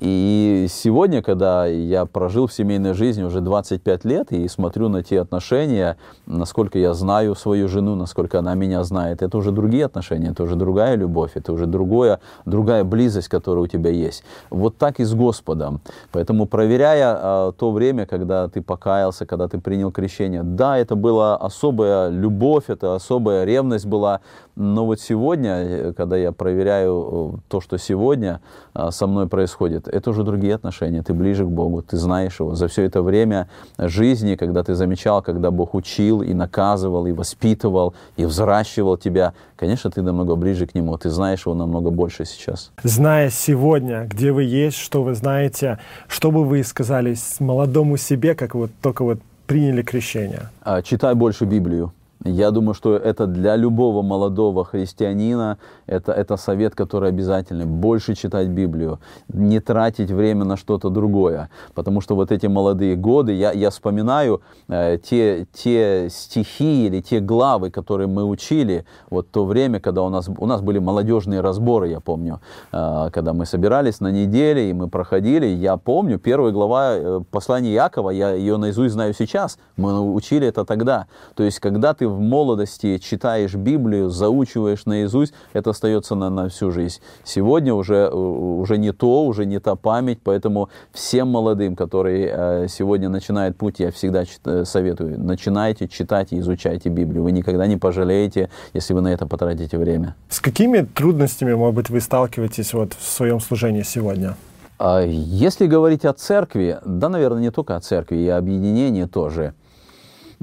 И 0.00 0.66
сегодня, 0.68 1.22
когда 1.22 1.66
я 1.66 2.04
прожил 2.04 2.48
в 2.48 2.52
семейной 2.52 2.94
жизни 2.94 3.22
уже 3.22 3.40
25 3.40 4.04
лет 4.04 4.32
и 4.32 4.48
смотрю 4.48 4.88
на 4.88 5.04
те 5.04 5.20
отношения, 5.20 5.96
насколько 6.26 6.78
я 6.78 6.94
знаю 6.94 7.36
свою 7.36 7.68
жену, 7.68 7.94
насколько 7.94 8.40
она 8.40 8.54
меня 8.54 8.82
знает, 8.82 9.22
это 9.22 9.38
уже 9.38 9.52
другие 9.52 9.84
отношения, 9.84 10.30
это 10.30 10.42
уже 10.42 10.56
другая 10.56 10.96
любовь, 10.96 11.32
это 11.34 11.52
уже 11.52 11.66
другое, 11.66 12.18
другая 12.44 12.82
близость, 12.82 13.28
которая 13.28 13.64
у 13.64 13.66
тебя 13.68 13.90
есть. 13.90 14.24
Вот 14.50 14.76
так 14.78 14.98
и 14.98 15.04
с 15.04 15.14
Господом. 15.14 15.80
Поэтому 16.10 16.46
проверяя 16.46 17.16
а, 17.16 17.52
то 17.52 17.70
время, 17.70 18.04
когда 18.04 18.48
ты 18.48 18.62
покаялся, 18.62 19.26
когда 19.26 19.46
ты 19.46 19.60
принял 19.60 19.92
крещение, 19.92 20.42
да, 20.42 20.76
это 20.76 20.96
была 20.96 21.36
особая 21.36 22.08
любовь, 22.08 22.64
это 22.66 22.96
особая 22.96 23.44
ревность 23.44 23.86
была, 23.86 24.20
но 24.56 24.86
вот 24.86 25.00
сегодня, 25.00 25.50
э, 25.50 25.92
когда 25.96 26.16
я 26.16 26.30
проверяю 26.32 27.34
э, 27.36 27.38
то, 27.48 27.60
что 27.60 27.76
сегодня 27.78 28.40
а, 28.72 28.90
со 28.90 29.06
мной 29.06 29.26
происходит, 29.26 29.88
это 29.88 30.10
уже 30.10 30.22
другие 30.22 30.54
отношения. 30.54 31.02
Ты 31.02 31.12
ближе 31.12 31.44
к 31.44 31.48
Богу, 31.48 31.82
ты 31.82 31.96
знаешь 31.96 32.38
Его. 32.40 32.54
За 32.54 32.68
все 32.68 32.82
это 32.82 33.02
время 33.02 33.48
жизни, 33.78 34.36
когда 34.36 34.62
ты 34.62 34.74
замечал, 34.74 35.22
когда 35.22 35.50
Бог 35.50 35.74
учил 35.74 36.22
и 36.22 36.34
наказывал, 36.34 37.06
и 37.06 37.12
воспитывал, 37.12 37.94
и 38.16 38.24
взращивал 38.24 38.96
тебя, 38.96 39.32
конечно, 39.56 39.90
ты 39.90 40.02
намного 40.02 40.36
ближе 40.36 40.66
к 40.66 40.74
Нему. 40.74 40.96
Ты 40.98 41.10
знаешь 41.10 41.46
Его 41.46 41.54
намного 41.54 41.90
больше 41.90 42.24
сейчас. 42.24 42.70
Зная 42.82 43.30
сегодня, 43.30 44.04
где 44.04 44.30
вы 44.30 44.44
есть, 44.44 44.76
что 44.76 45.02
вы 45.02 45.14
знаете, 45.14 45.78
что 46.06 46.30
бы 46.30 46.44
вы 46.44 46.62
сказали 46.62 47.16
молодому 47.40 47.96
себе, 47.96 48.34
как 48.34 48.54
вот 48.54 48.70
только 48.80 49.04
вот 49.04 49.18
приняли 49.46 49.82
крещение? 49.82 50.50
А, 50.62 50.82
читай 50.82 51.14
больше 51.14 51.44
Библию 51.44 51.92
я 52.24 52.50
думаю, 52.50 52.74
что 52.74 52.96
это 52.96 53.26
для 53.26 53.54
любого 53.54 54.02
молодого 54.02 54.64
христианина, 54.64 55.58
это, 55.86 56.12
это 56.12 56.36
совет, 56.36 56.74
который 56.74 57.10
обязательный. 57.10 57.66
Больше 57.66 58.14
читать 58.14 58.48
Библию, 58.48 58.98
не 59.28 59.60
тратить 59.60 60.10
время 60.10 60.44
на 60.44 60.56
что-то 60.56 60.88
другое. 60.88 61.50
Потому 61.74 62.00
что 62.00 62.14
вот 62.14 62.32
эти 62.32 62.46
молодые 62.46 62.96
годы, 62.96 63.32
я, 63.32 63.52
я 63.52 63.68
вспоминаю 63.68 64.40
э, 64.68 64.98
те, 64.98 65.46
те 65.52 66.08
стихи 66.10 66.86
или 66.86 67.02
те 67.02 67.20
главы, 67.20 67.70
которые 67.70 68.06
мы 68.06 68.24
учили, 68.24 68.86
вот 69.10 69.30
то 69.30 69.44
время, 69.44 69.78
когда 69.78 70.02
у 70.02 70.08
нас, 70.08 70.28
у 70.38 70.46
нас 70.46 70.62
были 70.62 70.78
молодежные 70.78 71.42
разборы, 71.42 71.88
я 71.88 72.00
помню, 72.00 72.40
э, 72.72 73.10
когда 73.12 73.34
мы 73.34 73.44
собирались 73.44 74.00
на 74.00 74.10
неделе, 74.10 74.70
и 74.70 74.72
мы 74.72 74.88
проходили, 74.88 75.46
я 75.46 75.76
помню, 75.76 76.18
первая 76.18 76.52
глава 76.52 76.92
э, 76.94 77.20
послания 77.30 77.74
Якова, 77.74 78.10
я 78.10 78.32
ее 78.32 78.56
наизусть 78.56 78.94
знаю 78.94 79.12
сейчас, 79.12 79.58
мы 79.76 80.00
учили 80.14 80.46
это 80.46 80.64
тогда. 80.64 81.06
То 81.34 81.42
есть, 81.42 81.60
когда 81.60 81.92
ты 81.92 82.13
в 82.14 82.20
молодости 82.20 82.98
читаешь 82.98 83.54
Библию, 83.54 84.08
заучиваешь 84.10 84.86
наизусть, 84.86 85.34
это 85.52 85.70
остается 85.70 86.14
на, 86.14 86.30
на 86.30 86.48
всю 86.48 86.70
жизнь. 86.70 87.00
Сегодня 87.24 87.74
уже, 87.74 88.08
уже 88.08 88.78
не 88.78 88.92
то, 88.92 89.24
уже 89.24 89.44
не 89.44 89.58
та 89.58 89.74
память, 89.76 90.20
поэтому 90.22 90.68
всем 90.92 91.28
молодым, 91.28 91.76
которые 91.76 92.32
э, 92.32 92.66
сегодня 92.68 93.08
начинают 93.08 93.56
путь, 93.56 93.80
я 93.80 93.90
всегда 93.90 94.24
э, 94.44 94.64
советую, 94.64 95.18
начинайте 95.18 95.88
читать 95.88 96.32
и 96.32 96.38
изучайте 96.38 96.88
Библию. 96.88 97.22
Вы 97.22 97.32
никогда 97.32 97.66
не 97.66 97.76
пожалеете, 97.76 98.50
если 98.72 98.94
вы 98.94 99.00
на 99.00 99.12
это 99.12 99.26
потратите 99.26 99.76
время. 99.76 100.14
С 100.28 100.40
какими 100.40 100.80
трудностями, 100.80 101.54
может 101.54 101.74
быть, 101.74 101.90
вы 101.90 102.00
сталкиваетесь 102.00 102.72
вот 102.74 102.94
в 102.94 103.06
своем 103.06 103.40
служении 103.40 103.82
сегодня? 103.82 104.36
А 104.78 105.02
если 105.02 105.66
говорить 105.66 106.04
о 106.04 106.12
церкви, 106.12 106.78
да, 106.84 107.08
наверное, 107.08 107.40
не 107.40 107.50
только 107.50 107.76
о 107.76 107.80
церкви, 107.80 108.16
и 108.16 108.28
о 108.28 108.38
объединении 108.38 109.04
тоже. 109.04 109.54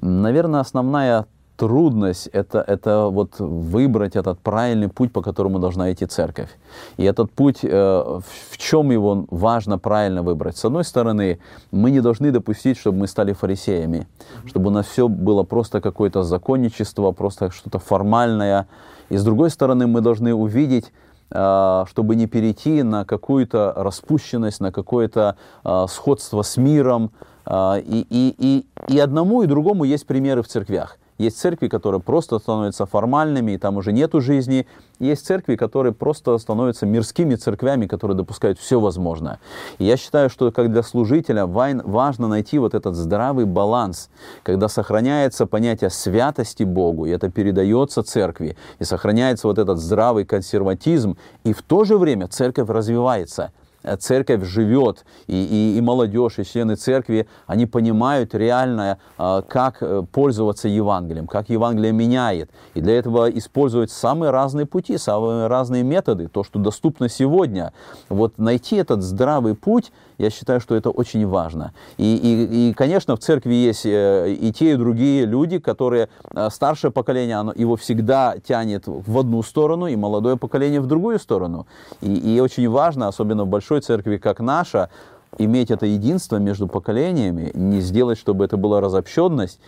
Наверное, 0.02 0.62
основная 0.62 1.28
трудность 1.62 2.26
это, 2.34 2.66
это 2.68 3.06
вот 3.12 3.40
выбрать 3.40 4.16
этот 4.16 4.40
правильный 4.40 4.88
путь, 4.88 5.14
по 5.14 5.22
которому 5.22 5.60
должна 5.60 5.92
идти 5.92 6.08
церковь. 6.08 6.50
И 6.98 7.04
этот 7.04 7.32
путь, 7.32 7.60
э, 7.62 7.70
в 7.70 8.58
чем 8.58 8.90
его 8.90 9.26
важно 9.30 9.78
правильно 9.78 10.24
выбрать? 10.24 10.58
С 10.58 10.66
одной 10.66 10.84
стороны, 10.84 11.38
мы 11.72 11.92
не 11.92 12.02
должны 12.02 12.32
допустить, 12.32 12.80
чтобы 12.80 12.98
мы 12.98 13.08
стали 13.08 13.34
фарисеями, 13.34 14.08
чтобы 14.48 14.70
у 14.70 14.74
нас 14.74 14.88
все 14.88 15.08
было 15.08 15.44
просто 15.44 15.82
какое-то 15.82 16.24
законничество, 16.24 17.12
просто 17.12 17.52
что-то 17.52 17.78
формальное. 17.78 18.66
И 19.10 19.18
с 19.18 19.24
другой 19.24 19.52
стороны, 19.52 19.86
мы 19.86 20.02
должны 20.02 20.34
увидеть, 20.34 20.92
э, 21.30 21.86
чтобы 21.88 22.16
не 22.16 22.26
перейти 22.26 22.82
на 22.82 23.06
какую-то 23.06 23.74
распущенность, 23.76 24.62
на 24.62 24.72
какое-то 24.72 25.36
э, 25.64 25.86
сходство 25.88 26.42
с 26.42 26.58
миром. 26.58 27.12
И, 27.52 28.06
и, 28.10 28.36
и, 28.38 28.66
и 28.88 29.00
одному, 29.00 29.42
и 29.42 29.48
другому 29.48 29.84
есть 29.84 30.06
примеры 30.06 30.42
в 30.42 30.48
церквях. 30.48 30.98
Есть 31.22 31.38
церкви, 31.38 31.68
которые 31.68 32.02
просто 32.02 32.40
становятся 32.40 32.88
формальными, 32.88 33.52
и 33.52 33.58
там 33.60 33.78
уже 33.78 33.92
нету 33.92 34.22
жизни. 34.22 34.66
Есть 34.98 35.24
церкви, 35.24 35.56
которые 35.56 35.94
просто 35.94 36.36
становятся 36.40 36.88
мирскими 36.88 37.36
церквями, 37.36 37.86
которые 37.86 38.18
допускают 38.18 38.58
все 38.58 38.80
возможное. 38.80 39.40
И 39.78 39.86
я 39.86 39.98
считаю, 39.98 40.32
что 40.32 40.52
как 40.52 40.72
для 40.72 40.82
служителя 40.82 41.46
важно 41.46 42.28
найти 42.28 42.58
вот 42.58 42.74
этот 42.74 42.96
здравый 42.96 43.46
баланс, 43.46 44.10
когда 44.42 44.68
сохраняется 44.68 45.46
понятие 45.46 45.92
святости 45.92 46.64
Богу, 46.64 47.06
и 47.06 47.12
это 47.12 47.30
передается 47.30 48.02
церкви, 48.02 48.58
и 48.80 48.84
сохраняется 48.84 49.48
вот 49.48 49.60
этот 49.60 49.78
здравый 49.78 50.26
консерватизм, 50.26 51.18
и 51.44 51.54
в 51.54 51.62
то 51.62 51.84
же 51.84 52.00
время 52.00 52.30
церковь 52.30 52.68
развивается– 52.68 53.52
церковь 54.00 54.44
живет, 54.44 55.06
и, 55.28 55.36
и, 55.36 55.78
и 55.78 55.82
молодежь, 55.82 56.40
и 56.40 56.46
члены 56.46 56.76
церкви, 56.76 57.28
они 57.48 57.66
понимают 57.66 58.36
реально, 58.36 58.98
э, 59.18 59.42
как 59.48 59.78
э, 59.82 60.04
пользоваться 60.12 60.68
Евангелием, 60.68 61.28
как 61.28 61.50
Евангелие 61.50 61.92
меняет. 61.92 62.50
И 62.74 62.82
для 62.82 62.98
этого 62.98 63.30
использовать 63.30 63.92
самые 63.92 64.32
разные 64.32 64.66
пути, 64.66 64.98
самые 64.98 65.48
разные 65.48 65.84
методы, 65.84 66.28
то, 66.28 66.44
что 66.44 66.60
доступно 66.60 67.10
сегодня. 67.10 67.74
Вот 68.10 68.38
найти 68.38 68.76
этот 68.76 69.02
здравый 69.02 69.56
путь, 69.56 69.92
я 70.18 70.30
считаю, 70.30 70.60
что 70.60 70.76
это 70.76 70.92
очень 70.92 71.26
важно. 71.26 71.74
И, 71.98 72.16
и, 72.16 72.70
и 72.70 72.74
конечно, 72.74 73.16
в 73.16 73.20
церкви 73.20 73.54
есть 73.54 73.86
и 73.86 74.54
те, 74.56 74.74
и 74.74 74.76
другие 74.76 75.26
люди, 75.26 75.58
которые, 75.58 76.10
старшее 76.50 76.92
поколение, 76.92 77.38
оно, 77.38 77.54
его 77.56 77.76
всегда 77.76 78.36
тянет 78.48 78.84
в 78.86 79.18
одну 79.18 79.42
сторону, 79.42 79.88
и 79.88 79.96
молодое 79.96 80.38
поколение 80.38 80.80
в 80.80 80.86
другую 80.86 81.20
сторону. 81.20 81.66
И, 82.02 82.36
и 82.36 82.40
очень 82.40 82.70
важно, 82.70 83.08
особенно 83.08 83.46
в 83.46 83.48
большой 83.48 83.71
большой 83.72 83.82
церкви, 83.82 84.18
как 84.18 84.42
наша, 84.42 84.90
иметь 85.38 85.72
это 85.72 85.86
единство 85.86 86.38
между 86.38 86.68
поколениями, 86.68 87.52
не 87.54 87.80
сделать, 87.80 88.18
чтобы 88.18 88.44
это 88.44 88.58
была 88.58 88.82
разобщенность, 88.82 89.60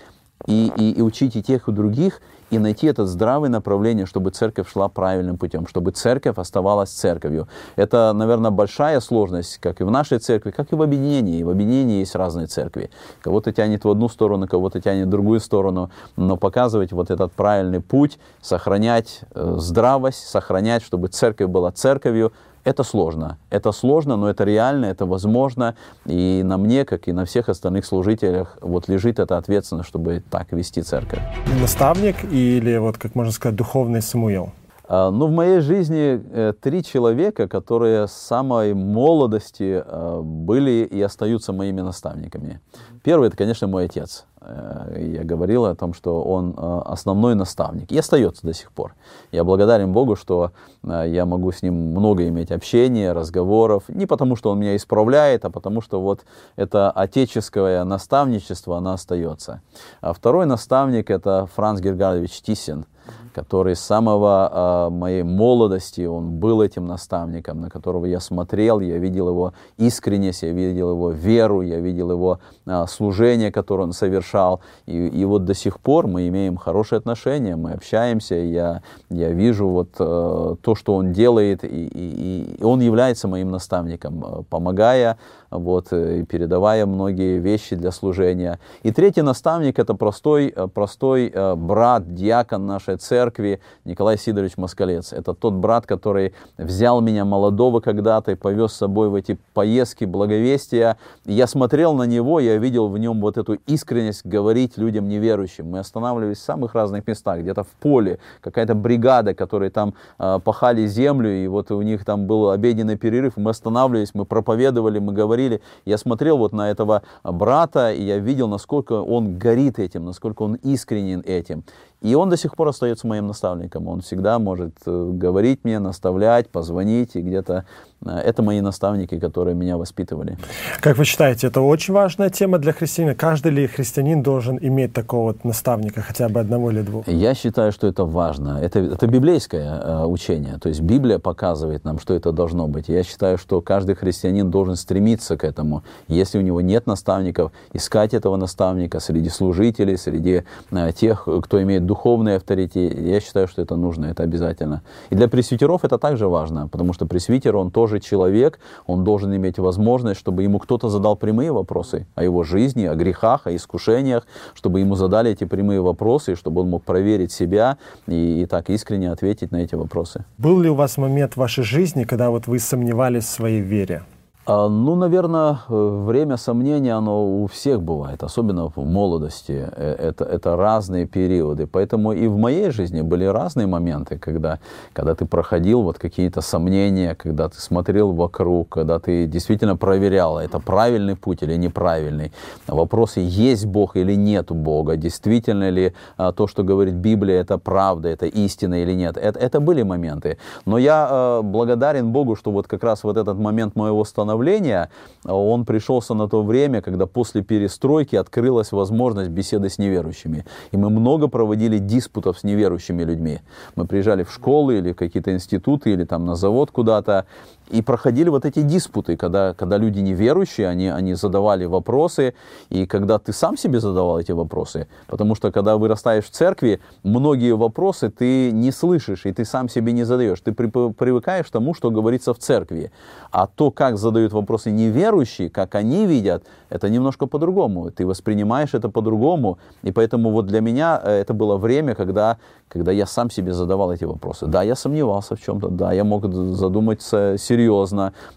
и, 0.46 0.72
и, 0.78 0.92
и 0.92 1.02
учить 1.02 1.38
и 1.38 1.42
тех, 1.42 1.70
и 1.70 1.72
других, 1.72 2.20
и 2.50 2.60
найти 2.60 2.88
это 2.88 3.06
здравое 3.06 3.50
направление, 3.50 4.06
чтобы 4.06 4.32
церковь 4.32 4.70
шла 4.70 4.90
правильным 4.90 5.38
путем, 5.38 5.68
чтобы 5.68 5.92
церковь 5.92 6.38
оставалась 6.38 6.90
церковью. 6.90 7.48
Это, 7.78 8.12
наверное, 8.14 8.52
большая 8.52 9.00
сложность, 9.00 9.60
как 9.60 9.80
и 9.80 9.86
в 9.86 9.92
нашей 9.92 10.20
церкви, 10.20 10.52
как 10.52 10.74
и 10.74 10.76
в 10.76 10.82
объединении. 10.82 11.40
И 11.40 11.44
в 11.44 11.50
объединении 11.50 12.00
есть 12.00 12.16
разные 12.16 12.48
церкви. 12.48 12.90
Кого-то 13.22 13.54
тянет 13.54 13.86
в 13.86 13.90
одну 13.90 14.10
сторону, 14.10 14.48
кого-то 14.48 14.82
тянет 14.82 15.08
в 15.08 15.10
другую 15.10 15.40
сторону, 15.40 15.92
но 16.18 16.36
показывать 16.36 16.92
вот 16.92 17.10
этот 17.10 17.32
правильный 17.32 17.80
путь, 17.80 18.20
сохранять 18.42 19.22
э, 19.34 19.56
здравость, 19.58 20.28
сохранять, 20.28 20.84
чтобы 20.84 21.08
церковь 21.08 21.48
была 21.48 21.72
церковью, 21.72 22.34
это 22.64 22.84
сложно. 22.84 23.38
Это 23.50 23.72
сложно, 23.72 24.16
но 24.16 24.30
это 24.30 24.44
реально, 24.44 24.86
это 24.86 25.06
возможно. 25.06 25.76
И 26.06 26.42
на 26.44 26.58
мне, 26.58 26.86
как 26.86 27.08
и 27.08 27.12
на 27.12 27.26
всех 27.26 27.50
остальных 27.50 27.86
служителях, 27.86 28.58
вот 28.62 28.88
лежит 28.88 29.20
эта 29.20 29.38
ответственность, 29.38 29.90
чтобы 29.90 30.24
так 30.30 30.52
вести 30.52 30.82
церковь. 30.82 31.22
Наставник 31.60 32.24
или, 32.24 32.78
вот, 32.78 32.98
как 32.98 33.16
можно 33.16 33.32
сказать, 33.32 33.56
духовный 33.56 34.02
Самуил? 34.02 34.52
А, 34.86 35.12
ну, 35.12 35.28
в 35.28 35.32
моей 35.32 35.62
жизни 35.62 36.22
э, 36.32 36.54
три 36.60 36.84
человека, 36.84 37.48
которые 37.48 38.08
с 38.08 38.12
самой 38.12 38.74
молодости 38.74 39.82
э, 39.86 40.22
были 40.22 40.88
и 40.90 41.02
остаются 41.02 41.54
моими 41.54 41.82
наставниками. 41.82 42.60
Первый, 43.02 43.30
это, 43.30 43.38
конечно, 43.38 43.68
мой 43.68 43.86
отец. 43.86 44.26
Э, 44.42 44.94
я 45.00 45.24
говорил 45.24 45.66
о 45.66 45.76
том, 45.76 45.94
что 45.94 46.22
он 46.22 46.54
основной 46.58 47.34
наставник 47.34 47.94
и 47.94 47.98
остается 47.98 48.46
до 48.46 48.54
сих 48.54 48.74
пор. 48.74 48.94
Я 49.32 49.46
благодарен 49.46 49.94
Богу, 49.94 50.18
что 50.18 50.52
я 50.84 51.26
могу 51.26 51.54
с 51.54 51.62
ним 51.62 51.76
много 51.76 52.28
иметь 52.28 52.52
общения, 52.52 53.14
разговоров. 53.14 53.86
Не 53.88 54.06
потому, 54.06 54.36
что 54.36 54.52
он 54.52 54.60
меня 54.60 54.76
исправляет, 54.76 55.46
а 55.46 55.50
потому, 55.50 55.80
что 55.80 56.02
вот 56.02 56.26
это 56.58 56.92
отеческое 56.92 57.86
наставничество, 57.86 58.78
оно 58.78 58.92
остается. 58.94 59.62
А 60.02 60.12
второй 60.12 60.46
наставник– 60.46 61.10
это 61.10 61.48
Франц 61.56 61.80
Гергардович 61.80 62.42
Тисин– 62.42 62.86
который 63.34 63.76
с 63.76 63.80
самого 63.80 64.88
э, 64.88 64.90
моей 64.94 65.24
молодости, 65.24 66.06
он 66.06 66.40
был 66.40 66.62
этим 66.62 66.86
наставником, 66.86 67.62
на 67.62 67.70
которого 67.70 68.06
я 68.06 68.20
смотрел, 68.20 68.80
я 68.80 68.98
видел 68.98 69.30
его 69.30 69.54
искренность, 69.78 70.44
я 70.44 70.52
видел 70.52 70.92
его 70.92 71.12
веру, 71.12 71.62
я 71.62 71.80
видел 71.80 72.12
его 72.12 72.40
э, 72.66 72.86
служение, 72.88 73.52
которое 73.52 73.84
он 73.84 73.94
совершал. 73.94 74.62
И, 74.86 75.08
и 75.08 75.26
вот 75.26 75.46
до 75.46 75.54
сих 75.54 75.80
пор 75.80 76.08
мы 76.08 76.28
имеем 76.28 76.58
хорошие 76.58 76.98
отношения, 76.98 77.56
мы 77.56 77.72
общаемся, 77.72 78.36
я, 78.36 78.82
я 79.10 79.30
вижу 79.30 79.68
вот 79.68 79.90
э, 80.00 80.56
то, 80.62 80.76
что 80.76 80.96
он 80.96 81.12
делает, 81.12 81.64
и, 81.64 81.68
и, 81.68 82.56
и 82.60 82.64
он 82.64 82.82
является 82.82 83.28
моим 83.28 83.52
наставником, 83.52 84.46
помогая 84.50 85.18
вот, 85.58 85.88
э, 85.92 86.20
и 86.20 86.24
передавая 86.24 86.86
многие 86.86 87.40
вещи 87.40 87.76
для 87.76 87.92
служения. 87.92 88.60
И 88.84 88.92
третий 88.92 89.22
наставник– 89.22 89.80
это 89.80 89.94
простой, 89.94 90.54
э, 90.56 90.68
простой 90.68 91.32
э, 91.34 91.56
брат, 91.56 92.14
диакон 92.14 92.66
нашей 92.66 92.98
церкви 92.98 93.60
Николай 93.86 94.18
Сидорович 94.18 94.58
Москалец. 94.58 95.14
Это 95.14 95.34
тот 95.34 95.54
брат, 95.54 95.86
который 95.86 96.34
взял 96.58 97.02
меня 97.02 97.26
молодого 97.26 97.80
когда-то 97.80 98.32
и 98.32 98.36
повез 98.36 98.74
с 98.74 98.78
собой 98.78 99.10
в 99.10 99.16
эти 99.16 99.38
поездки 99.54 100.06
благовестия. 100.06 100.98
Я 101.26 101.48
смотрел 101.48 101.94
на 101.94 102.04
него, 102.04 102.40
я 102.40 102.58
видел 102.58 102.88
в 102.90 102.98
нем 102.98 103.22
вот 103.22 103.38
эту 103.38 103.54
искренность 103.68 104.26
говорить 104.26 104.78
людям 104.78 105.08
неверующим. 105.08 105.70
Мы 105.70 105.80
останавливались 105.80 106.40
в 106.40 106.44
самых 106.44 106.76
разных 106.76 107.08
местах, 107.08 107.40
где-то 107.40 107.64
в 107.64 107.70
поле, 107.80 108.20
какая-то 108.42 108.76
бригада, 108.76 109.34
которые 109.34 109.70
там 109.70 109.94
пахали 110.18 110.86
землю, 110.88 111.30
и 111.30 111.48
вот 111.48 111.72
у 111.72 111.82
них 111.82 112.06
там 112.06 112.26
был 112.28 112.50
обеденный 112.50 112.98
перерыв, 112.98 113.38
мы 113.38 113.52
останавливались, 113.52 114.14
мы 114.14 114.26
проповедовали, 114.26 115.00
мы 115.00 115.14
говорили, 115.14 115.43
говорили, 115.44 115.62
я 115.86 115.98
смотрел 115.98 116.38
вот 116.38 116.54
на 116.54 116.70
этого 116.70 117.04
брата, 117.24 117.94
и 117.94 118.04
я 118.04 118.18
видел, 118.18 118.48
насколько 118.48 118.94
он 118.94 119.38
горит 119.38 119.80
этим, 119.80 120.06
насколько 120.06 120.44
он 120.44 120.56
искренен 120.56 121.22
этим. 121.26 121.64
И 122.04 122.16
он 122.16 122.30
до 122.30 122.38
сих 122.38 122.56
пор 122.56 122.68
остается 122.68 123.08
моим 123.08 123.28
наставником. 123.28 123.88
Он 123.88 124.02
всегда 124.02 124.38
может 124.38 124.74
э, 124.86 125.10
говорить 125.14 125.62
мне, 125.64 125.80
наставлять, 125.80 126.50
позвонить, 126.50 127.16
и 127.16 127.22
где-то 127.22 127.64
э, 128.06 128.10
это 128.10 128.44
мои 128.44 128.60
наставники, 128.60 129.18
которые 129.18 129.56
меня 129.56 129.78
воспитывали. 129.78 130.38
Как 130.82 130.98
вы 130.98 131.06
считаете, 131.06 131.48
это 131.48 131.62
очень 131.62 131.94
важная 131.94 132.30
тема 132.30 132.60
для 132.60 132.74
христианина? 132.74 133.16
Каждый 133.16 133.54
ли 133.54 133.68
христианин 133.68 134.22
должен 134.22 134.60
иметь 134.62 134.92
такого 134.92 135.32
вот 135.32 135.46
наставника, 135.46 136.02
хотя 136.02 136.28
бы 136.28 136.42
одного 136.42 136.72
или 136.72 136.82
двух? 136.82 137.08
Я 137.08 137.34
считаю, 137.36 137.72
что 137.72 137.88
это 137.88 138.04
важно. 138.04 138.60
Это, 138.62 138.80
это 138.80 139.08
библейское 139.08 139.80
э, 139.80 140.06
учение. 140.06 140.58
То 140.58 140.68
есть 140.68 140.82
Библия 140.82 141.20
показывает 141.20 141.86
нам, 141.86 142.00
что 142.00 142.14
это 142.14 142.34
должно 142.34 142.68
быть. 142.68 142.90
Я 142.90 143.04
считаю, 143.04 143.38
что 143.38 143.62
каждый 143.62 143.96
христианин 143.96 144.52
должен 144.52 144.76
стремиться 144.76 145.38
к 145.38 145.46
этому. 145.46 145.84
Если 146.10 146.38
у 146.38 146.42
него 146.42 146.60
нет 146.60 146.86
наставников, 146.86 147.54
искать 147.72 148.14
этого 148.14 148.36
наставника 148.36 149.00
среди 149.00 149.30
служителей, 149.30 149.98
среди 149.98 150.44
э, 150.72 150.92
тех, 150.92 151.30
кто 151.44 151.64
имеет 151.64 151.86
духовный 151.94 152.38
авторитет. 152.38 153.00
Я 153.00 153.20
считаю, 153.20 153.48
что 153.48 153.62
это 153.62 153.76
нужно, 153.76 154.08
это 154.08 154.24
обязательно. 154.24 154.82
И 155.12 155.16
для 155.16 155.28
пресвитеров 155.28 155.86
это 155.86 155.98
также 156.00 156.28
важно, 156.28 156.68
потому 156.68 156.94
что 156.94 157.06
пресвитер, 157.06 157.56
он 157.56 157.70
тоже 157.70 158.00
человек, 158.00 158.60
он 158.88 159.04
должен 159.04 159.36
иметь 159.36 159.60
возможность, 159.60 160.20
чтобы 160.20 160.44
ему 160.44 160.58
кто-то 160.60 160.90
задал 160.90 161.16
прямые 161.16 161.52
вопросы 161.52 162.06
о 162.16 162.24
его 162.24 162.44
жизни, 162.44 162.86
о 162.86 162.96
грехах, 162.96 163.48
о 163.48 163.52
искушениях, 163.56 164.26
чтобы 164.56 164.80
ему 164.80 164.96
задали 164.96 165.30
эти 165.30 165.46
прямые 165.46 165.82
вопросы, 165.82 166.36
чтобы 166.36 166.62
он 166.62 166.70
мог 166.70 166.84
проверить 166.84 167.32
себя 167.32 167.78
и, 168.08 168.42
и 168.42 168.46
так 168.46 168.70
искренне 168.70 169.12
ответить 169.12 169.52
на 169.52 169.58
эти 169.58 169.76
вопросы. 169.76 170.26
Был 170.40 170.62
ли 170.62 170.70
у 170.70 170.76
вас 170.76 170.98
момент 170.98 171.34
в 171.34 171.38
вашей 171.38 171.64
жизни, 171.64 172.06
когда 172.06 172.30
вот 172.30 172.48
вы 172.48 172.60
сомневались 172.60 173.26
в 173.26 173.30
своей 173.30 173.62
вере? 173.62 174.02
А, 174.46 174.68
ну, 174.68 174.96
наверное, 174.96 175.60
э, 175.70 176.04
время 176.06 176.36
сомнения, 176.36 176.98
оно 176.98 177.44
у 177.44 177.48
всех 177.48 177.82
бывает, 177.82 178.24
особенно 178.24 178.68
в 178.68 178.76
молодости. 178.76 179.70
Э, 179.72 179.96
это, 180.10 180.26
это 180.26 180.58
разные 180.58 181.06
периоды. 181.06 181.66
Поэтому 181.66 182.12
и 182.12 182.28
в 182.28 182.38
моей 182.38 182.70
жизни 182.72 183.02
были 183.02 183.24
разные 183.24 183.68
моменты, 183.68 184.18
когда, 184.18 184.60
когда 184.92 185.16
ты 185.16 185.26
проходил 185.26 185.82
вот 185.84 185.98
какие-то 185.98 186.42
сомнения, 186.42 187.16
когда 187.16 187.48
ты 187.48 187.62
смотрел 187.62 188.12
вокруг, 188.12 188.68
когда 188.68 189.00
ты 189.00 189.28
действительно 189.28 189.78
проверял, 189.78 190.38
это 190.38 190.60
правильный 190.60 191.16
путь 191.16 191.42
или 191.42 191.56
неправильный. 191.56 192.34
Вопросы, 192.68 193.22
есть 193.24 193.66
Бог 193.66 193.96
или 193.96 194.16
нет 194.16 194.52
Бога, 194.52 194.98
действительно 194.98 195.70
ли 195.70 195.94
а, 196.18 196.34
то, 196.34 196.48
что 196.48 196.64
говорит 196.64 196.96
Библия, 196.96 197.40
это 197.40 197.58
правда, 197.58 198.10
это 198.10 198.26
истина 198.26 198.82
или 198.84 198.94
нет. 198.94 199.16
Это, 199.16 199.40
это 199.40 199.62
были 199.62 199.84
моменты. 199.84 200.38
Но 200.66 200.78
я 200.78 201.08
э, 201.10 201.42
благодарен 201.44 202.12
Богу, 202.12 202.36
что 202.36 202.52
вот 202.52 202.68
как 202.68 202.84
раз 202.84 203.06
вот 203.06 203.16
этот 203.16 203.40
момент 203.40 203.78
моего 203.78 204.04
становления 204.04 204.33
становления, 204.34 204.90
он 205.26 205.64
пришелся 205.66 206.14
на 206.16 206.28
то 206.28 206.44
время, 206.44 206.82
когда 206.82 207.06
после 207.06 207.44
перестройки 207.44 208.16
открылась 208.16 208.72
возможность 208.72 209.30
беседы 209.30 209.70
с 209.70 209.78
неверующими. 209.78 210.44
И 210.72 210.78
мы 210.78 210.90
много 210.90 211.28
проводили 211.28 211.78
диспутов 211.78 212.40
с 212.40 212.44
неверующими 212.44 213.04
людьми. 213.04 213.40
Мы 213.76 213.86
приезжали 213.86 214.24
в 214.24 214.32
школы 214.32 214.80
или 214.80 214.94
какие-то 214.94 215.32
институты, 215.32 215.94
или 215.94 216.04
там 216.04 216.26
на 216.26 216.36
завод 216.36 216.72
куда-то, 216.72 217.26
и 217.70 217.82
проходили 217.82 218.30
вот 218.30 218.46
эти 218.46 218.62
диспуты, 218.62 219.18
когда, 219.18 219.54
когда 219.54 219.78
люди 219.78 220.00
неверующие, 220.00 220.68
они, 220.68 220.88
они 220.88 221.14
задавали 221.16 221.66
вопросы, 221.66 222.34
и 222.70 222.86
когда 222.86 223.20
ты 223.20 223.34
сам 223.34 223.58
себе 223.58 223.80
задавал 223.80 224.20
эти 224.20 224.32
вопросы, 224.32 224.88
потому 225.08 225.36
что 225.36 225.52
когда 225.52 225.78
вырастаешь 225.78 226.26
в 226.26 226.30
церкви, 226.30 226.80
многие 227.04 227.56
вопросы 227.56 228.10
ты 228.10 228.52
не 228.52 228.72
слышишь, 228.72 229.26
и 229.26 229.32
ты 229.32 229.46
сам 229.46 229.70
себе 229.70 229.94
не 229.94 230.04
задаешь. 230.04 230.40
Ты 230.42 230.52
при, 230.52 230.68
привыкаешь 230.68 231.48
к 231.48 231.52
тому, 231.52 231.74
что 231.74 231.92
говорится 231.92 232.34
в 232.34 232.38
церкви. 232.38 232.92
А 233.32 233.48
то, 233.48 233.72
как 233.72 233.98
задают 233.98 234.34
вопросы 234.34 234.72
неверующие, 234.72 235.50
как 235.50 235.76
они 235.76 236.06
видят, 236.06 236.44
это 236.70 236.90
немножко 236.90 237.28
по-другому. 237.28 237.92
Ты 237.92 238.06
воспринимаешь 238.06 238.74
это 238.74 238.90
по-другому. 238.90 239.58
И 239.84 239.92
поэтому 239.92 240.32
вот 240.32 240.46
для 240.46 240.62
меня 240.62 241.02
э, 241.04 241.22
это 241.22 241.34
было 241.34 241.58
время, 241.58 241.96
когда, 241.96 242.38
когда 242.68 242.92
я 242.92 243.06
сам 243.06 243.30
себе 243.30 243.54
задавал 243.54 243.92
эти 243.92 244.06
вопросы. 244.06 244.48
Да, 244.48 244.64
я 244.64 244.76
сомневался 244.76 245.36
в 245.36 245.42
чем-то, 245.42 245.70
да, 245.70 245.94
я 245.94 246.04
мог 246.04 246.32
задуматься 246.32 247.36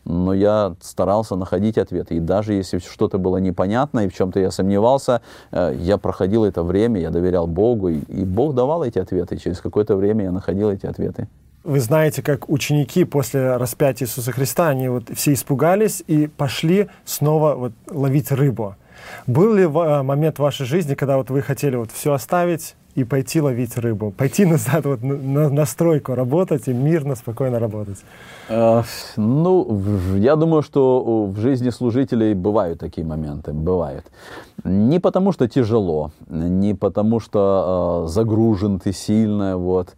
но 0.05 0.35
я 0.35 0.75
старался 0.81 1.37
находить 1.37 1.79
ответы. 1.79 2.17
И 2.17 2.21
даже 2.21 2.55
если 2.55 2.79
что-то 2.79 3.19
было 3.19 3.39
непонятно 3.39 4.01
и 4.01 4.09
в 4.09 4.15
чем-то 4.15 4.41
я 4.41 4.51
сомневался, 4.51 5.21
э, 5.53 5.75
я 5.79 5.99
проходил 5.99 6.45
это 6.45 6.63
время, 6.63 7.01
я 7.01 7.11
доверял 7.11 7.47
Богу, 7.47 7.89
и, 7.89 8.25
Бог 8.25 8.55
давал 8.55 8.85
эти 8.85 8.99
ответы. 8.99 9.37
Через 9.37 9.61
какое-то 9.61 9.97
время 9.97 10.25
я 10.25 10.33
находил 10.33 10.71
эти 10.71 10.87
ответы. 10.87 11.29
Вы 11.65 11.81
знаете, 11.81 12.23
как 12.23 12.49
ученики 12.49 13.05
после 13.05 13.57
распятия 13.57 14.07
Иисуса 14.07 14.31
Христа, 14.33 14.69
они 14.69 14.89
вот 14.89 15.05
все 15.15 15.33
испугались 15.33 16.03
и 16.07 16.29
пошли 16.29 16.89
снова 17.05 17.55
вот 17.55 17.73
ловить 17.91 18.31
рыбу. 18.31 18.77
Был 19.27 19.55
ли 19.55 19.67
момент 19.67 20.37
в 20.37 20.43
вашей 20.43 20.67
жизни, 20.67 20.95
когда 20.95 21.17
вот 21.17 21.31
вы 21.31 21.43
хотели 21.43 21.77
вот 21.77 21.91
все 21.91 22.13
оставить, 22.13 22.77
и 22.97 23.05
пойти 23.05 23.41
ловить 23.41 23.77
рыбу, 23.77 24.11
пойти 24.11 24.45
назад 24.53 24.87
вот 24.87 25.03
на, 25.03 25.49
на 25.49 25.67
стройку 25.67 26.15
работать 26.15 26.69
и 26.69 26.73
мирно, 26.73 27.15
спокойно 27.15 27.59
работать? 27.59 27.99
Э, 28.49 28.83
ну, 29.17 29.81
я 30.17 30.35
думаю, 30.37 30.63
что 30.63 31.27
в 31.27 31.39
жизни 31.39 31.71
служителей 31.71 32.35
бывают 32.35 32.81
такие 32.81 33.07
моменты, 33.07 33.53
бывают. 33.53 34.05
Не 34.65 34.99
потому 34.99 35.33
что 35.33 35.47
тяжело, 35.47 36.11
не 36.29 36.75
потому 36.75 37.21
что 37.21 38.05
э, 38.07 38.09
загружен 38.09 38.81
ты 38.81 38.93
сильно, 38.93 39.59
вот, 39.59 39.95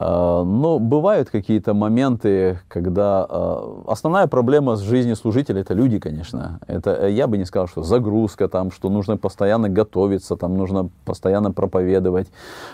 но 0.00 0.78
бывают 0.78 1.28
какие-то 1.28 1.74
моменты, 1.74 2.60
когда 2.68 3.26
а, 3.28 3.82
основная 3.88 4.28
проблема 4.28 4.76
с 4.76 4.80
жизнью 4.80 5.16
служителя 5.16 5.62
это 5.62 5.74
люди, 5.74 5.98
конечно. 5.98 6.60
Это 6.68 6.90
э, 6.90 7.10
я 7.10 7.26
бы 7.26 7.36
не 7.36 7.44
сказал, 7.44 7.66
что 7.66 7.82
загрузка 7.82 8.48
там, 8.48 8.70
что 8.70 8.90
нужно 8.90 9.16
постоянно 9.16 9.68
готовиться, 9.68 10.36
там 10.36 10.56
нужно 10.56 10.90
постоянно 11.04 11.50
проповедовать. 11.50 12.28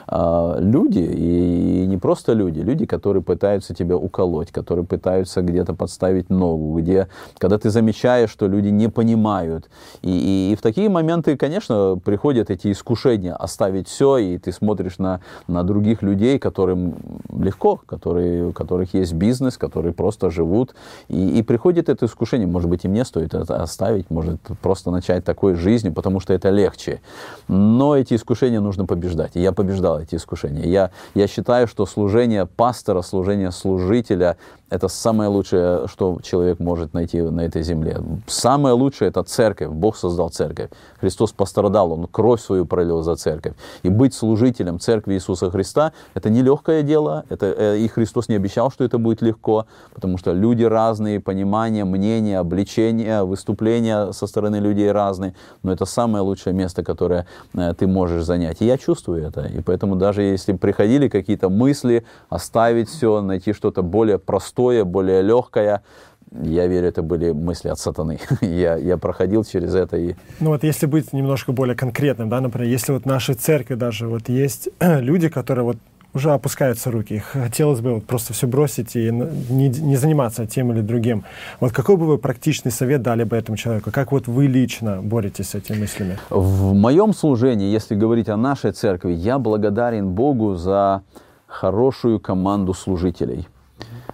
А, 0.07 0.59
люди 0.59 0.99
и 0.99 1.87
не 1.87 1.97
просто 1.97 2.35
люди, 2.35 2.61
люди, 2.61 2.85
которые 2.85 3.23
пытаются 3.23 3.75
тебя 3.75 3.97
уколоть, 3.97 4.51
которые 4.51 4.85
пытаются 4.85 5.41
где-то 5.41 5.73
подставить 5.73 6.29
ногу, 6.29 6.79
где, 6.79 7.09
когда 7.39 7.59
ты 7.59 7.71
замечаешь, 7.71 8.31
что 8.31 8.49
люди 8.49 8.69
не 8.69 8.89
понимают. 8.89 9.71
И, 10.03 10.11
и, 10.11 10.53
и 10.53 10.57
в 10.57 10.61
такие 10.61 10.91
моменты, 10.91 11.39
конечно, 11.39 11.99
приходят 12.05 12.51
эти 12.51 12.71
искушения 12.71 13.35
оставить 13.35 13.89
все, 13.89 14.19
и 14.19 14.37
ты 14.37 14.53
смотришь 14.53 14.99
на, 14.99 15.21
на 15.47 15.63
других 15.63 16.03
людей, 16.03 16.39
которым 16.39 16.95
легко, 17.33 17.81
которые, 17.87 18.47
у 18.47 18.53
которых 18.53 18.95
есть 18.95 19.13
бизнес, 19.13 19.59
которые 19.59 19.93
просто 19.93 20.31
живут. 20.31 20.75
И, 21.09 21.39
и 21.39 21.43
приходит 21.43 21.89
это 21.89 22.07
искушение, 22.07 22.47
может 22.47 22.69
быть, 22.69 22.85
и 22.85 22.89
мне 22.89 23.05
стоит 23.05 23.35
это 23.35 23.63
оставить, 23.63 24.11
может 24.11 24.41
просто 24.63 24.91
начать 24.91 25.25
такой 25.25 25.55
жизнью, 25.55 25.93
потому 25.93 26.21
что 26.21 26.33
это 26.33 26.51
легче. 26.51 27.01
Но 27.49 27.97
эти 27.97 28.15
искушения 28.15 28.61
нужно 28.61 28.87
побеждать. 28.87 29.33
И 29.35 29.41
я 29.41 29.53
побеждал 29.53 30.01
эти 30.01 30.17
искушения. 30.17 30.65
Я, 30.65 30.91
я 31.15 31.27
считаю, 31.27 31.67
что 31.67 31.87
служение 31.87 32.47
пастора, 32.47 33.03
служение 33.03 33.51
служителя 33.51 34.37
это 34.75 34.89
самое 34.89 35.31
лучшее, 35.31 35.87
что 35.87 36.19
человек 36.23 36.59
может 36.59 36.95
найти 36.95 37.23
на 37.23 37.43
этой 37.43 37.63
земле. 37.63 37.99
Самое 38.27 38.75
лучшее– 38.75 39.09
это 39.11 39.23
церковь. 39.23 39.69
Бог 39.69 39.97
создал 39.97 40.31
церковь. 40.31 40.71
Христос 41.01 41.33
пострадал, 41.33 41.93
Он 41.93 42.09
кровь 42.09 42.41
свою 42.41 42.67
пролил 42.67 43.03
за 43.03 43.15
церковь. 43.15 43.55
И 43.85 43.89
быть 43.89 44.15
служителем 44.15 44.81
церкви 44.81 45.15
Иисуса 45.15 45.51
Христа– 45.51 45.93
это 46.15 46.29
нелегкое 46.29 46.83
дело. 46.83 47.25
Это, 47.29 47.47
э, 47.47 47.79
и 47.79 47.89
Христос 47.89 48.29
не 48.29 48.35
обещал, 48.35 48.71
что 48.73 48.83
это 48.85 48.99
будет 48.99 49.23
легко, 49.23 49.67
потому 49.95 50.19
что 50.19 50.33
люди 50.33 50.65
разные, 50.65 51.21
понимания, 51.21 51.85
мнения, 51.85 52.41
обличения, 52.41 53.23
выступления 53.23 54.13
со 54.13 54.27
стороны 54.27 54.57
людей 54.57 54.91
разные. 54.91 55.35
Но 55.63 55.73
это 55.73 55.85
самое 55.85 56.25
лучшее 56.25 56.53
место, 56.53 56.83
которое 56.83 57.27
э, 57.55 57.75
ты 57.79 57.87
можешь 57.87 58.25
занять. 58.25 58.61
И 58.61 58.67
я 58.67 58.77
чувствую 58.77 59.23
это. 59.23 59.47
И 59.47 59.61
поэтому 59.61 59.95
даже 59.95 60.23
если 60.23 60.53
приходили 60.53 61.09
какие-то 61.09 61.49
мысли, 61.49 62.05
оставить 62.29 62.89
все, 62.89 63.21
найти 63.21 63.53
что-то 63.53 63.83
более 63.83 64.19
простое, 64.19 64.64
простое, 64.65 64.85
более 64.85 65.23
легкое. 65.23 65.83
Я 66.43 66.67
верю, 66.67 66.89
это 66.89 67.03
были 67.03 67.33
мысли 67.33 67.69
от 67.69 67.79
сатаны. 67.79 68.19
я, 68.41 68.77
я 68.77 68.97
проходил 68.97 69.45
через 69.45 69.75
это. 69.75 69.97
И... 69.97 70.15
Ну 70.41 70.51
вот 70.51 70.65
если 70.65 70.87
быть 70.87 71.13
немножко 71.13 71.53
более 71.53 71.77
конкретным, 71.77 72.29
да, 72.29 72.41
например, 72.41 72.69
если 72.69 72.93
вот 72.93 73.03
в 73.05 73.07
нашей 73.07 73.35
церкви 73.35 73.75
даже 73.75 74.09
вот 74.09 74.29
есть 74.29 74.69
люди, 74.81 75.29
которые 75.29 75.65
вот 75.65 75.77
уже 76.15 76.31
опускаются 76.31 76.91
руки. 76.91 77.19
Хотелось 77.19 77.81
бы 77.81 77.95
вот 77.95 78.05
просто 78.05 78.33
все 78.33 78.47
бросить 78.47 78.97
и 78.97 79.11
не, 79.11 79.69
не 79.69 79.97
заниматься 79.97 80.47
тем 80.47 80.71
или 80.73 80.81
другим. 80.81 81.25
Вот 81.61 81.73
какой 81.73 81.97
бы 81.97 82.07
вы 82.07 82.19
практичный 82.19 82.71
совет 82.71 83.03
дали 83.03 83.25
бы 83.25 83.37
этому 83.37 83.57
человеку? 83.57 83.91
Как 83.91 84.13
вот 84.13 84.29
вы 84.29 84.47
лично 84.47 85.03
боретесь 85.03 85.49
с 85.49 85.55
этими 85.57 85.81
мыслями? 85.81 86.17
В 86.31 86.73
моем 86.73 87.15
служении, 87.15 87.75
если 87.75 87.97
говорить 87.97 88.29
о 88.29 88.37
нашей 88.37 88.71
церкви, 88.71 89.13
я 89.13 89.39
благодарен 89.39 90.11
Богу 90.11 90.55
за 90.55 91.03
хорошую 91.47 92.21
команду 92.21 92.75
служителей. 92.75 93.49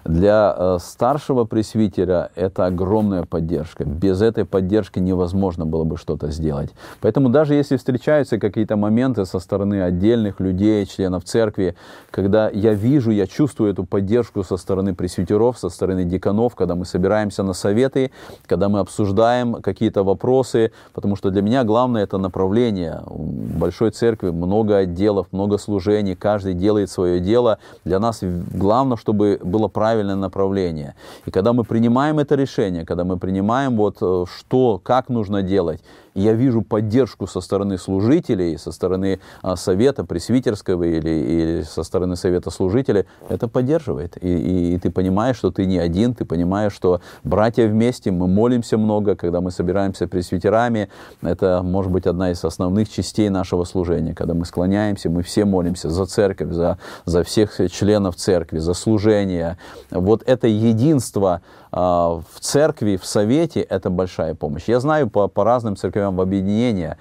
Для 0.04 0.54
э, 0.56 0.78
старшего 0.80 1.44
пресвитера 1.44 2.30
это 2.34 2.66
огромная 2.66 3.24
поддержка. 3.24 3.84
Без 3.84 4.22
этой 4.22 4.44
поддержки 4.44 4.98
невозможно 4.98 5.66
было 5.66 5.84
бы 5.84 5.96
что-то 5.96 6.30
сделать. 6.30 6.70
Поэтому 7.00 7.28
даже 7.28 7.54
если 7.54 7.76
встречаются 7.76 8.38
какие-то 8.38 8.76
моменты 8.76 9.26
со 9.26 9.38
стороны 9.38 9.82
отдельных 9.82 10.40
людей, 10.40 10.86
членов 10.86 11.24
церкви, 11.24 11.76
когда 12.10 12.48
я 12.48 12.72
вижу, 12.72 13.10
я 13.10 13.26
чувствую 13.26 13.72
эту 13.72 13.84
поддержку 13.84 14.42
со 14.42 14.56
стороны 14.56 14.94
пресвитеров, 14.94 15.58
со 15.58 15.68
стороны 15.68 16.04
деканов, 16.04 16.54
когда 16.54 16.74
мы 16.74 16.86
собираемся 16.86 17.42
на 17.42 17.52
советы, 17.52 18.10
когда 18.46 18.68
мы 18.68 18.80
обсуждаем 18.80 19.54
какие-то 19.54 20.02
вопросы, 20.02 20.72
потому 20.94 21.16
что 21.16 21.30
для 21.30 21.42
меня 21.42 21.64
главное 21.64 22.04
это 22.04 22.16
направление. 22.18 23.02
В 23.06 23.58
большой 23.58 23.90
церкви 23.90 24.30
много 24.30 24.78
отделов, 24.78 25.26
много 25.30 25.58
служений, 25.58 26.14
каждый 26.14 26.54
делает 26.54 26.90
свое 26.90 27.20
дело. 27.20 27.58
Для 27.84 27.98
нас 27.98 28.20
главное, 28.22 28.96
чтобы 28.96 29.38
было 29.42 29.68
правильно 29.68 29.89
правильное 29.90 30.16
направление. 30.16 30.94
И 31.26 31.30
когда 31.30 31.52
мы 31.52 31.64
принимаем 31.64 32.18
это 32.18 32.36
решение, 32.36 32.84
когда 32.84 33.04
мы 33.04 33.18
принимаем 33.18 33.76
вот 33.76 33.96
э, 34.02 34.24
что, 34.38 34.78
как 34.78 35.08
нужно 35.08 35.42
делать, 35.42 35.80
я 36.14 36.32
вижу 36.32 36.62
поддержку 36.62 37.26
со 37.26 37.40
стороны 37.40 37.78
служителей, 37.78 38.58
со 38.58 38.72
стороны 38.72 39.20
а, 39.42 39.56
совета 39.56 40.04
пресвитерского 40.04 40.84
или, 40.84 41.10
или 41.10 41.62
со 41.62 41.82
стороны 41.82 42.16
совета 42.16 42.50
служителей, 42.50 43.06
это 43.28 43.48
поддерживает. 43.48 44.16
И, 44.22 44.28
и, 44.28 44.74
и 44.74 44.78
ты 44.78 44.90
понимаешь, 44.90 45.36
что 45.36 45.50
ты 45.50 45.66
не 45.66 45.78
один, 45.78 46.14
ты 46.14 46.24
понимаешь, 46.24 46.72
что 46.72 47.00
братья 47.24 47.66
вместе, 47.66 48.10
мы 48.10 48.26
молимся 48.26 48.78
много, 48.78 49.16
когда 49.16 49.40
мы 49.40 49.50
собираемся 49.50 50.06
пресвитерами, 50.06 50.88
это 51.22 51.62
может 51.62 51.92
быть 51.92 52.06
одна 52.06 52.30
из 52.30 52.44
основных 52.44 52.90
частей 52.90 53.28
нашего 53.28 53.64
служения, 53.64 54.14
когда 54.14 54.34
мы 54.34 54.44
склоняемся, 54.44 55.10
мы 55.10 55.22
все 55.22 55.44
молимся 55.44 55.90
за 55.90 56.06
церковь, 56.06 56.52
за, 56.52 56.78
за 57.04 57.22
всех 57.22 57.52
членов 57.70 58.16
церкви, 58.16 58.58
за 58.58 58.74
служение. 58.74 59.58
Вот 59.90 60.22
это 60.26 60.46
единство, 60.46 61.42
в 61.72 62.24
церкви, 62.40 62.96
в 62.96 63.06
совете, 63.06 63.60
это 63.60 63.90
большая 63.90 64.34
помощь. 64.34 64.64
Я 64.66 64.80
знаю 64.80 65.08
по, 65.08 65.28
по 65.28 65.44
разным 65.44 65.76
церквям 65.76 66.16
в 66.16 66.20
объединения, 66.20 66.98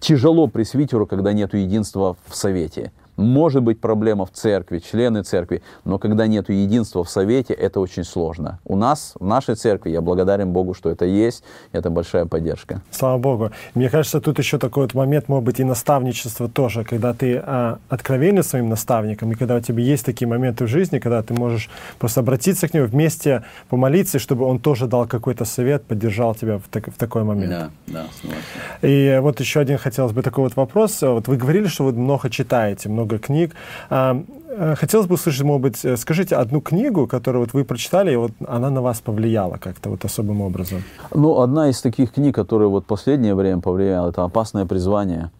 тяжело 0.00 0.46
пресвитеру, 0.46 1.06
когда 1.06 1.32
нет 1.32 1.54
единства 1.54 2.16
в 2.26 2.36
совете. 2.36 2.92
Может 3.16 3.62
быть 3.62 3.80
проблема 3.80 4.24
в 4.24 4.30
церкви, 4.30 4.78
члены 4.78 5.22
церкви, 5.22 5.62
но 5.84 5.98
когда 5.98 6.26
нет 6.26 6.48
единства 6.48 7.04
в 7.04 7.10
совете, 7.10 7.52
это 7.52 7.80
очень 7.80 8.04
сложно. 8.04 8.58
У 8.64 8.76
нас, 8.76 9.14
в 9.20 9.26
нашей 9.26 9.54
церкви, 9.54 9.90
я 9.90 10.00
благодарен 10.00 10.52
Богу, 10.52 10.72
что 10.72 10.88
это 10.88 11.04
есть, 11.04 11.44
это 11.72 11.90
большая 11.90 12.24
поддержка. 12.24 12.80
Слава 12.90 13.18
Богу. 13.18 13.50
Мне 13.74 13.90
кажется, 13.90 14.20
тут 14.20 14.38
еще 14.38 14.58
такой 14.58 14.84
вот 14.84 14.94
момент, 14.94 15.28
может 15.28 15.44
быть, 15.44 15.60
и 15.60 15.64
наставничество 15.64 16.48
тоже, 16.48 16.84
когда 16.84 17.12
ты 17.12 17.36
а, 17.36 17.78
откровенен 17.88 18.42
своим 18.42 18.70
наставником, 18.70 19.32
и 19.32 19.34
когда 19.34 19.56
у 19.56 19.60
тебя 19.60 19.82
есть 19.82 20.06
такие 20.06 20.26
моменты 20.26 20.64
в 20.64 20.68
жизни, 20.68 20.98
когда 20.98 21.22
ты 21.22 21.34
можешь 21.34 21.68
просто 21.98 22.20
обратиться 22.20 22.66
к 22.66 22.74
нему, 22.74 22.86
вместе 22.86 23.44
помолиться, 23.68 24.18
чтобы 24.18 24.46
он 24.46 24.58
тоже 24.58 24.86
дал 24.86 25.06
какой-то 25.06 25.44
совет, 25.44 25.84
поддержал 25.84 26.34
тебя 26.34 26.58
в, 26.58 26.62
так, 26.70 26.88
в 26.88 26.96
такой 26.96 27.24
момент. 27.24 27.50
Да, 27.50 27.70
да, 27.86 28.06
согласен. 28.20 28.42
И 28.80 29.18
вот 29.20 29.40
еще 29.40 29.60
один 29.60 29.76
хотелось 29.76 30.12
бы 30.12 30.22
такой 30.22 30.44
вот 30.44 30.56
вопрос. 30.56 31.02
Вот 31.02 31.28
вы 31.28 31.36
говорили, 31.36 31.66
что 31.66 31.84
вы 31.84 31.92
много 31.92 32.30
читаете, 32.30 32.88
много 32.88 33.01
много 33.02 33.18
книг. 33.18 33.54
А, 33.90 34.22
Э, 34.54 34.74
хотелось 34.74 35.06
бы 35.06 35.14
услышать, 35.14 35.42
может 35.42 35.62
быть, 35.62 35.84
э, 35.84 35.96
скажите 35.96 36.36
одну 36.36 36.60
книгу, 36.60 37.06
которую 37.06 37.42
вот 37.44 37.54
вы 37.54 37.64
прочитали, 37.64 38.12
и 38.12 38.16
вот 38.16 38.32
она 38.46 38.70
на 38.70 38.82
вас 38.82 39.00
повлияла 39.00 39.56
как-то 39.56 39.88
вот 39.88 40.04
особым 40.04 40.42
образом. 40.42 40.82
Ну, 41.14 41.40
одна 41.40 41.70
из 41.70 41.80
таких 41.80 42.12
книг, 42.12 42.34
которая 42.34 42.68
вот 42.68 42.84
последнее 42.84 43.34
время 43.34 43.62
повлияла, 43.62 44.10
это 44.10 44.24
«Опасное 44.24 44.66
призвание». 44.66 45.30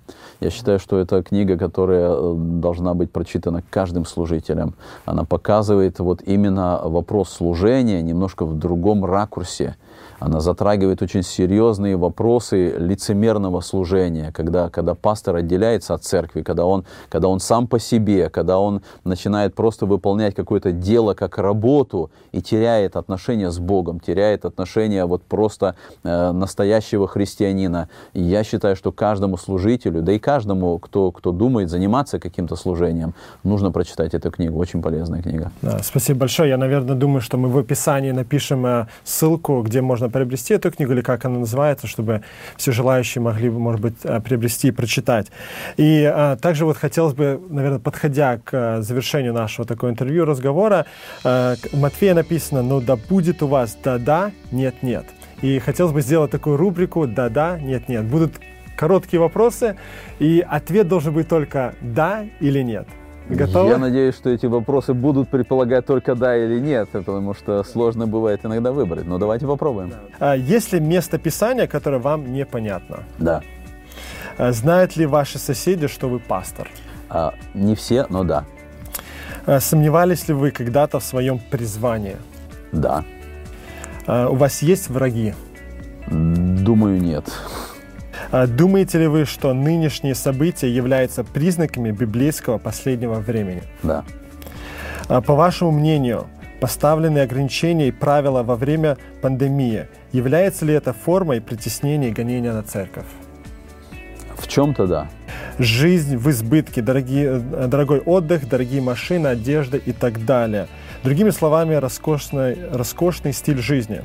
Я 0.40 0.50
считаю, 0.50 0.78
что 0.78 0.98
это 0.98 1.22
книга, 1.22 1.58
которая 1.58 2.10
э, 2.10 2.34
должна 2.36 2.94
быть 2.94 3.10
прочитана 3.10 3.62
каждым 3.70 4.06
служителем. 4.06 4.74
Она 5.04 5.24
показывает 5.24 5.98
вот 5.98 6.22
именно 6.22 6.80
вопрос 6.82 7.28
служения 7.28 8.02
немножко 8.02 8.46
в 8.46 8.58
другом 8.58 9.04
ракурсе. 9.04 9.76
Она 10.24 10.38
затрагивает 10.38 11.02
очень 11.02 11.24
серьезные 11.24 11.96
вопросы 11.96 12.74
лицемерного 12.78 13.60
служения, 13.60 14.30
когда, 14.32 14.68
когда 14.68 14.94
пастор 14.94 15.36
отделяется 15.36 15.94
от 15.94 16.04
церкви, 16.04 16.42
когда 16.42 16.64
он, 16.64 16.84
когда 17.08 17.26
он 17.26 17.40
сам 17.40 17.66
по 17.66 17.80
себе, 17.80 18.28
когда 18.28 18.60
он 18.60 18.82
начинает 19.02 19.54
просто 19.54 19.84
выполнять 19.84 20.36
какое-то 20.36 20.70
дело 20.70 21.14
как 21.14 21.38
работу 21.38 22.10
и 22.30 22.40
теряет 22.40 22.94
отношения 22.94 23.50
с 23.50 23.58
Богом, 23.58 23.98
теряет 23.98 24.44
отношения 24.44 25.06
вот 25.06 25.22
просто 25.22 25.74
э, 26.04 26.30
настоящего 26.30 27.08
христианина. 27.08 27.88
И 28.12 28.22
я 28.22 28.44
считаю, 28.44 28.76
что 28.76 28.92
каждому 28.92 29.36
служителю, 29.36 30.02
да 30.02 30.12
и 30.12 30.20
каждому, 30.20 30.78
кто, 30.78 31.10
кто 31.10 31.32
думает 31.32 31.68
заниматься 31.68 32.20
каким-то 32.20 32.54
служением, 32.54 33.14
нужно 33.42 33.72
прочитать 33.72 34.14
эту 34.14 34.30
книгу. 34.30 34.56
Очень 34.56 34.82
полезная 34.82 35.20
книга. 35.20 35.50
Да, 35.62 35.80
спасибо 35.82 36.20
большое. 36.20 36.50
Я, 36.50 36.58
наверное, 36.58 36.94
думаю, 36.94 37.20
что 37.20 37.38
мы 37.38 37.48
в 37.48 37.58
описании 37.58 38.12
напишем 38.12 38.64
э, 38.66 38.86
ссылку, 39.02 39.62
где 39.62 39.80
можно 39.80 40.11
приобрести 40.12 40.54
эту 40.54 40.70
книгу, 40.70 40.92
или 40.92 41.00
как 41.00 41.24
она 41.24 41.38
называется, 41.38 41.86
чтобы 41.86 42.22
все 42.56 42.72
желающие 42.72 43.22
могли, 43.22 43.50
может 43.50 43.80
быть, 43.80 43.94
э, 44.04 44.20
приобрести 44.20 44.68
и 44.68 44.70
прочитать. 44.70 45.28
И 45.76 46.04
а, 46.04 46.36
также 46.36 46.64
вот 46.64 46.76
хотелось 46.76 47.14
бы, 47.14 47.40
наверное, 47.48 47.78
подходя 47.78 48.38
к 48.38 48.50
э, 48.52 48.82
завершению 48.82 49.32
нашего 49.32 49.66
такого 49.66 49.90
интервью, 49.90 50.24
разговора, 50.24 50.86
а, 51.24 51.54
Матфея 51.72 52.14
написано, 52.14 52.62
ну 52.62 52.80
да 52.80 52.96
будет 52.96 53.42
у 53.42 53.46
вас 53.46 53.76
да-да, 53.82 54.30
нет-нет. 54.50 55.06
И 55.42 55.58
хотелось 55.58 55.92
бы 55.92 56.00
сделать 56.02 56.30
такую 56.30 56.56
рубрику 56.56 57.06
«Да-да, 57.06 57.58
нет-нет». 57.58 58.04
Будут 58.04 58.34
короткие 58.76 59.20
вопросы, 59.20 59.76
и 60.20 60.44
ответ 60.48 60.86
должен 60.86 61.12
быть 61.12 61.28
только 61.28 61.74
«да» 61.80 62.24
или 62.40 62.62
«нет». 62.62 62.86
Готовы? 63.28 63.70
Я 63.70 63.78
надеюсь, 63.78 64.14
что 64.14 64.30
эти 64.30 64.46
вопросы 64.46 64.94
будут 64.94 65.28
предполагать 65.28 65.86
только 65.86 66.14
да 66.14 66.36
или 66.36 66.58
нет, 66.60 66.88
потому 66.90 67.34
что 67.34 67.62
сложно 67.64 68.06
бывает 68.06 68.44
иногда 68.44 68.72
выбрать. 68.72 69.06
Но 69.06 69.18
давайте 69.18 69.46
попробуем. 69.46 69.92
А 70.18 70.34
есть 70.36 70.72
ли 70.72 70.80
место 70.80 71.18
Писания, 71.18 71.66
которое 71.66 71.98
вам 71.98 72.32
непонятно? 72.32 73.04
Да. 73.18 73.42
А 74.38 74.52
знают 74.52 74.96
ли 74.96 75.06
ваши 75.06 75.38
соседи, 75.38 75.86
что 75.86 76.08
вы 76.08 76.18
пастор? 76.18 76.68
А, 77.08 77.34
не 77.54 77.74
все, 77.74 78.06
но 78.08 78.24
да. 78.24 78.44
А 79.46 79.60
сомневались 79.60 80.28
ли 80.28 80.34
вы 80.34 80.50
когда-то 80.50 81.00
в 81.00 81.04
своем 81.04 81.38
призвании? 81.38 82.16
Да. 82.72 83.04
А 84.06 84.28
у 84.28 84.34
вас 84.34 84.62
есть 84.62 84.88
враги? 84.88 85.34
Думаю, 86.08 87.00
нет. 87.00 87.24
А 88.32 88.46
думаете 88.46 88.98
ли 88.98 89.06
вы, 89.06 89.26
что 89.26 89.52
нынешние 89.52 90.14
события 90.14 90.74
являются 90.74 91.22
признаками 91.22 91.90
библейского 91.90 92.56
последнего 92.56 93.16
времени? 93.16 93.62
Да. 93.82 94.04
А 95.08 95.20
по 95.20 95.34
вашему 95.34 95.70
мнению, 95.70 96.28
поставленные 96.58 97.24
ограничения 97.24 97.88
и 97.88 97.92
правила 97.92 98.42
во 98.42 98.56
время 98.56 98.96
пандемии, 99.20 99.86
является 100.12 100.64
ли 100.64 100.72
это 100.72 100.94
формой 100.94 101.42
притеснения 101.42 102.08
и 102.08 102.12
гонения 102.12 102.54
на 102.54 102.62
церковь? 102.62 103.04
В 104.38 104.48
чем-то 104.48 104.86
да. 104.86 105.10
Жизнь 105.58 106.16
в 106.16 106.30
избытке, 106.30 106.80
дорогие, 106.80 107.38
дорогой 107.38 108.00
отдых, 108.00 108.48
дорогие 108.48 108.80
машины, 108.80 109.26
одежда 109.26 109.76
и 109.76 109.92
так 109.92 110.24
далее. 110.24 110.68
Другими 111.04 111.28
словами, 111.28 111.74
роскошный, 111.74 112.56
роскошный 112.72 113.34
стиль 113.34 113.58
жизни. 113.58 114.02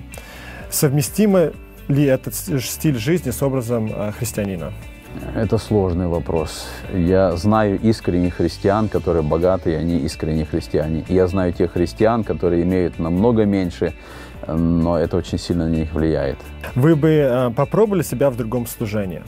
Совместимы 0.70 1.54
ли 1.88 2.06
этот 2.06 2.34
стиль 2.36 2.98
жизни 2.98 3.32
с 3.32 3.42
образом 3.42 3.90
а, 3.94 4.12
христианина? 4.12 4.74
Это 5.36 5.58
сложный 5.58 6.08
вопрос. 6.08 6.68
Я 6.94 7.36
знаю 7.38 7.80
искренних 7.80 8.36
христиан, 8.36 8.88
которые 8.90 9.24
богатые, 9.24 9.78
они 9.78 9.98
искренние 10.00 10.46
христиане. 10.46 11.04
И 11.08 11.14
я 11.14 11.28
знаю 11.28 11.54
тех 11.54 11.74
христиан, 11.74 12.24
которые 12.24 12.64
имеют 12.64 13.00
намного 13.00 13.46
меньше, 13.46 13.94
но 14.48 14.98
это 14.98 15.18
очень 15.18 15.40
сильно 15.40 15.68
на 15.68 15.74
них 15.74 15.94
влияет. 15.94 16.38
Вы 16.76 16.96
бы 16.96 17.28
а, 17.30 17.52
попробовали 17.52 18.04
себя 18.04 18.30
в 18.30 18.38
другом 18.38 18.68
служении? 18.68 19.24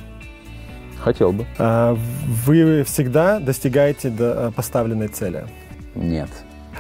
Хотел 1.00 1.32
бы. 1.32 1.46
А, 1.58 1.98
вы 2.46 2.84
всегда 2.84 3.40
достигаете 3.40 4.12
поставленной 4.56 5.08
цели? 5.08 5.46
Нет. 5.96 6.30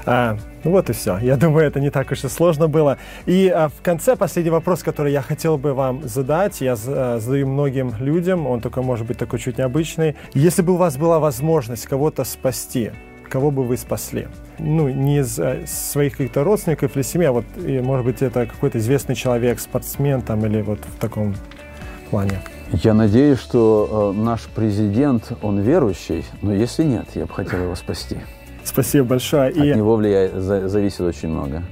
А, 0.06 0.38
вот 0.64 0.89
и 0.89 0.93
все. 0.93 1.18
Я 1.18 1.38
думаю, 1.38 1.66
это 1.66 1.80
не 1.80 1.89
так 1.89 2.12
уж 2.12 2.24
и 2.24 2.30
сложно 2.30 2.68
было. 2.68 2.97
И 3.26 3.47
а, 3.47 3.70
в 3.70 3.82
конце 3.82 4.16
последний 4.16 4.51
вопрос, 4.51 4.84
который 4.84 5.12
я 5.12 5.22
хотел 5.22 5.57
бы 5.57 5.74
вам 5.74 6.07
задать, 6.07 6.62
я 6.62 6.76
а, 6.88 7.20
задаю 7.20 7.47
многим 7.47 7.93
людям, 7.99 8.47
он 8.47 8.62
только 8.62 8.82
может 8.82 9.07
быть 9.07 9.18
такой 9.18 9.39
чуть 9.39 9.57
необычный. 9.57 10.16
Если 10.34 10.62
бы 10.62 10.74
у 10.74 10.78
вас 10.78 10.97
была 10.97 11.20
возможность 11.20 11.86
кого-то 11.86 12.24
спасти, 12.24 12.91
кого 13.30 13.51
бы 13.51 13.64
вы 13.64 13.78
спасли? 13.78 14.28
Ну, 14.57 14.89
не 14.89 15.20
из 15.20 15.39
а, 15.39 15.64
своих 15.66 16.18
каких-то 16.18 16.43
родственников 16.43 16.95
или 16.95 17.03
семьи, 17.03 17.28
а 17.28 17.32
вот, 17.32 17.45
и, 17.57 17.80
может 17.80 18.05
быть, 18.05 18.22
это 18.22 18.45
какой-то 18.45 18.80
известный 18.80 19.16
человек, 19.16 19.60
спортсмен 19.60 20.22
там, 20.22 20.45
или 20.45 20.62
вот 20.62 20.80
в 20.80 20.99
таком 20.99 21.36
плане. 22.10 22.41
Я 22.72 22.93
надеюсь, 22.93 23.39
что 23.39 24.14
э, 24.16 24.20
наш 24.20 24.41
президент, 24.47 25.32
он 25.41 25.60
верующий, 25.60 26.24
но 26.41 26.53
если 26.53 26.84
нет, 26.84 27.07
я 27.16 27.26
бы 27.26 27.34
хотел 27.34 27.64
его 27.64 27.76
спасти. 27.76 28.18
Спасибо 28.70 29.06
большое. 29.06 29.50
От 29.50 29.58
и... 29.58 29.74
него 29.74 29.96
влияет, 29.96 30.34
зависит 30.36 31.02
очень 31.02 31.30
много. 31.30 31.64